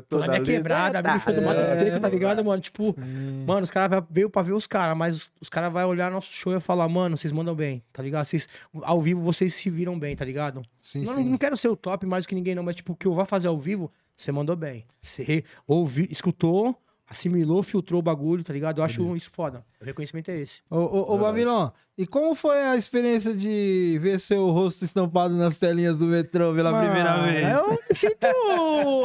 toda 0.00 0.26
na 0.26 0.32
minha 0.32 0.40
ali. 0.40 0.52
quebrada, 0.52 0.98
abrindo 0.98 1.16
o 1.18 1.20
show 1.20 1.34
do 1.34 1.42
Mato 1.42 1.60
é, 1.60 2.00
tá 2.00 2.08
ligado, 2.08 2.44
mano? 2.44 2.60
Tipo, 2.60 2.82
Sim. 2.94 3.44
mano, 3.46 3.62
os 3.62 3.70
caras 3.70 4.02
veio 4.10 4.30
pra 4.30 4.42
ver 4.42 4.52
os 4.52 4.66
caras, 4.66 4.96
mas 4.96 5.30
os, 5.40 5.48
caras 5.48 5.72
vão 5.72 5.88
olhar 5.88 6.10
nosso 6.10 6.32
show 6.32 6.56
e 6.56 6.60
falar, 6.60 6.88
mano, 6.88 7.16
vocês 7.16 7.30
mandam 7.30 7.54
bem, 7.54 7.82
tá 7.92 8.02
ligado? 8.02 8.24
Vocês, 8.26 8.48
ao 8.82 9.00
vivo 9.00 9.20
vocês 9.20 9.54
se 9.54 9.68
viram 9.68 9.98
bem, 9.98 10.16
tá 10.16 10.24
ligado? 10.24 10.62
Sim, 10.82 11.04
não, 11.04 11.22
não 11.22 11.38
quero 11.38 11.56
ser 11.56 11.68
o 11.68 11.76
top 11.76 12.06
mais 12.06 12.24
do 12.24 12.28
que 12.28 12.34
ninguém, 12.34 12.54
não, 12.54 12.62
mas 12.62 12.76
tipo, 12.76 12.92
o 12.92 12.96
que 12.96 13.06
eu 13.06 13.12
vou 13.12 13.24
fazer 13.26 13.48
ao 13.48 13.58
vivo, 13.58 13.90
você 14.16 14.32
mandou 14.32 14.56
bem. 14.56 14.84
Você 15.00 15.44
ouviu, 15.66 16.06
escutou, 16.10 16.76
assimilou, 17.08 17.62
filtrou 17.62 18.00
o 18.00 18.02
bagulho, 18.02 18.44
tá 18.44 18.52
ligado? 18.52 18.78
Eu 18.78 18.84
acho 18.84 19.16
isso 19.16 19.30
foda. 19.30 19.64
O 19.80 19.84
reconhecimento 19.84 20.30
é 20.30 20.38
esse. 20.38 20.62
Ô, 20.70 20.76
ô, 20.76 21.14
ô. 21.14 21.18
Babilão, 21.18 21.72
e 21.96 22.06
como 22.06 22.34
foi 22.34 22.56
a 22.62 22.76
experiência 22.76 23.34
de 23.34 23.98
ver 24.00 24.20
seu 24.20 24.50
rosto 24.50 24.84
estampado 24.84 25.34
nas 25.36 25.58
telinhas 25.58 25.98
do 25.98 26.06
metrô 26.06 26.54
pela 26.54 26.78
primeira 26.78 27.16
Mano, 27.16 27.24
vez? 27.24 27.48
Eu 27.48 27.70
me 27.70 27.94
sinto. 27.94 28.26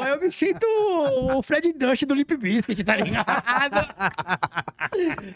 Eu 0.07 0.21
me 0.21 0.31
sinto 0.31 0.67
o 1.35 1.41
Fred 1.41 1.73
Durst 1.73 2.05
do 2.05 2.13
Limp 2.13 2.31
Bizkit, 2.33 2.83
tá 2.83 2.95
ligado? 2.95 3.25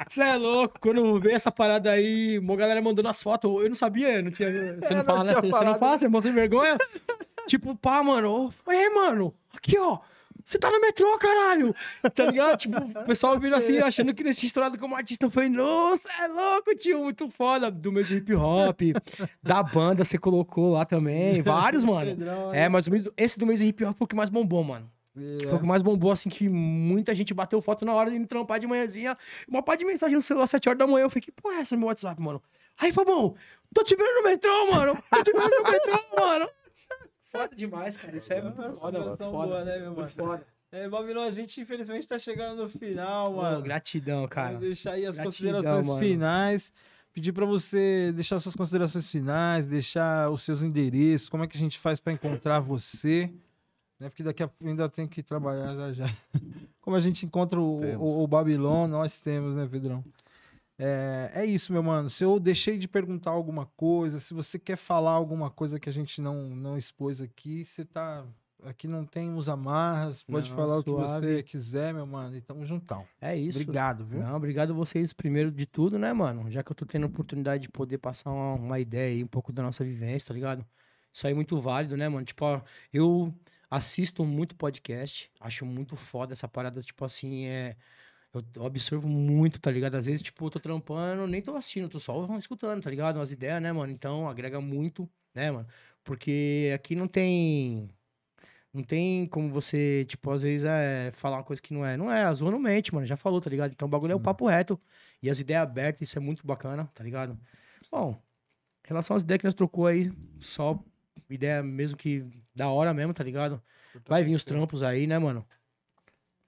Você 0.08 0.22
é 0.22 0.36
louco. 0.36 0.80
Quando 0.80 1.20
veio 1.20 1.36
essa 1.36 1.52
parada 1.52 1.92
aí, 1.92 2.38
uma 2.38 2.56
galera 2.56 2.82
mandando 2.82 3.10
as 3.10 3.24
fotos. 3.24 3.50
Eu 3.50 3.70
não 3.70 3.76
sabia, 3.76 4.22
não 4.22 4.30
tinha. 4.30 4.50
Você 4.80 4.90
não 4.94 4.98
não 4.98 5.06
fala, 5.06 5.24
né? 5.24 5.34
Você 5.34 6.06
não 6.06 6.08
é 6.08 6.08
mó 6.10 6.22
sem 6.22 6.34
vergonha. 6.34 6.78
tipo, 7.48 7.76
pá, 7.76 8.04
mano. 8.04 8.54
É, 8.68 8.90
mano. 8.90 9.34
Aqui, 9.56 9.80
ó. 9.80 10.00
Você 10.48 10.58
tá 10.58 10.72
no 10.72 10.80
metrô, 10.80 11.18
caralho! 11.18 11.76
Tá 12.16 12.26
ligado? 12.26 12.58
Tipo, 12.58 12.78
o 12.80 13.06
pessoal 13.06 13.38
vindo 13.38 13.54
assim, 13.56 13.80
achando 13.80 14.14
que 14.14 14.24
nesse 14.24 14.46
estourado 14.46 14.78
como 14.80 14.96
artista. 14.96 15.26
Eu 15.26 15.30
falei, 15.30 15.50
nossa, 15.50 16.10
é 16.24 16.28
louco, 16.28 16.74
tio, 16.76 17.00
muito 17.04 17.30
foda. 17.30 17.70
Do 17.70 17.92
do 17.92 18.00
hip 18.00 18.34
hop, 18.34 18.80
da 19.44 19.62
banda 19.62 20.06
você 20.06 20.18
colocou 20.18 20.72
lá 20.72 20.86
também. 20.86 21.42
Vários, 21.42 21.84
mano. 21.86 22.12
Pedrão, 22.12 22.54
É, 22.54 22.70
mas 22.70 22.86
esse 23.18 23.38
do 23.38 23.46
mês 23.46 23.60
do 23.60 23.66
hip 23.66 23.84
hop 23.84 23.98
foi 23.98 24.06
o 24.06 24.08
que 24.08 24.16
mais 24.16 24.30
bombou, 24.30 24.64
mano. 24.64 24.90
é. 25.18 25.48
Foi 25.48 25.56
o 25.56 25.60
que 25.60 25.66
mais 25.66 25.82
bombou, 25.82 26.12
assim, 26.12 26.30
que 26.30 26.48
muita 26.48 27.14
gente 27.14 27.34
bateu 27.34 27.62
foto 27.62 27.84
na 27.84 27.94
hora 27.94 28.10
de 28.10 28.18
me 28.18 28.26
trampar 28.26 28.58
de 28.60 28.68
manhãzinha. 28.68 29.16
Uma 29.50 29.62
pá 29.62 29.76
de 29.76 29.84
mensagem 29.84 30.16
no 30.16 30.22
celular, 30.22 30.48
7 30.48 30.70
horas 30.70 30.80
da 30.80 30.88
manhã. 30.88 31.04
Eu 31.06 31.10
falei, 31.10 31.24
que 31.24 31.32
porra 31.32 31.56
é 31.56 31.60
essa 31.60 31.76
no 31.76 31.80
meu 31.80 31.90
WhatsApp, 31.90 32.22
mano? 32.22 32.42
Aí, 32.80 32.92
Fabão, 32.94 33.36
tô 33.74 33.84
te 33.84 33.96
vendo 33.96 34.22
no 34.22 34.24
metrô, 34.30 34.72
mano. 34.72 34.98
Tô 35.12 35.24
te 35.24 35.32
vendo 35.34 35.50
no 35.50 35.72
metrô, 35.72 36.00
mano. 36.20 36.48
Foda 37.38 37.56
demais, 37.56 37.98
cara. 37.98 38.18
Isso 38.18 38.34
é 38.34 38.42
muito 38.42 38.56
foda, 38.74 39.00
mano. 39.00 39.18
Foda. 39.18 39.32
boa, 39.32 39.64
né, 39.64 39.80
meu 39.80 39.96
mano? 39.96 40.10
Foda. 40.10 40.46
É, 40.72 40.90
Babilão, 40.90 41.24
a 41.24 41.32
gente 41.32 41.62
infelizmente 41.62 42.08
tá 42.08 42.20
chegando 42.20 42.64
no 42.64 42.70
final, 42.70 43.34
mano. 43.34 43.62
gratidão, 43.62 44.28
cara. 44.28 44.52
Vou 44.52 44.60
deixar 44.62 44.92
aí 44.94 45.06
as 45.06 45.16
Gratidão, 45.16 45.54
considerações 45.54 45.88
mano. 45.88 46.00
finais. 46.00 46.74
Pedir 47.14 47.32
pra 47.32 47.46
você 47.46 48.12
deixar 48.14 48.38
suas 48.40 48.56
considerações 48.56 49.10
finais, 49.10 49.68
deixar 49.68 50.30
os 50.30 50.44
seus 50.44 50.62
endereços, 50.62 51.30
como 51.30 51.44
é 51.44 51.48
que 51.48 51.58
a 51.58 51.60
gente 51.60 51.80
faz 51.80 52.00
pra 52.00 52.14
encontrar 52.14 52.60
você, 52.60 53.32
né? 54.00 54.10
Porque 54.10 54.22
daqui 54.22 54.44
a 54.44 54.48
pouco 54.48 54.68
ainda 54.68 54.88
tem 54.90 55.08
que 55.08 55.24
trabalhar 55.24 55.74
já 55.74 55.94
já. 55.94 56.06
Como 56.82 56.96
a 56.96 57.00
gente 57.02 57.26
encontra 57.26 57.60
o, 57.60 57.82
o, 57.98 58.24
o 58.24 58.28
Babilon, 58.28 58.88
nós 58.88 59.20
temos, 59.20 59.56
né, 59.56 59.68
Pedrão? 59.70 60.04
É, 60.80 61.32
é 61.34 61.46
isso, 61.46 61.74
meu 61.74 61.82
mano. 61.82 62.10
Se 62.10 62.24
eu 62.24 62.40
deixei 62.40 62.78
de 62.78 62.88
perguntar 62.88 63.32
alguma 63.32 63.66
coisa, 63.66 64.20
se 64.20 64.34
você 64.34 64.60
quer 64.60 64.76
falar 64.76 65.12
alguma 65.12 65.50
coisa 65.50 65.80
que 65.80 65.90
a 65.90 65.94
gente 65.94 66.22
não, 66.22 66.50
não 66.56 66.78
expôs 66.78 67.22
aqui, 67.22 67.66
você 67.66 67.84
tá. 67.86 68.26
Aqui 68.64 68.88
não 68.88 69.06
temos 69.06 69.48
amarras, 69.50 70.24
pode 70.24 70.50
Não, 70.50 70.56
falar 70.58 70.80
o 70.80 70.84
que 70.84 70.90
você 70.90 71.08
suave. 71.08 71.44
quiser, 71.44 71.94
meu 71.94 72.08
mano. 72.08 72.36
E 72.36 72.42
tamo 72.42 72.66
juntão. 72.66 73.08
É 73.22 73.36
isso. 73.36 73.60
Obrigado, 73.60 74.04
viu? 74.04 74.20
Não, 74.20 74.36
obrigado 74.36 74.72
a 74.72 74.74
vocês 74.74 75.14
primeiro 75.14 75.52
de 75.52 75.66
tudo, 75.68 76.00
né, 76.00 76.12
mano? 76.12 76.50
Já 76.50 76.64
que 76.64 76.72
eu 76.72 76.76
tô 76.76 76.84
tendo 76.84 77.04
a 77.04 77.08
oportunidade 77.08 77.64
de 77.64 77.70
poder 77.70 78.00
passar 78.00 78.32
uma, 78.32 78.56
uma 78.56 78.80
ideia 78.80 79.14
aí, 79.14 79.24
um 79.24 79.28
pouco 79.28 79.54
da 79.54 79.62
nossa 79.62 79.84
vivência, 79.84 80.30
tá 80.30 80.34
ligado? 80.34 80.66
Isso 81.14 81.28
aí 81.28 81.34
é 81.34 81.36
muito 81.36 81.60
válido, 81.62 81.96
né, 81.96 82.10
mano? 82.10 82.26
Tipo, 82.26 82.46
ó, 82.46 82.62
eu 82.92 83.32
assisto 83.70 84.26
muito 84.26 84.56
podcast, 84.56 85.32
acho 85.40 85.64
muito 85.66 85.96
foda 85.96 86.34
essa 86.34 86.48
parada, 86.48 86.82
tipo 86.82 87.06
assim, 87.06 87.46
é. 87.46 87.76
Eu, 88.38 88.44
eu 88.56 88.64
observo 88.64 89.08
muito, 89.08 89.60
tá 89.60 89.72
ligado? 89.72 89.96
Às 89.96 90.06
vezes, 90.06 90.22
tipo, 90.22 90.46
eu 90.46 90.50
tô 90.50 90.60
trampando, 90.60 91.28
nem 91.28 91.42
tô 91.42 91.56
assistindo, 91.56 91.90
tô 91.90 92.00
só 92.00 92.26
escutando, 92.38 92.82
tá 92.82 92.90
ligado? 92.90 93.18
Umas 93.18 93.32
ideias, 93.32 93.62
né, 93.62 93.72
mano? 93.72 93.92
Então, 93.92 94.30
agrega 94.30 94.62
muito, 94.62 95.10
né, 95.34 95.52
mano? 95.52 95.68
Porque 96.04 96.72
aqui 96.74 96.96
não 96.96 97.08
tem. 97.08 97.90
Não 98.74 98.84
tem 98.84 99.26
como 99.28 99.50
você, 99.50 100.06
tipo, 100.06 100.30
às 100.32 100.44
vezes 100.44 100.66
é 100.66 101.12
falar 101.14 101.38
uma 101.38 101.44
coisa 101.44 101.62
que 101.62 101.74
não 101.74 101.86
é. 101.86 101.98
Não 101.98 102.12
é, 102.12 102.24
a 102.24 102.34
zoa 102.34 102.52
não 102.52 102.60
mente, 102.60 102.94
mano. 102.94 103.06
Já 103.06 103.18
falou, 103.18 103.42
tá 103.42 103.50
ligado? 103.50 103.72
Então 103.72 103.88
o 103.88 103.90
bagulho 103.90 104.12
é 104.12 104.16
o 104.16 104.20
Sim. 104.20 104.24
papo 104.24 104.48
reto. 104.48 104.80
E 105.22 105.30
as 105.30 105.40
ideias 105.40 105.64
abertas, 105.64 106.02
isso 106.02 106.18
é 106.18 106.22
muito 106.22 106.46
bacana, 106.46 106.90
tá 106.94 107.04
ligado? 107.04 107.38
Bom, 107.92 108.22
em 108.86 108.88
relação 108.88 109.16
às 109.16 109.24
ideias 109.24 109.40
que 109.40 109.46
nós 109.46 109.56
trocou 109.56 109.88
aí, 109.88 110.12
só 110.40 110.80
ideia 111.30 111.64
mesmo 111.64 111.98
que 111.98 112.26
da 112.56 112.70
hora 112.70 112.94
mesmo, 112.94 113.14
tá 113.14 113.24
ligado? 113.24 113.62
Vai 114.08 114.24
vir 114.24 114.36
os 114.36 114.44
trampos 114.44 114.84
aí, 114.84 115.08
né, 115.08 115.18
mano? 115.18 115.46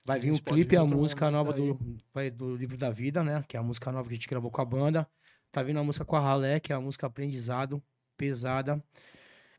Vai 0.10 0.20
vir 0.20 0.30
pode 0.32 0.42
clipe 0.42 0.74
e 0.76 0.78
a 0.78 0.84
música 0.86 1.30
nova 1.30 1.54
do, 1.54 1.80
vai, 2.14 2.30
do 2.32 2.56
Livro 2.56 2.76
da 2.78 2.90
Vida, 2.90 3.24
né? 3.24 3.44
Que 3.48 3.56
é 3.56 3.60
a 3.60 3.64
música 3.64 3.92
nova 3.92 4.08
que 4.08 4.14
a 4.14 4.16
gente 4.16 4.28
gravou 4.28 4.50
com 4.50 4.62
a 4.62 4.66
banda. 4.66 5.08
Tá 5.52 5.62
vindo 5.62 5.80
a 5.80 5.84
música 5.84 6.04
com 6.04 6.16
a 6.16 6.20
Ralé, 6.20 6.60
que 6.60 6.72
é 6.74 6.76
a 6.76 6.80
música 6.82 7.06
Aprendizado, 7.08 7.82
pesada. 8.18 8.84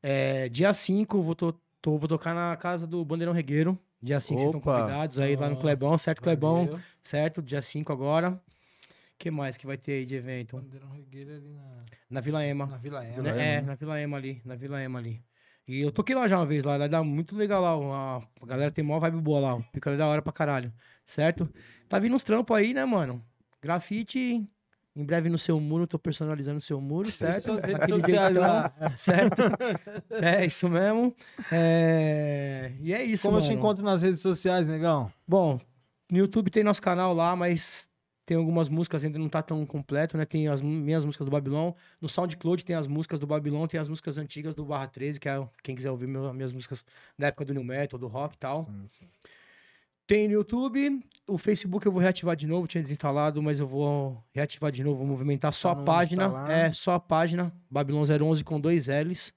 É, 0.03 0.48
dia 0.48 0.72
5, 0.72 1.22
vou, 1.22 1.34
to- 1.34 1.61
tô- 1.80 1.98
vou 1.98 2.09
tocar 2.09 2.34
na 2.34 2.57
casa 2.57 2.86
do 2.86 3.05
Bandeirão 3.05 3.32
Regueiro. 3.32 3.78
Dia 4.03 4.20
5, 4.20 4.38
vocês 4.40 4.55
estão 4.55 4.61
convidados 4.61 5.18
aí 5.18 5.36
lá 5.36 5.48
no 5.51 5.57
Ó, 5.57 5.61
Clebão, 5.61 5.96
certo, 5.98 6.22
Clebão? 6.22 6.64
Valeu. 6.66 6.80
Certo? 7.03 7.42
Dia 7.42 7.61
5 7.62 7.92
agora. 7.92 8.30
O 8.32 9.18
que 9.18 9.30
mais 9.30 9.57
que 9.57 9.66
vai 9.66 9.76
ter 9.76 9.92
aí 9.92 10.07
de 10.07 10.14
evento? 10.14 10.57
Bandeirão 10.57 10.90
Regueiro 10.90 11.34
ali 11.34 11.48
na, 11.51 11.84
Na 12.09 12.20
Vila 12.20 12.44
Ema. 12.44 12.66
na 12.66 12.76
Vila 12.78 13.05
Ema. 13.07 13.22
Né? 13.22 13.32
né? 13.32 13.55
É, 13.57 13.61
na 13.61 13.74
Vila 13.74 14.01
Ema 14.01 14.16
ali, 14.16 14.40
na 14.44 14.55
Vila 14.57 14.80
Ema 14.82 14.98
ali. 14.98 15.22
E 15.70 15.82
eu 15.82 15.92
toquei 15.92 16.16
lá 16.16 16.26
já 16.26 16.36
uma 16.36 16.46
vez 16.46 16.64
lá, 16.64 16.76
lá 16.76 16.88
dá 16.88 17.02
muito 17.02 17.36
legal 17.36 17.62
lá. 17.62 18.16
A 18.16 18.20
a 18.42 18.46
galera 18.46 18.70
tem 18.72 18.82
maior 18.84 18.98
vibe 19.00 19.20
boa 19.20 19.40
lá, 19.40 19.62
fica 19.72 19.96
da 19.96 20.06
hora 20.06 20.20
pra 20.20 20.32
caralho, 20.32 20.72
certo? 21.06 21.48
Tá 21.88 21.98
vindo 21.98 22.14
uns 22.16 22.24
trampos 22.24 22.56
aí, 22.56 22.74
né, 22.74 22.84
mano? 22.84 23.22
Grafite, 23.62 24.18
em 24.96 25.04
breve 25.04 25.28
no 25.28 25.38
seu 25.38 25.60
muro, 25.60 25.86
tô 25.86 25.98
personalizando 25.98 26.58
o 26.58 26.60
seu 26.60 26.80
muro, 26.80 27.06
certo? 27.08 27.56
Daquele 27.60 28.02
jeitão, 28.04 28.40
lá. 28.40 28.72
certo? 28.96 29.42
É 30.10 30.44
isso 30.44 30.68
mesmo. 30.68 31.14
É... 31.52 32.72
E 32.80 32.92
é 32.92 33.04
isso, 33.04 33.22
Como 33.24 33.36
eu 33.36 33.40
mano. 33.40 33.52
te 33.52 33.56
encontro 33.56 33.84
nas 33.84 34.02
redes 34.02 34.20
sociais, 34.20 34.66
negão? 34.66 35.10
Bom, 35.26 35.60
no 36.10 36.18
YouTube 36.18 36.50
tem 36.50 36.64
nosso 36.64 36.82
canal 36.82 37.14
lá, 37.14 37.36
mas 37.36 37.88
tem 38.30 38.36
algumas 38.36 38.68
músicas 38.68 39.04
ainda 39.04 39.18
não 39.18 39.28
tá 39.28 39.42
tão 39.42 39.66
completo, 39.66 40.16
né? 40.16 40.24
Tem 40.24 40.46
as 40.46 40.60
minhas 40.60 41.04
músicas 41.04 41.24
do 41.24 41.32
Babylon. 41.32 41.72
No 42.00 42.08
SoundCloud 42.08 42.64
tem 42.64 42.76
as 42.76 42.86
músicas 42.86 43.18
do 43.18 43.26
Babylon, 43.26 43.66
tem 43.66 43.80
as 43.80 43.88
músicas 43.88 44.18
antigas 44.18 44.54
do 44.54 44.64
Barra 44.64 44.86
13, 44.86 45.18
que 45.18 45.28
é 45.28 45.44
quem 45.64 45.74
quiser 45.74 45.90
ouvir 45.90 46.06
meu- 46.06 46.32
minhas 46.32 46.52
músicas 46.52 46.84
da 47.18 47.26
época 47.26 47.44
do 47.44 47.52
New 47.52 47.64
Metal, 47.64 47.98
do 47.98 48.06
rock 48.06 48.36
e 48.36 48.38
tal. 48.38 48.68
Tem 50.06 50.28
no 50.28 50.34
YouTube, 50.34 51.04
o 51.26 51.36
Facebook 51.38 51.84
eu 51.84 51.90
vou 51.90 52.00
reativar 52.00 52.36
de 52.36 52.46
novo, 52.46 52.68
tinha 52.68 52.80
desinstalado, 52.82 53.42
mas 53.42 53.58
eu 53.58 53.66
vou 53.66 54.22
reativar 54.32 54.70
de 54.70 54.84
novo, 54.84 54.98
vou 54.98 55.06
movimentar 55.08 55.52
só 55.52 55.72
Pra 55.74 55.82
a 55.82 55.84
página. 55.86 56.26
instalar. 56.26 56.50
É, 56.52 56.72
só 56.72 56.94
a 56.94 57.00
página, 57.00 57.52
Babylon 57.68 58.04
011 58.04 58.44
com 58.44 58.60
dois 58.60 58.86
L's. 58.86 59.32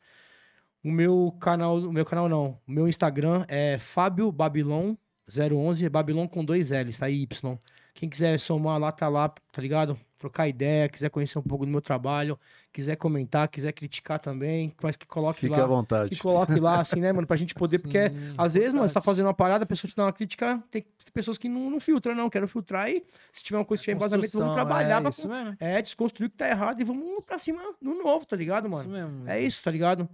O 0.84 0.92
meu 0.92 1.36
canal, 1.40 1.78
o 1.80 1.92
meu 1.92 2.06
canal 2.06 2.30
não, 2.30 2.60
o 2.68 2.72
meu 2.72 2.88
Instagram 2.88 3.44
é 3.48 3.80
Fábio 3.80 4.32
Babylon 4.32 4.94
011, 5.28 5.90
Babylon 5.90 6.28
com 6.28 6.46
dois 6.46 6.70
L's, 6.70 7.00
tá? 7.00 7.10
Y. 7.10 7.58
Quem 7.94 8.10
quiser 8.10 8.40
somar 8.40 8.80
lá, 8.80 8.92
tá 8.92 9.08
lá, 9.08 9.30
tá 9.30 9.62
ligado? 9.62 9.98
Trocar 10.18 10.48
ideia, 10.48 10.90
quiser 10.90 11.10
conhecer 11.10 11.38
um 11.38 11.44
pouco 11.44 11.66
do 11.66 11.72
meu 11.72 11.82
trabalho, 11.82 12.40
quiser 12.72 12.96
comentar, 12.96 13.48
quiser 13.50 13.72
criticar 13.74 14.20
também, 14.20 14.74
mas 14.82 14.96
que 14.96 15.06
coloque 15.06 15.42
Fique 15.42 15.52
lá 15.52 15.64
à 15.64 15.68
vontade. 15.68 16.10
que 16.10 16.18
coloque 16.18 16.60
lá, 16.60 16.80
assim, 16.82 17.02
né, 17.02 17.12
mano? 17.12 17.28
Pra 17.28 17.36
gente 17.36 17.54
poder, 17.54 17.80
porque 17.80 18.10
Sim, 18.10 18.34
às 18.38 18.54
vezes, 18.54 18.74
mano, 18.74 18.88
você 18.88 18.94
tá 18.94 19.02
fazendo 19.02 19.28
uma 19.28 19.34
parada, 19.34 19.64
a 19.64 19.68
pessoa 19.68 19.90
te 19.90 19.96
dá 19.96 20.06
uma 20.06 20.14
crítica, 20.14 20.64
tem 20.72 20.86
pessoas 21.14 21.38
que 21.38 21.48
não, 21.48 21.70
não 21.70 21.80
filtram, 21.80 22.16
não, 22.16 22.30
quero 22.30 22.48
filtrar 22.48 22.90
e 22.90 23.04
se 23.32 23.44
tiver 23.44 23.58
uma 23.58 23.66
coisa 23.66 23.82
que 23.82 23.86
tiver 23.86 23.98
embasamento, 23.98 24.40
vamos 24.40 24.54
trabalhar 24.54 24.98
é 24.98 25.02
pra 25.02 25.10
isso 25.10 25.30
mesmo. 25.30 25.58
é, 25.60 25.82
desconstruir 25.82 26.28
o 26.28 26.30
que 26.32 26.38
tá 26.38 26.50
errado 26.50 26.82
e 26.82 26.84
vamos 26.84 27.24
pra 27.26 27.38
cima 27.38 27.62
no 27.80 28.02
novo, 28.02 28.26
tá 28.26 28.36
ligado, 28.36 28.66
Isso 28.66 28.72
mano? 28.76 28.90
mesmo. 28.90 29.30
É 29.30 29.40
isso, 29.40 29.62
tá 29.64 29.70
ligado? 29.70 30.10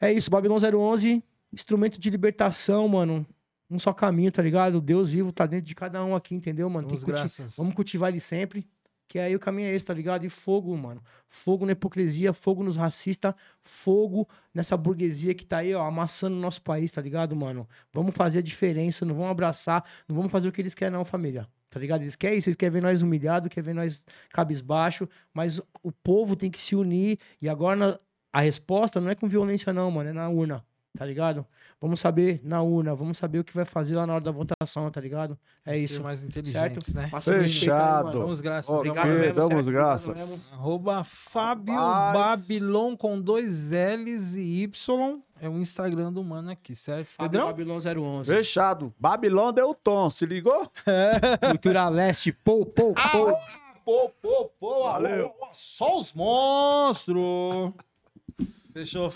É 0.00 0.12
isso, 0.12 0.30
Babylon 0.30 0.58
011, 0.58 1.24
instrumento 1.52 1.98
de 1.98 2.08
libertação, 2.10 2.86
mano. 2.86 3.26
Um 3.70 3.78
só 3.78 3.92
caminho, 3.92 4.32
tá 4.32 4.42
ligado? 4.42 4.80
Deus 4.80 5.10
vivo 5.10 5.30
tá 5.32 5.44
dentro 5.46 5.66
de 5.66 5.74
cada 5.74 6.02
um 6.04 6.16
aqui, 6.16 6.34
entendeu, 6.34 6.68
mano? 6.70 6.86
Que 6.88 6.94
culti-. 7.04 7.20
Vamos 7.56 7.74
cultivar 7.74 8.10
ele 8.10 8.20
sempre. 8.20 8.66
Que 9.06 9.18
aí 9.18 9.34
o 9.34 9.38
caminho 9.40 9.68
é 9.68 9.74
esse, 9.74 9.84
tá 9.86 9.94
ligado? 9.94 10.24
E 10.26 10.28
fogo, 10.28 10.76
mano. 10.76 11.02
Fogo 11.28 11.64
na 11.64 11.72
hipocrisia, 11.72 12.34
fogo 12.34 12.62
nos 12.62 12.76
racistas, 12.76 13.32
fogo 13.62 14.28
nessa 14.52 14.76
burguesia 14.76 15.34
que 15.34 15.46
tá 15.46 15.58
aí, 15.58 15.74
ó, 15.74 15.82
amassando 15.86 16.36
o 16.36 16.38
nosso 16.40 16.60
país, 16.60 16.90
tá 16.92 17.00
ligado, 17.00 17.34
mano? 17.34 17.66
Vamos 17.90 18.14
fazer 18.14 18.40
a 18.40 18.42
diferença, 18.42 19.06
não 19.06 19.14
vamos 19.14 19.30
abraçar, 19.30 19.82
não 20.06 20.14
vamos 20.14 20.30
fazer 20.30 20.48
o 20.48 20.52
que 20.52 20.60
eles 20.60 20.74
querem, 20.74 20.92
não, 20.92 21.06
família. 21.06 21.46
Tá 21.70 21.80
ligado? 21.80 22.02
Eles 22.02 22.16
querem 22.16 22.36
isso, 22.38 22.48
eles 22.50 22.56
querem 22.56 22.72
ver 22.74 22.82
nós 22.82 23.00
humilhados, 23.00 23.48
querem 23.48 23.66
ver 23.66 23.74
nós 23.74 24.02
cabisbaixo, 24.30 25.08
mas 25.32 25.58
o 25.82 25.90
povo 25.92 26.36
tem 26.36 26.50
que 26.50 26.60
se 26.60 26.74
unir. 26.76 27.18
E 27.40 27.48
agora 27.48 27.76
na- 27.76 27.98
a 28.32 28.40
resposta 28.42 29.00
não 29.00 29.10
é 29.10 29.14
com 29.14 29.26
violência, 29.28 29.72
não, 29.72 29.90
mano, 29.90 30.10
é 30.10 30.12
na 30.12 30.28
urna, 30.28 30.64
tá 30.96 31.04
ligado? 31.04 31.46
Vamos 31.80 32.00
saber 32.00 32.40
na 32.42 32.60
urna, 32.60 32.92
vamos 32.92 33.18
saber 33.18 33.38
o 33.38 33.44
que 33.44 33.54
vai 33.54 33.64
fazer 33.64 33.94
lá 33.94 34.04
na 34.04 34.14
hora 34.14 34.24
da 34.24 34.32
votação, 34.32 34.90
tá 34.90 35.00
ligado? 35.00 35.38
É 35.64 35.72
Ser 35.72 35.76
isso. 35.78 36.02
mais 36.02 36.24
inteligentes, 36.24 36.92
né? 36.92 37.06
Passa 37.08 37.32
aí. 37.32 37.44
Fechado. 37.44 38.18
Damos 38.18 38.40
graças. 38.40 38.68
Ok, 38.68 38.90
Obrigado 38.90 39.06
mesmo, 39.08 39.34
damos 39.34 39.64
certo? 39.64 39.70
graças. 39.76 40.52
Arroba 40.54 41.04
Fábio 41.04 41.74
Rapaz. 41.76 42.40
Babilon 42.42 42.96
com 42.96 43.20
dois 43.20 43.70
L's 43.70 44.34
e 44.34 44.64
Y. 44.64 45.20
É 45.40 45.48
o 45.48 45.52
Instagram 45.56 46.12
do 46.12 46.24
mano 46.24 46.50
aqui, 46.50 46.74
certo? 46.74 47.06
Fábio? 47.16 47.44
Babylon 47.44 47.78
011. 47.78 48.28
Fechado. 48.34 48.92
Babilão 48.98 49.52
deu 49.52 49.70
o 49.70 49.74
tom, 49.74 50.10
se 50.10 50.26
ligou? 50.26 50.68
Cultura 51.48 51.88
Leste, 51.88 52.32
pô, 52.32 52.66
pô, 52.66 52.92
Ah, 52.96 53.08
pô. 53.10 53.32
Pô, 53.84 54.10
pô, 54.20 54.50
pô, 54.58 54.82
Valeu. 54.84 55.26
alô, 55.26 55.48
só 55.52 55.98
os 56.00 56.12
monstros. 56.12 57.72
Fechou. 58.72 59.10